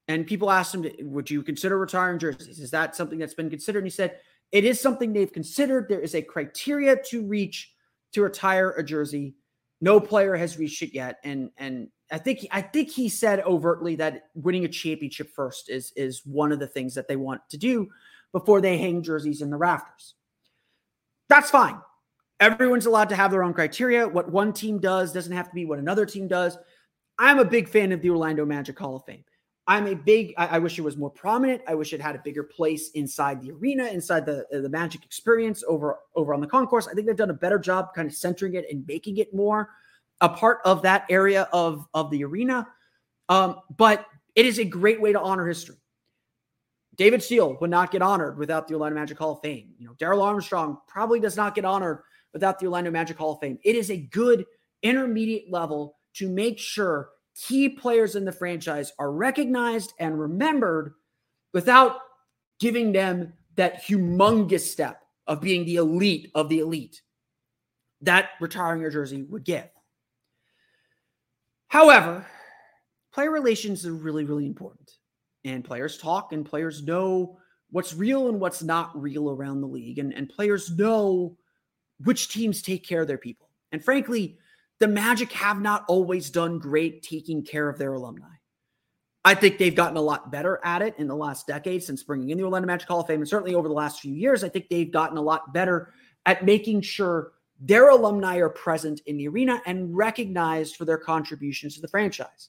And 0.09 0.27
people 0.27 0.51
asked 0.51 0.75
him, 0.75 0.85
Would 1.13 1.31
you 1.31 1.43
consider 1.45 1.79
retiring 1.79 2.19
jerseys? 2.19 2.59
Is 2.59 2.73
that 2.73 2.97
something 2.97 3.19
that's 3.19 3.35
been 3.35 3.51
considered? 3.51 3.81
And 3.81 3.87
he 3.87 3.91
said, 3.91 4.19
It 4.51 4.65
is 4.65 4.81
something 4.81 5.13
they've 5.13 5.33
considered. 5.33 5.89
There 5.89 6.01
is 6.01 6.17
a 6.17 6.23
criteria 6.23 6.97
to 7.11 7.25
reach 7.25 7.73
to 8.13 8.23
retire 8.23 8.71
a 8.71 8.83
jersey. 8.83 9.35
No 9.81 10.01
player 10.01 10.35
has 10.37 10.59
reached 10.59 10.83
it 10.83 10.95
yet. 10.95 11.19
And 11.25 11.51
and 11.57 11.89
I 12.11 12.19
think 12.19 12.47
I 12.51 12.63
think 12.63 12.91
he 12.91 13.09
said 13.09 13.41
overtly 13.41 13.97
that 13.97 14.25
winning 14.35 14.65
a 14.65 14.69
championship 14.69 15.31
first 15.35 15.71
is 15.71 15.93
is 15.97 16.23
one 16.25 16.53
of 16.53 16.59
the 16.59 16.67
things 16.67 16.95
that 16.95 17.09
they 17.09 17.17
want 17.17 17.43
to 17.51 17.59
do 17.59 17.89
before 18.33 18.61
they 18.61 18.79
hang 18.79 19.03
jerseys 19.03 19.43
in 19.43 19.51
the 19.51 19.57
rafters. 19.57 20.15
That's 21.29 21.51
fine. 21.51 21.79
Everyone's 22.41 22.87
allowed 22.87 23.09
to 23.09 23.17
have 23.17 23.31
their 23.31 23.43
own 23.43 23.53
criteria. 23.53 24.07
What 24.07 24.31
one 24.31 24.53
team 24.53 24.79
does 24.79 25.13
doesn't 25.13 25.33
have 25.33 25.49
to 25.49 25.55
be 25.55 25.65
what 25.65 25.79
another 25.79 26.07
team 26.07 26.29
does. 26.29 26.57
I'm 27.19 27.41
a 27.41 27.45
big 27.45 27.69
fan 27.69 27.91
of 27.93 28.01
the 28.01 28.11
Orlando 28.11 28.47
Magic 28.47 28.79
Hall 28.79 28.97
of 28.97 29.05
Fame. 29.05 29.25
I'm 29.69 29.87
a 29.87 29.95
big. 29.95 30.33
I, 30.39 30.47
I, 30.47 30.59
wish 30.59 30.79
it 30.79 30.83
was 30.83 30.97
more 30.97 31.11
prominent. 31.11 31.61
I 31.69 31.75
wish 31.75 31.93
it 31.93 32.01
had 32.01 32.17
a 32.17 32.23
bigger 32.25 32.43
place 32.43 32.91
inside 32.93 33.43
the 33.43 33.53
arena, 33.53 33.85
inside 33.85 34.25
the 34.25 34.47
the 34.51 34.69
Magic 34.69 35.05
experience 35.05 35.63
over 35.69 35.99
over 36.15 36.33
on 36.33 36.41
the 36.41 36.47
concourse. 36.47 36.89
I 36.89 36.95
think 36.95 37.07
they've 37.07 37.15
done 37.15 37.29
a 37.29 37.35
better 37.35 37.59
job, 37.59 37.95
kind 37.95 38.09
of 38.09 38.15
centering 38.15 38.55
it 38.55 38.65
and 38.71 38.87
making 38.89 39.19
it 39.19 39.35
more 39.35 39.69
a 40.23 40.29
part 40.29 40.61
of 40.65 40.81
that 40.83 41.05
area 41.11 41.49
of 41.53 41.87
of 41.93 42.11
the 42.11 42.25
arena. 42.25 42.67
Um, 43.29 43.61
but 43.77 44.07
it 44.35 44.47
is 44.47 44.59
a 44.59 44.65
great 44.65 45.03
way 45.03 45.13
to 45.13 45.21
honor 45.21 45.47
history. 45.47 45.77
David 46.97 47.23
Steele 47.23 47.59
would 47.61 47.71
not 47.71 47.91
get 47.91 48.01
honored 48.01 48.39
without 48.39 48.69
the 48.69 48.75
Orlando 48.75 48.99
Magic 48.99 49.19
Hall 49.19 49.33
of 49.33 49.41
Fame. 49.43 49.75
You 49.79 49.87
know, 49.87 49.95
Darrell 49.99 50.23
Armstrong 50.23 50.79
probably 50.89 51.21
does 51.21 51.37
not 51.37 51.55
get 51.55 51.67
honored 51.67 52.01
without 52.33 52.59
the 52.59 52.67
Orlando 52.67 52.91
Magic 52.91 53.19
Hall 53.19 53.35
of 53.35 53.41
Fame. 53.41 53.59
It 53.63 53.77
is 53.77 53.91
a 53.91 53.99
good 53.99 54.47
intermediate 54.83 55.51
level 55.51 55.99
to 56.15 56.29
make 56.29 56.59
sure 56.59 57.11
key 57.47 57.69
players 57.69 58.17
in 58.17 58.25
the 58.25 58.33
franchise 58.33 58.93
are 58.99 59.13
recognized 59.13 59.93
and 59.99 60.19
remembered 60.19 60.95
without 61.53 61.99
giving 62.59 62.93
them 62.93 63.33
that 63.57 63.83
humongous 63.83 64.61
step 64.61 65.03
of 65.27 65.41
being 65.41 65.65
the 65.65 65.77
elite 65.77 66.31
of 66.35 66.49
the 66.49 66.59
elite 66.59 67.03
that 68.01 68.31
retiring 68.41 68.81
your 68.81 68.91
jersey 68.91 69.23
would 69.25 69.45
give. 69.45 69.69
However, 71.69 72.27
player 73.13 73.31
relations 73.31 73.85
are 73.85 73.95
really, 73.95 74.25
really 74.25 74.47
important. 74.47 74.91
And 75.45 75.65
players 75.65 75.99
talk 75.99 76.33
and 76.33 76.45
players 76.45 76.83
know 76.83 77.39
what's 77.71 77.95
real 77.95 78.29
and 78.29 78.41
what's 78.41 78.63
not 78.63 79.01
real 79.01 79.31
around 79.31 79.61
the 79.61 79.67
league. 79.67 79.99
And, 79.99 80.13
and 80.15 80.29
players 80.29 80.71
know 80.77 81.37
which 82.05 82.29
teams 82.29 82.63
take 82.63 82.87
care 82.87 83.03
of 83.03 83.09
their 83.09 83.19
people. 83.19 83.51
And 83.73 83.85
frankly, 83.85 84.39
the 84.81 84.89
Magic 84.89 85.33
have 85.33 85.61
not 85.61 85.85
always 85.89 86.31
done 86.31 86.59
great 86.59 87.03
taking 87.03 87.43
care 87.43 87.69
of 87.69 87.79
their 87.79 87.95
alumni. 87.95 88.27
I 89.25 89.35
think 89.35 89.59
they've 89.59 89.75
gotten 89.75 89.97
a 89.97 90.03
lot 90.03 90.31
better 90.31 90.61
at 90.65 90.81
it 90.81 90.95
in 90.99 91.09
the 91.09 91.17
last 91.17 91.47
decade 91.47 91.83
since 91.83 92.03
bringing 92.03 92.31
in 92.31 92.39
the 92.39 92.45
Orlando 92.45 92.67
Magic 92.67 92.89
Hall 92.89 93.01
of 93.01 93.07
Fame. 93.07 93.21
And 93.21 93.29
certainly 93.29 93.55
over 93.55 93.69
the 93.69 93.75
last 93.75 94.01
few 94.01 94.15
years, 94.15 94.45
I 94.45 94.49
think 94.49 94.69
they've 94.69 94.91
gotten 94.91 95.19
a 95.19 95.23
lot 95.23 95.53
better 95.53 95.93
at 96.25 96.45
making 96.45 96.83
sure 96.83 97.33
their 97.61 97.91
alumni 97.91 98.37
are 98.37 98.49
present 98.49 99.01
in 99.07 99.17
the 99.17 99.29
arena 99.29 99.61
and 99.67 99.95
recognized 99.97 100.77
for 100.77 100.85
their 100.85 100.99
contributions 100.99 101.75
to 101.75 101.81
the 101.81 101.89
franchise. 101.89 102.49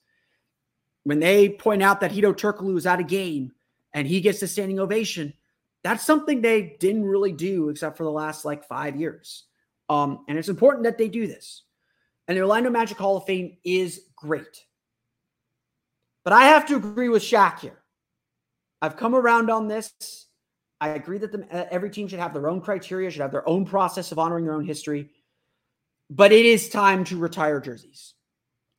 When 1.04 1.20
they 1.20 1.50
point 1.50 1.82
out 1.82 2.02
that 2.02 2.12
Hedo 2.12 2.34
Turkoglu 2.34 2.78
is 2.78 2.86
at 2.86 3.00
a 3.00 3.04
game 3.04 3.52
and 3.94 4.08
he 4.08 4.22
gets 4.22 4.42
a 4.44 4.48
standing 4.48 4.80
ovation, 4.80 5.34
that's 5.84 6.06
something 6.06 6.42
they 6.42 6.78
didn't 6.80 7.06
really 7.06 7.32
do 7.32 7.70
except 7.70 7.98
for 7.98 8.04
the 8.04 8.12
last 8.12 8.46
like 8.46 8.64
five 8.68 8.96
years. 8.96 9.46
Um, 9.90 10.24
and 10.28 10.38
it's 10.38 10.50
important 10.50 10.84
that 10.84 10.98
they 10.98 11.10
do 11.10 11.26
this. 11.26 11.64
And 12.30 12.38
the 12.38 12.44
Orlando 12.44 12.70
Magic 12.70 13.00
Hall 13.00 13.18
of 13.18 13.26
Fame 13.26 13.58
is 13.64 14.02
great. 14.16 14.64
But 16.24 16.32
I 16.32 16.44
have 16.44 16.68
to 16.68 16.76
agree 16.76 17.10
with 17.10 17.24
Shaq 17.24 17.60
here. 17.60 17.80
I've 18.84 18.96
come 18.96 19.16
around 19.16 19.50
on 19.50 19.68
this. 19.68 19.92
I 20.80 20.90
agree 20.90 21.18
that 21.18 21.32
the, 21.32 21.40
uh, 21.52 21.66
every 21.72 21.90
team 21.90 22.08
should 22.08 22.20
have 22.20 22.34
their 22.34 22.48
own 22.48 22.62
criteria, 22.62 23.10
should 23.10 23.24
have 23.24 23.32
their 23.32 23.50
own 23.50 23.66
process 23.66 24.12
of 24.12 24.20
honoring 24.20 24.46
their 24.46 24.54
own 24.54 24.64
history. 24.64 25.10
But 26.12 26.32
it 26.32 26.46
is 26.46 26.70
time 26.70 27.04
to 27.06 27.18
retire 27.18 27.60
jerseys. 27.60 28.14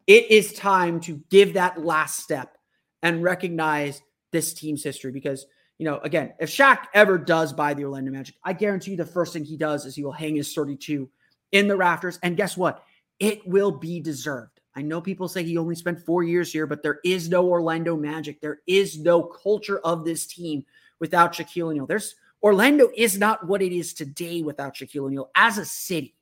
It 0.06 0.30
is 0.30 0.52
time 0.52 1.00
to 1.00 1.20
give 1.28 1.54
that 1.54 1.84
last 1.84 2.20
step 2.20 2.56
and 3.02 3.20
recognize 3.20 4.00
this 4.30 4.54
team's 4.54 4.84
history 4.84 5.10
because, 5.10 5.44
you 5.76 5.86
know, 5.86 5.98
again, 5.98 6.34
if 6.38 6.50
Shaq 6.50 6.84
ever 6.94 7.18
does 7.18 7.52
buy 7.52 7.74
the 7.74 7.84
Orlando 7.84 8.12
Magic, 8.12 8.36
I 8.44 8.52
guarantee 8.52 8.92
you 8.92 8.96
the 8.96 9.04
first 9.04 9.32
thing 9.32 9.44
he 9.44 9.56
does 9.56 9.86
is 9.86 9.96
he 9.96 10.04
will 10.04 10.12
hang 10.12 10.36
his 10.36 10.54
32 10.54 11.10
in 11.50 11.66
the 11.66 11.76
rafters. 11.76 12.16
And 12.22 12.36
guess 12.36 12.56
what? 12.56 12.84
It 13.20 13.46
will 13.46 13.70
be 13.70 14.00
deserved. 14.00 14.60
I 14.74 14.82
know 14.82 15.00
people 15.00 15.28
say 15.28 15.42
he 15.42 15.58
only 15.58 15.74
spent 15.74 16.04
four 16.04 16.22
years 16.22 16.52
here, 16.52 16.66
but 16.66 16.82
there 16.82 17.00
is 17.04 17.28
no 17.28 17.46
Orlando 17.48 17.96
Magic. 17.96 18.40
There 18.40 18.60
is 18.66 18.98
no 18.98 19.22
culture 19.22 19.78
of 19.80 20.04
this 20.04 20.26
team 20.26 20.64
without 21.00 21.32
Shaquille 21.32 21.68
O'Neal. 21.68 21.86
There's 21.86 22.14
Orlando 22.42 22.90
is 22.96 23.18
not 23.18 23.46
what 23.46 23.62
it 23.62 23.72
is 23.72 23.92
today 23.92 24.42
without 24.42 24.74
Shaquille 24.74 25.06
O'Neal 25.06 25.30
as 25.34 25.58
a 25.58 25.64
city. 25.64 26.14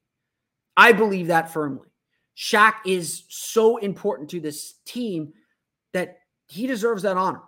I 0.76 0.92
believe 0.92 1.28
that 1.28 1.52
firmly. 1.52 1.88
Shaq 2.36 2.74
is 2.86 3.24
so 3.28 3.76
important 3.78 4.30
to 4.30 4.40
this 4.40 4.74
team 4.84 5.32
that 5.92 6.18
he 6.46 6.66
deserves 6.66 7.02
that 7.02 7.16
honor. 7.16 7.42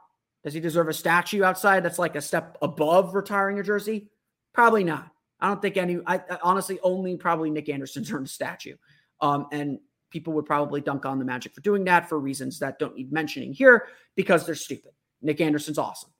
Does 0.44 0.54
he 0.54 0.60
deserve 0.60 0.88
a 0.88 0.92
statue 0.92 1.44
outside 1.44 1.84
that's 1.84 1.98
like 1.98 2.16
a 2.16 2.22
step 2.22 2.58
above 2.60 3.14
retiring 3.14 3.58
a 3.58 3.62
jersey? 3.62 4.08
Probably 4.52 4.84
not. 4.84 5.10
I 5.38 5.48
don't 5.48 5.62
think 5.62 5.76
any. 5.76 5.98
I, 6.06 6.20
honestly 6.42 6.78
only 6.82 7.16
probably 7.16 7.50
Nick 7.50 7.68
Anderson's 7.68 8.10
earned 8.12 8.26
a 8.26 8.30
statue. 8.30 8.76
Um, 9.20 9.46
and 9.52 9.78
people 10.10 10.32
would 10.34 10.46
probably 10.46 10.80
dunk 10.80 11.06
on 11.06 11.18
the 11.18 11.24
Magic 11.24 11.54
for 11.54 11.60
doing 11.60 11.84
that 11.84 12.08
for 12.08 12.18
reasons 12.18 12.58
that 12.58 12.78
don't 12.78 12.96
need 12.96 13.12
mentioning 13.12 13.52
here 13.52 13.86
because 14.16 14.44
they're 14.44 14.54
stupid. 14.54 14.92
Nick 15.22 15.40
Anderson's 15.40 15.78
awesome. 15.78 16.10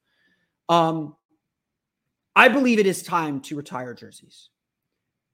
Um, 0.69 1.17
I 2.37 2.49
believe 2.49 2.79
it 2.79 2.87
is 2.87 3.03
time 3.03 3.41
to 3.43 3.57
retire 3.57 3.95
jerseys. 3.95 4.51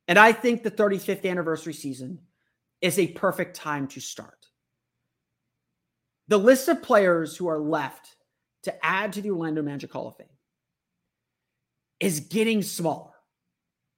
And 0.09 0.19
I 0.19 0.33
think 0.33 0.63
the 0.63 0.71
35th 0.71 1.29
anniversary 1.29 1.75
season 1.75 2.21
is 2.81 2.99
a 2.99 3.09
perfect 3.09 3.57
time 3.57 3.89
to 3.89 4.01
start. 4.01 4.47
The 6.29 6.39
list 6.39 6.69
of 6.69 6.83
players 6.83 7.37
who 7.37 7.49
are 7.49 7.59
left 7.59 8.17
to 8.65 8.85
add 8.85 9.13
to 9.15 9.23
the 9.23 9.31
Orlando 9.31 9.63
Magic 9.63 9.93
Hall 9.93 10.09
of 10.09 10.17
Fame 10.17 10.27
is 12.01 12.21
getting 12.21 12.63
smaller. 12.63 13.13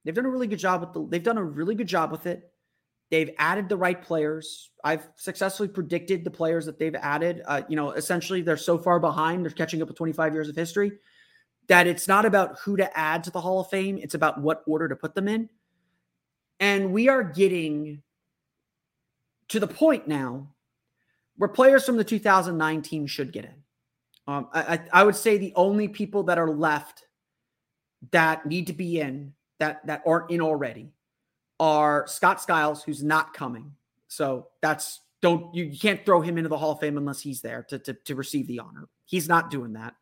They've 0.05 0.15
done 0.15 0.27
a 0.27 0.31
really 0.31 0.47
good 0.47 0.59
job 0.59 0.81
with 0.81 0.93
the 0.93 1.07
they've 1.09 1.23
done 1.23 1.39
a 1.39 1.45
really 1.45 1.75
good 1.75 1.87
job 1.87 2.11
with 2.11 2.27
it. 2.27 2.51
They've 3.11 3.35
added 3.39 3.69
the 3.69 3.77
right 3.77 4.01
players. 4.01 4.71
I've 4.85 5.09
successfully 5.17 5.69
predicted 5.69 6.25
the 6.25 6.31
players 6.31 6.67
that 6.67 6.79
they've 6.79 6.95
added. 6.95 7.43
Uh, 7.47 7.63
you 7.69 7.77
know, 7.77 7.93
essentially, 7.93 8.43
they're 8.43 8.57
so 8.57 8.77
far 8.77 9.01
behind. 9.01 9.45
They're 9.45 9.51
catching 9.53 9.81
up 9.81 9.89
with 9.89 9.97
25 9.97 10.35
years 10.35 10.49
of 10.49 10.57
history 10.57 10.93
that 11.69 11.87
it's 11.87 12.09
not 12.09 12.25
about 12.25 12.59
who 12.59 12.77
to 12.77 12.99
add 12.99 13.25
to 13.25 13.31
the 13.31 13.41
Hall 13.41 13.61
of 13.61 13.69
Fame. 13.69 13.99
It's 13.99 14.15
about 14.15 14.41
what 14.41 14.63
order 14.67 14.89
to 14.89 14.97
put 14.97 15.15
them 15.15 15.29
in. 15.29 15.49
And 16.61 16.93
we 16.93 17.09
are 17.09 17.23
getting 17.23 18.03
to 19.49 19.61
the 19.61 19.67
point 19.67 20.09
now 20.09 20.49
where 21.37 21.49
players 21.49 21.85
from 21.85 21.97
the 21.97 22.05
2009 22.05 22.83
team 22.83 23.07
should 23.07 23.33
get 23.33 23.45
in. 23.45 23.55
Um, 24.27 24.49
I, 24.53 24.81
I 24.93 25.05
would 25.05 25.17
say 25.17 25.39
the 25.39 25.53
only 25.57 25.89
people 25.89 26.25
that 26.25 26.39
are 26.39 26.51
left 26.51 27.07
that 28.11 28.45
need 28.45 28.67
to 28.67 28.73
be 28.73 29.01
in 29.01 29.33
that 29.59 29.87
that 29.87 30.03
aren't 30.07 30.31
in 30.31 30.41
already 30.41 30.93
are 31.61 32.07
Scott 32.07 32.41
Skiles, 32.41 32.83
who's 32.83 33.03
not 33.03 33.35
coming. 33.35 33.73
So 34.09 34.49
that's 34.61 35.01
don't 35.21 35.55
you, 35.55 35.65
you 35.65 35.79
can't 35.79 36.05
throw 36.05 36.21
him 36.21 36.39
into 36.39 36.49
the 36.49 36.59
Hall 36.59 36.73
of 36.73 36.81
Fame 36.81 36.97
unless 36.97 37.21
he's 37.21 37.41
there 37.41 37.65
to, 37.69 37.79
to, 37.81 37.95
to 37.95 38.15
receive 38.15 38.47
the 38.47 38.61
honor. 38.61 38.89
He's 39.05 39.29
not 39.29 39.51
doing 39.51 39.73
that. 39.73 39.95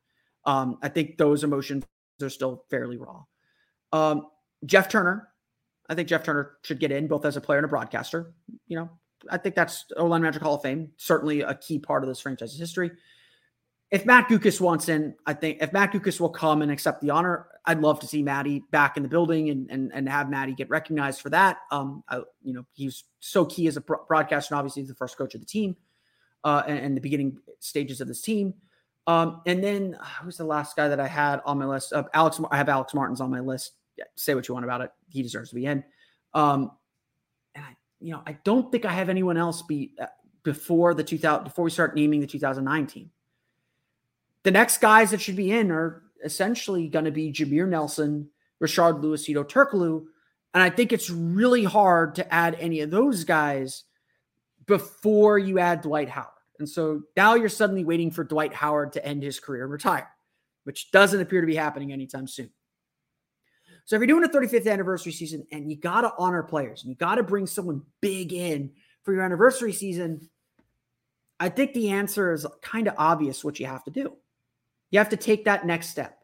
Um, 0.44 0.78
I 0.82 0.88
think 0.88 1.16
those 1.16 1.44
emotions 1.44 1.84
are 2.22 2.30
still 2.30 2.64
fairly 2.70 2.98
raw. 2.98 3.24
Um, 3.92 4.26
Jeff 4.64 4.88
Turner, 4.88 5.28
I 5.88 5.94
think 5.94 6.08
Jeff 6.08 6.22
Turner 6.22 6.56
should 6.62 6.80
get 6.80 6.92
in 6.92 7.06
both 7.06 7.24
as 7.24 7.36
a 7.36 7.40
player 7.40 7.58
and 7.58 7.64
a 7.64 7.68
broadcaster. 7.68 8.32
You 8.68 8.76
know, 8.76 8.90
I 9.30 9.38
think 9.38 9.54
that's 9.54 9.86
Orlando 9.96 10.26
Magic 10.26 10.42
Hall 10.42 10.56
of 10.56 10.62
Fame, 10.62 10.90
certainly 10.96 11.40
a 11.40 11.54
key 11.54 11.78
part 11.78 12.02
of 12.02 12.08
this 12.08 12.20
franchise's 12.20 12.58
history 12.58 12.90
if 13.90 14.04
Matt 14.04 14.28
Guokas 14.28 14.60
wants 14.60 14.88
in, 14.88 15.14
I 15.26 15.32
think 15.32 15.58
if 15.60 15.72
Matt 15.72 15.92
Guokas 15.92 16.20
will 16.20 16.30
come 16.30 16.62
and 16.62 16.72
accept 16.72 17.00
the 17.00 17.10
honor, 17.10 17.46
I'd 17.64 17.80
love 17.80 18.00
to 18.00 18.06
see 18.06 18.22
Maddie 18.22 18.64
back 18.70 18.96
in 18.96 19.02
the 19.02 19.08
building 19.08 19.50
and 19.50 19.70
and, 19.70 19.92
and 19.94 20.08
have 20.08 20.28
Maddie 20.28 20.54
get 20.54 20.68
recognized 20.68 21.20
for 21.20 21.30
that. 21.30 21.58
Um, 21.70 22.02
I, 22.08 22.22
you 22.42 22.52
know, 22.52 22.64
he's 22.72 23.04
so 23.20 23.44
key 23.44 23.66
as 23.68 23.76
a 23.76 23.80
broadcaster, 23.80 24.54
and 24.54 24.58
obviously 24.58 24.82
he's 24.82 24.88
the 24.88 24.94
first 24.94 25.16
coach 25.16 25.34
of 25.34 25.40
the 25.40 25.46
team, 25.46 25.76
uh, 26.44 26.62
and, 26.66 26.78
and 26.78 26.96
the 26.96 27.00
beginning 27.00 27.38
stages 27.60 28.00
of 28.00 28.08
this 28.08 28.22
team. 28.22 28.54
Um, 29.06 29.42
and 29.46 29.62
then 29.62 29.96
uh, 30.00 30.04
who's 30.22 30.36
the 30.36 30.44
last 30.44 30.74
guy 30.74 30.88
that 30.88 30.98
I 30.98 31.06
had 31.06 31.40
on 31.46 31.58
my 31.58 31.66
list? 31.66 31.92
Uh, 31.92 32.04
Alex, 32.12 32.40
I 32.50 32.56
have 32.56 32.68
Alex 32.68 32.92
Martins 32.92 33.20
on 33.20 33.30
my 33.30 33.40
list. 33.40 33.72
Yeah, 33.96 34.04
say 34.16 34.34
what 34.34 34.48
you 34.48 34.54
want 34.54 34.64
about 34.64 34.80
it. 34.80 34.90
He 35.08 35.22
deserves 35.22 35.50
to 35.50 35.54
be 35.54 35.66
in. 35.66 35.84
Um, 36.34 36.72
and 37.54 37.64
I, 37.64 37.76
you 38.00 38.12
know, 38.12 38.22
I 38.26 38.36
don't 38.44 38.70
think 38.70 38.84
I 38.84 38.92
have 38.92 39.08
anyone 39.08 39.36
else 39.36 39.62
be 39.62 39.92
uh, 40.00 40.06
before 40.42 40.92
the 40.92 41.04
2000 41.04 41.44
before 41.44 41.64
we 41.64 41.70
start 41.70 41.94
naming 41.94 42.20
the 42.20 42.26
2019. 42.26 43.10
The 44.46 44.52
next 44.52 44.80
guys 44.80 45.10
that 45.10 45.20
should 45.20 45.34
be 45.34 45.50
in 45.50 45.72
are 45.72 46.04
essentially 46.24 46.86
going 46.86 47.06
to 47.06 47.10
be 47.10 47.32
Jameer 47.32 47.68
Nelson, 47.68 48.30
Rashard 48.62 49.02
Lewis, 49.02 49.26
Hedo 49.26 49.44
Turkoglu, 49.44 50.04
and 50.54 50.62
I 50.62 50.70
think 50.70 50.92
it's 50.92 51.10
really 51.10 51.64
hard 51.64 52.14
to 52.14 52.32
add 52.32 52.54
any 52.60 52.78
of 52.82 52.92
those 52.92 53.24
guys 53.24 53.82
before 54.66 55.36
you 55.36 55.58
add 55.58 55.80
Dwight 55.80 56.08
Howard. 56.08 56.28
And 56.60 56.68
so 56.68 57.02
now 57.16 57.34
you're 57.34 57.48
suddenly 57.48 57.84
waiting 57.84 58.12
for 58.12 58.22
Dwight 58.22 58.54
Howard 58.54 58.92
to 58.92 59.04
end 59.04 59.24
his 59.24 59.40
career 59.40 59.64
and 59.64 59.72
retire, 59.72 60.08
which 60.62 60.92
doesn't 60.92 61.20
appear 61.20 61.40
to 61.40 61.46
be 61.48 61.56
happening 61.56 61.92
anytime 61.92 62.28
soon. 62.28 62.50
So 63.84 63.96
if 63.96 64.00
you're 64.00 64.06
doing 64.06 64.22
a 64.22 64.28
35th 64.28 64.70
anniversary 64.70 65.10
season 65.10 65.44
and 65.50 65.68
you 65.68 65.76
got 65.76 66.02
to 66.02 66.12
honor 66.18 66.44
players 66.44 66.84
and 66.84 66.90
you 66.90 66.94
got 66.94 67.16
to 67.16 67.24
bring 67.24 67.48
someone 67.48 67.82
big 68.00 68.32
in 68.32 68.70
for 69.02 69.12
your 69.12 69.22
anniversary 69.24 69.72
season, 69.72 70.30
I 71.40 71.48
think 71.48 71.74
the 71.74 71.90
answer 71.90 72.32
is 72.32 72.46
kind 72.62 72.86
of 72.86 72.94
obvious 72.96 73.42
what 73.42 73.58
you 73.58 73.66
have 73.66 73.82
to 73.86 73.90
do. 73.90 74.16
You 74.90 74.98
have 74.98 75.08
to 75.10 75.16
take 75.16 75.44
that 75.44 75.66
next 75.66 75.88
step. 75.88 76.18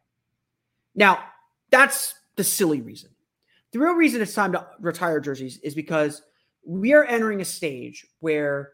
Now, 0.94 1.24
that's 1.70 2.14
the 2.36 2.44
silly 2.44 2.80
reason. 2.80 3.10
The 3.72 3.78
real 3.78 3.94
reason 3.94 4.20
it's 4.20 4.34
time 4.34 4.52
to 4.52 4.66
retire 4.80 5.20
jerseys 5.20 5.58
is 5.58 5.74
because 5.74 6.22
we 6.64 6.92
are 6.92 7.04
entering 7.04 7.40
a 7.40 7.44
stage 7.44 8.06
where 8.20 8.70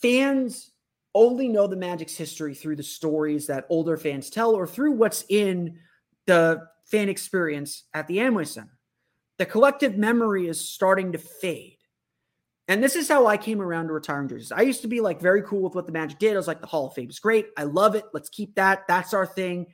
fans 0.00 0.70
only 1.14 1.48
know 1.48 1.66
the 1.66 1.76
Magic's 1.76 2.16
history 2.16 2.54
through 2.54 2.76
the 2.76 2.82
stories 2.82 3.46
that 3.46 3.66
older 3.68 3.96
fans 3.96 4.30
tell 4.30 4.54
or 4.54 4.66
through 4.66 4.92
what's 4.92 5.24
in 5.28 5.78
the 6.26 6.66
fan 6.86 7.08
experience 7.08 7.84
at 7.94 8.06
the 8.06 8.18
Amway 8.18 8.46
Center. 8.46 8.78
The 9.38 9.46
collective 9.46 9.96
memory 9.96 10.48
is 10.48 10.70
starting 10.70 11.12
to 11.12 11.18
fade. 11.18 11.76
And 12.68 12.82
this 12.82 12.94
is 12.94 13.08
how 13.08 13.26
I 13.26 13.36
came 13.36 13.60
around 13.60 13.88
to 13.88 13.92
retiring 13.92 14.28
jerseys. 14.28 14.52
I 14.52 14.62
used 14.62 14.82
to 14.82 14.88
be 14.88 15.00
like 15.00 15.20
very 15.20 15.42
cool 15.42 15.62
with 15.62 15.74
what 15.74 15.86
the 15.86 15.92
Magic 15.92 16.18
did. 16.18 16.34
I 16.34 16.36
was 16.36 16.46
like, 16.46 16.60
the 16.60 16.66
Hall 16.66 16.86
of 16.86 16.94
Fame 16.94 17.10
is 17.10 17.18
great. 17.18 17.48
I 17.56 17.64
love 17.64 17.94
it. 17.94 18.04
Let's 18.12 18.28
keep 18.28 18.54
that. 18.54 18.86
That's 18.86 19.14
our 19.14 19.26
thing. 19.26 19.66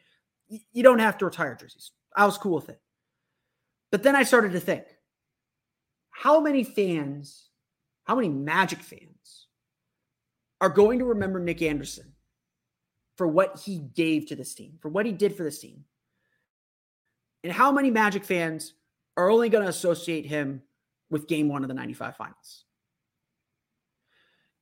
You 0.49 0.83
don't 0.83 0.99
have 0.99 1.19
to 1.19 1.27
retire 1.27 1.55
jerseys. 1.55 1.93
I 2.17 2.25
was 2.25 2.39
cool 2.39 2.55
with 2.55 2.71
it. 2.71 2.81
But 3.93 4.03
then 4.03 4.17
I 4.17 4.23
started 4.23 4.53
to 4.53 4.61
think 4.61 4.85
how 6.11 6.41
many 6.41 6.65
fans, 6.65 7.49
how 8.05 8.17
many 8.17 8.29
Magic 8.29 8.81
fans 8.81 9.47
are 10.61 10.71
going 10.71 10.99
to 10.99 11.05
remember 11.05 11.39
Nick 11.39 11.63
Anderson 11.63 12.15
for 13.17 13.29
what 13.29 13.61
he 13.65 13.79
gave 13.79 14.27
to 14.29 14.37
this 14.37 14.55
team, 14.55 14.79
for 14.81 14.89
what 14.89 15.07
he 15.07 15.13
did 15.13 15.37
for 15.37 15.45
this 15.45 15.61
team? 15.61 15.85
And 17.45 17.53
how 17.53 17.71
many 17.71 17.91
Magic 17.91 18.25
fans 18.25 18.73
are 19.17 19.31
only 19.31 19.49
going 19.49 19.63
to 19.63 19.71
associate 19.71 20.27
him 20.27 20.63
with 21.11 21.29
game 21.29 21.49
one 21.49 21.63
of 21.63 21.69
the 21.69 21.75
95 21.75 22.17
finals? 22.17 22.65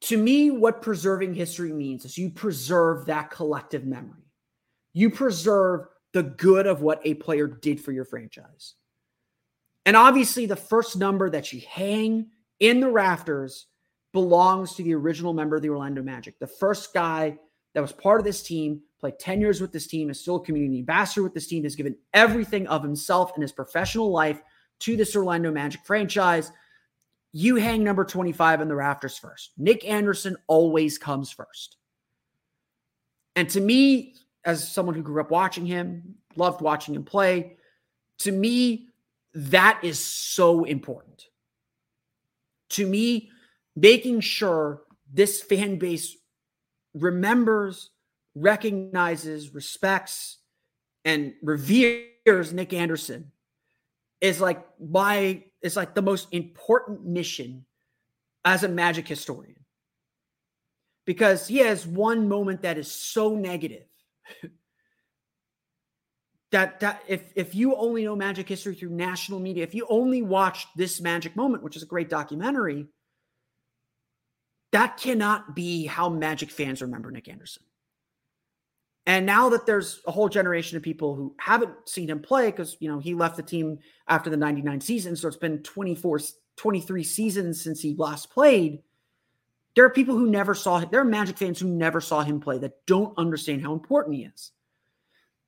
To 0.02 0.18
me, 0.18 0.50
what 0.50 0.82
preserving 0.82 1.34
history 1.34 1.72
means 1.72 2.04
is 2.04 2.18
you 2.18 2.30
preserve 2.30 3.06
that 3.06 3.30
collective 3.30 3.84
memory. 3.84 4.30
You 4.92 5.10
preserve 5.10 5.86
the 6.12 6.22
good 6.22 6.66
of 6.66 6.82
what 6.82 7.00
a 7.04 7.14
player 7.14 7.46
did 7.46 7.80
for 7.80 7.92
your 7.92 8.04
franchise. 8.04 8.74
And 9.84 9.96
obviously, 9.96 10.46
the 10.46 10.56
first 10.56 10.96
number 10.96 11.30
that 11.30 11.52
you 11.52 11.60
hang 11.68 12.28
in 12.60 12.80
the 12.80 12.90
rafters 12.90 13.66
belongs 14.12 14.74
to 14.74 14.82
the 14.82 14.94
original 14.94 15.32
member 15.32 15.56
of 15.56 15.62
the 15.62 15.68
Orlando 15.68 16.02
Magic. 16.02 16.38
The 16.38 16.46
first 16.46 16.94
guy 16.94 17.36
that 17.74 17.82
was 17.82 17.92
part 17.92 18.18
of 18.18 18.24
this 18.24 18.42
team, 18.42 18.80
played 18.98 19.18
10 19.18 19.40
years 19.40 19.60
with 19.60 19.72
this 19.72 19.86
team, 19.86 20.08
is 20.08 20.18
still 20.18 20.36
a 20.36 20.44
community 20.44 20.78
ambassador 20.78 21.22
with 21.22 21.34
this 21.34 21.46
team, 21.46 21.64
has 21.64 21.76
given 21.76 21.94
everything 22.14 22.66
of 22.66 22.82
himself 22.82 23.32
in 23.36 23.42
his 23.42 23.52
professional 23.52 24.10
life 24.10 24.40
to 24.80 24.96
this 24.96 25.14
Orlando 25.14 25.52
Magic 25.52 25.82
franchise. 25.84 26.50
You 27.38 27.56
hang 27.56 27.84
number 27.84 28.06
25 28.06 28.62
in 28.62 28.68
the 28.68 28.74
rafters 28.74 29.18
first. 29.18 29.50
Nick 29.58 29.86
Anderson 29.86 30.38
always 30.46 30.96
comes 30.96 31.30
first. 31.30 31.76
And 33.34 33.46
to 33.50 33.60
me, 33.60 34.14
as 34.42 34.66
someone 34.66 34.94
who 34.94 35.02
grew 35.02 35.20
up 35.20 35.30
watching 35.30 35.66
him, 35.66 36.14
loved 36.34 36.62
watching 36.62 36.94
him 36.94 37.04
play, 37.04 37.58
to 38.20 38.32
me, 38.32 38.86
that 39.34 39.80
is 39.82 40.02
so 40.02 40.64
important. 40.64 41.26
To 42.70 42.86
me, 42.86 43.28
making 43.74 44.20
sure 44.20 44.84
this 45.12 45.42
fan 45.42 45.78
base 45.78 46.16
remembers, 46.94 47.90
recognizes, 48.34 49.52
respects, 49.52 50.38
and 51.04 51.34
reveres 51.42 52.54
Nick 52.54 52.72
Anderson 52.72 53.30
is 54.22 54.40
like 54.40 54.64
my 54.80 55.42
is 55.66 55.76
like 55.76 55.94
the 55.94 56.02
most 56.02 56.28
important 56.32 57.04
mission 57.04 57.66
as 58.44 58.62
a 58.62 58.68
magic 58.68 59.06
historian. 59.06 59.56
Because 61.04 61.46
he 61.46 61.58
has 61.58 61.86
one 61.86 62.28
moment 62.28 62.62
that 62.62 62.78
is 62.78 62.90
so 62.90 63.34
negative 63.34 63.84
that 66.52 66.80
that 66.80 67.02
if 67.06 67.32
if 67.34 67.54
you 67.54 67.76
only 67.76 68.04
know 68.04 68.16
magic 68.16 68.48
history 68.48 68.74
through 68.74 68.90
national 68.90 69.40
media 69.40 69.62
if 69.62 69.74
you 69.74 69.86
only 69.88 70.22
watched 70.22 70.68
this 70.76 71.00
magic 71.00 71.36
moment 71.36 71.62
which 71.62 71.76
is 71.76 71.82
a 71.82 71.86
great 71.86 72.08
documentary 72.08 72.86
that 74.72 74.96
cannot 74.96 75.54
be 75.54 75.86
how 75.86 76.08
magic 76.08 76.50
fans 76.50 76.80
remember 76.82 77.10
nick 77.10 77.28
anderson 77.28 77.62
and 79.06 79.24
now 79.24 79.48
that 79.48 79.66
there's 79.66 80.00
a 80.06 80.10
whole 80.10 80.28
generation 80.28 80.76
of 80.76 80.82
people 80.82 81.14
who 81.14 81.34
haven't 81.38 81.72
seen 81.88 82.10
him 82.10 82.20
play 82.20 82.46
because 82.46 82.76
you 82.80 82.88
know 82.88 82.98
he 82.98 83.14
left 83.14 83.36
the 83.36 83.42
team 83.42 83.78
after 84.08 84.30
the 84.30 84.36
99 84.36 84.80
season 84.80 85.16
so 85.16 85.28
it's 85.28 85.36
been 85.36 85.62
24 85.62 86.20
23 86.56 87.02
seasons 87.02 87.62
since 87.62 87.80
he 87.80 87.94
last 87.96 88.30
played 88.30 88.82
there 89.74 89.84
are 89.84 89.90
people 89.90 90.16
who 90.16 90.30
never 90.30 90.54
saw 90.54 90.78
him 90.78 90.88
there 90.90 91.00
are 91.00 91.04
magic 91.04 91.38
fans 91.38 91.60
who 91.60 91.68
never 91.68 92.00
saw 92.00 92.22
him 92.22 92.40
play 92.40 92.58
that 92.58 92.84
don't 92.86 93.16
understand 93.18 93.62
how 93.62 93.72
important 93.72 94.16
he 94.16 94.24
is 94.24 94.52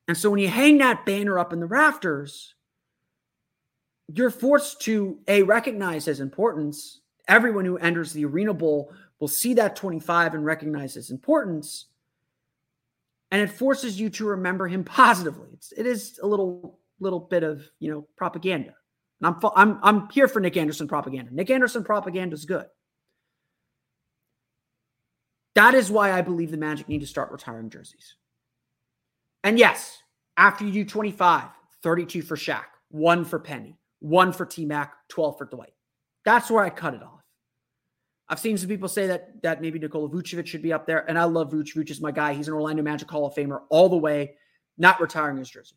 and 0.08 0.16
so 0.16 0.30
when 0.30 0.40
you 0.40 0.48
hang 0.48 0.78
that 0.78 1.04
banner 1.04 1.38
up 1.38 1.52
in 1.52 1.60
the 1.60 1.66
rafters, 1.66 2.54
you're 4.12 4.30
forced 4.30 4.80
to 4.82 5.18
a 5.28 5.42
recognize 5.42 6.06
his 6.06 6.20
importance. 6.20 7.02
Everyone 7.28 7.66
who 7.66 7.76
enters 7.76 8.14
the 8.14 8.24
Arena 8.24 8.54
Bowl 8.54 8.90
will 9.20 9.28
see 9.28 9.52
that 9.54 9.76
25 9.76 10.32
and 10.32 10.46
recognize 10.46 10.94
his 10.94 11.10
importance. 11.10 11.86
And 13.30 13.42
it 13.42 13.50
forces 13.50 14.00
you 14.00 14.08
to 14.10 14.26
remember 14.26 14.66
him 14.68 14.84
positively. 14.84 15.48
It's, 15.52 15.72
it 15.72 15.86
is 15.86 16.18
a 16.22 16.26
little 16.26 16.78
little 17.00 17.20
bit 17.20 17.42
of 17.42 17.62
you 17.78 17.90
know 17.90 18.06
propaganda. 18.16 18.74
And 19.20 19.34
I'm 19.34 19.50
I'm 19.54 19.78
I'm 19.82 20.08
here 20.10 20.28
for 20.28 20.40
Nick 20.40 20.56
Anderson 20.56 20.88
propaganda. 20.88 21.34
Nick 21.34 21.50
Anderson 21.50 21.84
propaganda 21.84 22.34
is 22.34 22.44
good. 22.44 22.66
That 25.54 25.74
is 25.74 25.90
why 25.90 26.12
I 26.12 26.22
believe 26.22 26.50
the 26.50 26.56
Magic 26.56 26.88
need 26.88 27.00
to 27.00 27.06
start 27.06 27.32
retiring 27.32 27.68
jerseys. 27.68 28.14
And 29.42 29.58
yes, 29.58 29.98
after 30.36 30.64
you 30.64 30.70
do 30.72 30.84
25, 30.84 31.48
32 31.82 32.22
for 32.22 32.36
Shaq, 32.36 32.64
one 32.90 33.24
for 33.24 33.38
Penny, 33.40 33.76
one 33.98 34.32
for 34.32 34.46
T 34.46 34.64
Mac, 34.64 34.94
12 35.08 35.38
for 35.38 35.46
Dwight. 35.46 35.72
That's 36.24 36.50
where 36.50 36.64
I 36.64 36.70
cut 36.70 36.94
it 36.94 37.02
off. 37.02 37.17
I've 38.30 38.38
seen 38.38 38.58
some 38.58 38.68
people 38.68 38.88
say 38.88 39.06
that 39.06 39.42
that 39.42 39.62
maybe 39.62 39.78
Nikola 39.78 40.08
Vucevic 40.08 40.46
should 40.46 40.62
be 40.62 40.72
up 40.72 40.86
there, 40.86 41.08
and 41.08 41.18
I 41.18 41.24
love 41.24 41.50
Vucevic. 41.50 41.74
Vucevic 41.74 41.90
is 41.90 42.00
my 42.00 42.10
guy. 42.10 42.34
He's 42.34 42.48
an 42.48 42.54
Orlando 42.54 42.82
Magic 42.82 43.10
Hall 43.10 43.26
of 43.26 43.34
Famer 43.34 43.62
all 43.70 43.88
the 43.88 43.96
way, 43.96 44.34
not 44.76 45.00
retiring 45.00 45.38
his 45.38 45.48
jersey. 45.48 45.76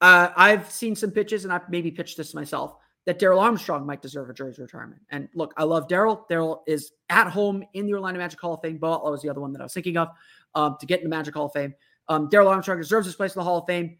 Uh, 0.00 0.30
I've 0.36 0.70
seen 0.70 0.96
some 0.96 1.10
pitches, 1.10 1.44
and 1.44 1.52
I've 1.52 1.68
maybe 1.68 1.90
pitched 1.90 2.16
this 2.16 2.34
myself 2.34 2.76
that 3.06 3.18
Darrell 3.18 3.40
Armstrong 3.40 3.86
might 3.86 4.02
deserve 4.02 4.30
a 4.30 4.34
jersey 4.34 4.62
retirement. 4.62 5.02
And 5.10 5.28
look, 5.34 5.52
I 5.56 5.64
love 5.64 5.88
Darrell. 5.88 6.26
Darrell 6.28 6.62
is 6.66 6.92
at 7.08 7.28
home 7.28 7.64
in 7.74 7.86
the 7.86 7.94
Orlando 7.94 8.20
Magic 8.20 8.40
Hall 8.40 8.54
of 8.54 8.60
Fame. 8.62 8.78
Bo 8.78 8.98
was 9.10 9.22
the 9.22 9.28
other 9.28 9.40
one 9.40 9.52
that 9.52 9.60
I 9.60 9.64
was 9.64 9.74
thinking 9.74 9.96
of 9.96 10.08
um, 10.54 10.76
to 10.80 10.86
get 10.86 11.00
in 11.00 11.04
the 11.04 11.10
Magic 11.10 11.34
Hall 11.34 11.46
of 11.46 11.52
Fame. 11.52 11.74
Um, 12.08 12.28
Darrell 12.28 12.48
Armstrong 12.48 12.78
deserves 12.78 13.06
his 13.06 13.14
place 13.14 13.34
in 13.34 13.40
the 13.40 13.44
Hall 13.44 13.58
of 13.58 13.66
Fame. 13.66 13.98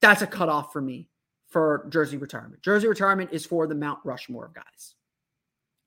That's 0.00 0.22
a 0.22 0.26
cutoff 0.26 0.72
for 0.72 0.80
me 0.80 1.08
for 1.48 1.86
jersey 1.90 2.16
retirement. 2.16 2.62
Jersey 2.62 2.88
retirement 2.88 3.30
is 3.32 3.46
for 3.46 3.66
the 3.66 3.74
Mount 3.74 4.00
Rushmore 4.04 4.50
guys. 4.54 4.94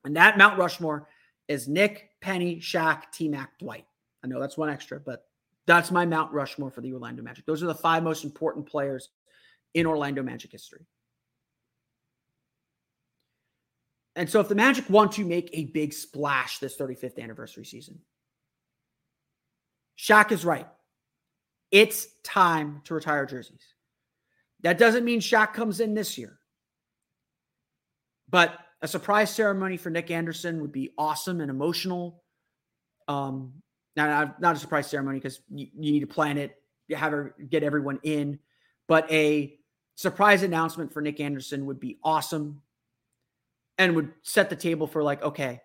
And 0.03 0.15
that 0.15 0.37
Mount 0.37 0.57
Rushmore 0.57 1.07
is 1.47 1.67
Nick, 1.67 2.09
Penny, 2.21 2.57
Shaq, 2.57 3.03
T 3.13 3.27
Mac, 3.27 3.57
Dwight. 3.59 3.85
I 4.23 4.27
know 4.27 4.39
that's 4.39 4.57
one 4.57 4.69
extra, 4.69 4.99
but 4.99 5.25
that's 5.67 5.91
my 5.91 6.05
Mount 6.05 6.31
Rushmore 6.31 6.71
for 6.71 6.81
the 6.81 6.93
Orlando 6.93 7.21
Magic. 7.21 7.45
Those 7.45 7.63
are 7.63 7.67
the 7.67 7.75
five 7.75 8.03
most 8.03 8.23
important 8.23 8.65
players 8.67 9.09
in 9.73 9.85
Orlando 9.85 10.23
Magic 10.23 10.51
history. 10.51 10.85
And 14.15 14.29
so, 14.29 14.39
if 14.39 14.49
the 14.49 14.55
Magic 14.55 14.89
want 14.89 15.13
to 15.13 15.25
make 15.25 15.49
a 15.53 15.65
big 15.65 15.93
splash 15.93 16.59
this 16.59 16.77
35th 16.77 17.19
anniversary 17.19 17.65
season, 17.65 17.99
Shaq 19.97 20.31
is 20.31 20.43
right. 20.43 20.67
It's 21.71 22.07
time 22.23 22.81
to 22.85 22.93
retire 22.93 23.25
jerseys. 23.25 23.63
That 24.61 24.77
doesn't 24.77 25.05
mean 25.05 25.21
Shaq 25.21 25.53
comes 25.53 25.79
in 25.79 25.93
this 25.93 26.17
year. 26.17 26.37
But 28.29 28.57
a 28.81 28.87
surprise 28.87 29.33
ceremony 29.33 29.77
for 29.77 29.89
Nick 29.89 30.09
Anderson 30.11 30.61
would 30.61 30.71
be 30.71 30.91
awesome 30.97 31.41
and 31.41 31.51
emotional. 31.51 32.23
Um, 33.07 33.53
not, 33.95 34.41
not 34.41 34.55
a 34.55 34.59
surprise 34.59 34.87
ceremony 34.87 35.19
because 35.19 35.41
you, 35.49 35.67
you, 35.77 35.91
need 35.91 35.99
to 35.99 36.07
plan 36.07 36.37
it, 36.37 36.55
you 36.87 36.95
have 36.95 37.11
her 37.11 37.35
get 37.49 37.63
everyone 37.63 37.99
in. 38.03 38.39
But 38.87 39.11
a 39.11 39.57
surprise 39.95 40.43
announcement 40.43 40.93
for 40.93 41.01
Nick 41.01 41.19
Anderson 41.19 41.65
would 41.65 41.79
be 41.79 41.99
awesome 42.03 42.61
and 43.77 43.95
would 43.95 44.11
set 44.23 44.49
the 44.49 44.55
table 44.55 44.87
for 44.87 45.03
like, 45.03 45.21
okay, 45.21 45.61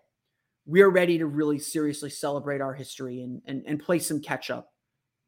we're 0.65 0.89
ready 0.89 1.17
to 1.17 1.25
really 1.25 1.59
seriously 1.59 2.09
celebrate 2.09 2.61
our 2.61 2.73
history 2.73 3.21
and, 3.21 3.41
and, 3.45 3.63
and 3.65 3.79
play 3.79 3.99
some 3.99 4.21
catch 4.21 4.49
up 4.49 4.71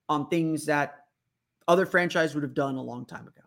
on 0.10 0.28
things 0.28 0.66
that 0.66 1.06
other 1.68 1.86
franchise 1.86 2.34
would 2.34 2.44
have 2.44 2.54
done 2.54 2.76
a 2.76 2.82
long 2.82 3.06
time 3.06 3.28
ago. 3.28 3.42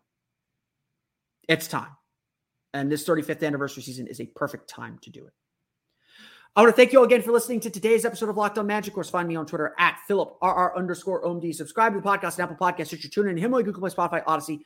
It's 1.49 1.69
time. 1.69 1.91
And 2.75 2.91
this 2.91 3.07
35th 3.07 3.43
anniversary 3.43 3.83
season 3.83 4.07
is 4.07 4.21
a 4.21 4.27
perfect 4.27 4.69
time 4.69 4.99
to 5.03 5.11
do 5.11 5.27
it. 5.27 5.33
I 6.55 6.61
want 6.61 6.75
to 6.75 6.77
thank 6.77 6.93
you 6.93 6.99
all 6.99 7.07
again 7.07 7.23
for 7.23 7.33
listening 7.33 7.61
to 7.61 7.71
today's 7.71 8.05
episode 8.05 8.29
of 8.29 8.37
Locked 8.37 8.59
On 8.59 8.67
Magic. 8.67 8.93
Of 8.93 8.95
course, 8.95 9.09
find 9.09 9.27
me 9.27 9.37
on 9.37 9.47
Twitter 9.47 9.75
at 9.79 9.97
PhilipRR 10.09 10.77
underscore 10.77 11.25
OMD. 11.25 11.55
Subscribe 11.55 11.95
to 11.95 12.01
the 12.01 12.07
podcast 12.07 12.39
on 12.39 12.43
Apple 12.43 12.57
Podcasts, 12.57 12.89
Stitcher, 12.89 13.09
TuneIn, 13.09 13.39
Himalaya, 13.39 13.65
Google 13.65 13.81
Play, 13.81 13.91
Spotify, 13.91 14.23
Odyssey, 14.27 14.65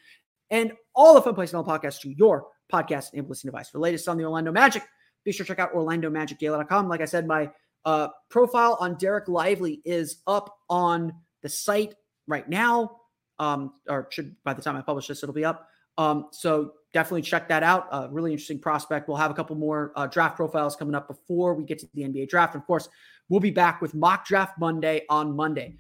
and 0.51 0.73
all 0.97 1.15
the 1.15 1.23
fun 1.23 1.35
places 1.35 1.55
on 1.55 1.65
the 1.65 1.71
podcast 1.71 2.01
to 2.01 2.11
your 2.11 2.49
podcast 2.73 3.11
and 3.15 3.29
listening 3.29 3.53
device. 3.53 3.69
For 3.69 3.79
latest 3.79 4.09
on 4.09 4.17
the 4.17 4.25
Orlando 4.25 4.51
Magic, 4.51 4.83
be 5.25 5.31
sure 5.31 5.47
to 5.47 5.49
check 5.49 5.61
out 5.61 5.75
OrlandoMagicDaily.com. 5.75 6.89
Like 6.89 7.03
I 7.03 7.05
said, 7.05 7.27
my 7.27 7.51
uh, 7.85 8.09
profile 8.31 8.77
on 8.81 8.97
Dereck 8.97 9.29
Lively 9.29 9.81
is 9.85 10.23
up 10.27 10.57
on 10.69 11.13
the 11.43 11.49
site 11.49 11.95
right 12.27 12.49
now, 12.49 12.97
um, 13.39 13.75
or 13.89 14.09
should 14.11 14.35
by 14.45 14.55
the 14.55 14.63
time 14.63 14.77
I 14.77 14.83
publish 14.83 15.07
this, 15.07 15.23
it'll 15.23 15.35
be 15.35 15.45
up. 15.45 15.69
Um, 15.99 16.29
so 16.31 16.73
definitely 16.93 17.23
check 17.23 17.49
that 17.49 17.63
out. 17.63 17.89
Uh, 17.91 18.09
really 18.11 18.33
interesting 18.33 18.59
prospect. 18.59 19.09
We'll 19.09 19.17
have 19.17 19.31
a 19.31 19.35
couple 19.35 19.57
more 19.57 19.93
uh, 19.97 20.07
draft 20.07 20.37
profiles 20.37 20.77
coming 20.77 20.95
up 20.95 21.09
before 21.09 21.55
we 21.55 21.65
get 21.65 21.79
to 21.81 21.89
the 21.95 22.03
NBA 22.03 22.29
draft. 22.29 22.55
And 22.55 22.63
of 22.63 22.67
course, 22.67 22.89
we'll 23.29 23.41
be 23.41 23.51
back 23.51 23.83
with 23.83 23.95
mock 23.95 24.27
draft 24.27 24.59
Monday 24.59 25.03
on 25.09 25.35
Monday. 25.35 25.77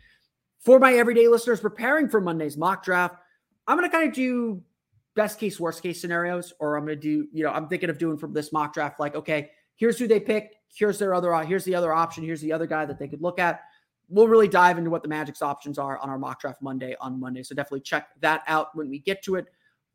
For 0.61 0.79
my 0.79 0.95
everyday 0.95 1.29
listeners 1.29 1.61
preparing 1.61 2.09
for 2.09 2.21
Monday's 2.21 2.57
mock 2.57 2.85
draft, 2.85 3.17
I'm 3.67 3.79
going 3.79 3.89
to 3.89 3.97
kind 3.97 4.09
of 4.09 4.15
do 4.15 4.63
best 5.15 5.39
case, 5.39 5.59
worst 5.59 5.83
case 5.83 6.01
scenarios, 6.01 6.53
or 6.59 6.77
I'm 6.77 6.85
going 6.85 6.99
to 6.99 7.01
do, 7.01 7.29
you 7.33 7.45
know, 7.45 7.51
I'm 7.51 7.69
thinking 7.69 7.89
of 7.89 7.99
doing 7.99 8.19
from 8.19 8.33
this 8.33 8.53
mock 8.53 8.75
draft, 8.75 9.01
like, 9.01 9.15
okay, 9.15 9.51
here's 9.77 9.99
who 9.99 10.07
they 10.07 10.21
pick. 10.21 10.53
Here's 10.75 10.99
their 10.99 11.15
other, 11.15 11.35
here's 11.45 11.65
the 11.65 11.75
other 11.75 11.93
option. 11.95 12.25
Here's 12.25 12.41
the 12.41 12.53
other 12.53 12.67
guy 12.67 12.85
that 12.85 12.99
they 12.99 13.09
could 13.09 13.23
look 13.23 13.39
at. 13.39 13.63
We'll 14.09 14.29
really 14.29 14.49
dive 14.49 14.77
into 14.77 14.91
what 14.91 15.03
the 15.03 15.09
Magic's 15.09 15.43
options 15.43 15.79
are 15.79 15.99
on 15.99 16.11
our 16.11 16.19
mock 16.19 16.41
draft 16.41 16.61
Monday 16.61 16.95
on 17.01 17.19
Monday. 17.19 17.43
So 17.43 17.55
definitely 17.55 17.81
check 17.81 18.09
that 18.21 18.43
out 18.47 18.69
when 18.75 18.91
we 18.91 18.99
get 18.99 19.23
to 19.25 19.37
it 19.37 19.47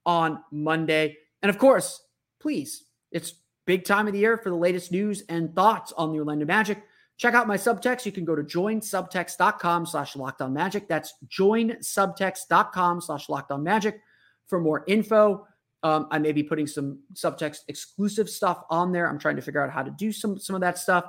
on 0.05 0.43
Monday. 0.51 1.17
And 1.41 1.49
of 1.49 1.57
course, 1.57 2.03
please, 2.39 2.85
it's 3.11 3.33
big 3.65 3.85
time 3.85 4.07
of 4.07 4.13
the 4.13 4.19
year 4.19 4.37
for 4.37 4.49
the 4.49 4.55
latest 4.55 4.91
news 4.91 5.23
and 5.29 5.53
thoughts 5.55 5.91
on 5.93 6.11
the 6.11 6.19
Orlando 6.19 6.45
Magic. 6.45 6.83
Check 7.17 7.35
out 7.35 7.47
my 7.47 7.57
subtext. 7.57 8.05
You 8.05 8.11
can 8.11 8.25
go 8.25 8.35
to 8.35 8.41
joinsubtext.com 8.41 9.85
slash 9.85 10.15
magic. 10.49 10.87
That's 10.87 11.13
joinsubtext.com 11.27 13.01
slash 13.01 13.27
magic 13.59 14.01
for 14.47 14.59
more 14.59 14.83
info. 14.87 15.47
Um, 15.83 16.07
I 16.11 16.19
may 16.19 16.31
be 16.31 16.43
putting 16.43 16.67
some 16.67 16.99
subtext 17.13 17.59
exclusive 17.67 18.29
stuff 18.29 18.63
on 18.69 18.91
there. 18.91 19.07
I'm 19.07 19.19
trying 19.19 19.35
to 19.35 19.41
figure 19.41 19.63
out 19.63 19.71
how 19.71 19.83
to 19.83 19.91
do 19.91 20.11
some, 20.11 20.39
some 20.39 20.55
of 20.55 20.61
that 20.61 20.77
stuff. 20.77 21.05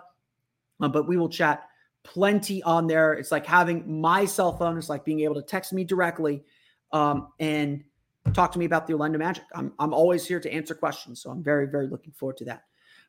Uh, 0.81 0.89
but 0.89 1.09
we 1.09 1.17
will 1.17 1.29
chat 1.29 1.65
plenty 2.05 2.63
on 2.63 2.87
there. 2.87 3.15
It's 3.15 3.31
like 3.31 3.47
having 3.47 4.01
my 4.01 4.25
cell 4.25 4.57
phone. 4.57 4.77
It's 4.77 4.89
like 4.89 5.05
being 5.05 5.21
able 5.21 5.37
to 5.37 5.43
text 5.43 5.73
me 5.73 5.85
directly. 5.85 6.43
Um, 6.93 7.29
and 7.39 7.85
talk 8.31 8.53
to 8.53 8.59
me 8.59 8.65
about 8.65 8.87
the 8.87 8.93
Orlando 8.93 9.19
Magic. 9.19 9.45
I'm, 9.55 9.73
I'm 9.79 9.93
always 9.93 10.27
here 10.27 10.41
to 10.41 10.53
answer 10.53 10.75
questions. 10.75 11.23
So 11.23 11.31
I'm 11.31 11.43
very, 11.43 11.67
very 11.67 11.89
looking 11.89 12.13
forward 12.13 12.37
to 12.39 12.45
that. 12.47 12.65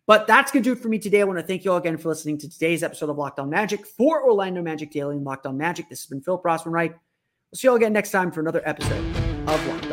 But 0.06 0.28
that's 0.28 0.52
going 0.52 0.64
to 0.64 0.70
do 0.70 0.74
it 0.74 0.82
for 0.82 0.90
me 0.90 1.00
today. 1.00 1.22
I 1.22 1.24
want 1.24 1.40
to 1.40 1.46
thank 1.46 1.64
you 1.64 1.72
all 1.72 1.78
again 1.78 1.98
for 1.98 2.10
listening 2.10 2.38
to 2.40 2.50
today's 2.50 2.84
episode 2.84 3.10
of 3.10 3.18
Locked 3.18 3.40
On 3.40 3.50
Magic 3.50 3.86
for 3.86 4.24
Orlando 4.26 4.62
Magic 4.62 4.92
Daily 4.92 5.16
and 5.16 5.24
Locked 5.24 5.46
On 5.46 5.58
Magic. 5.58 5.88
This 5.88 6.02
has 6.02 6.08
been 6.08 6.22
Phil 6.22 6.40
Rossman 6.40 6.74
Reich. 6.74 6.92
We'll 6.92 7.58
see 7.58 7.68
you 7.68 7.72
all 7.72 7.78
again 7.78 7.94
next 7.94 8.12
time 8.12 8.32
for 8.32 8.42
another 8.42 8.62
episode 8.66 9.16
of 9.48 9.68
Locked 9.68 9.93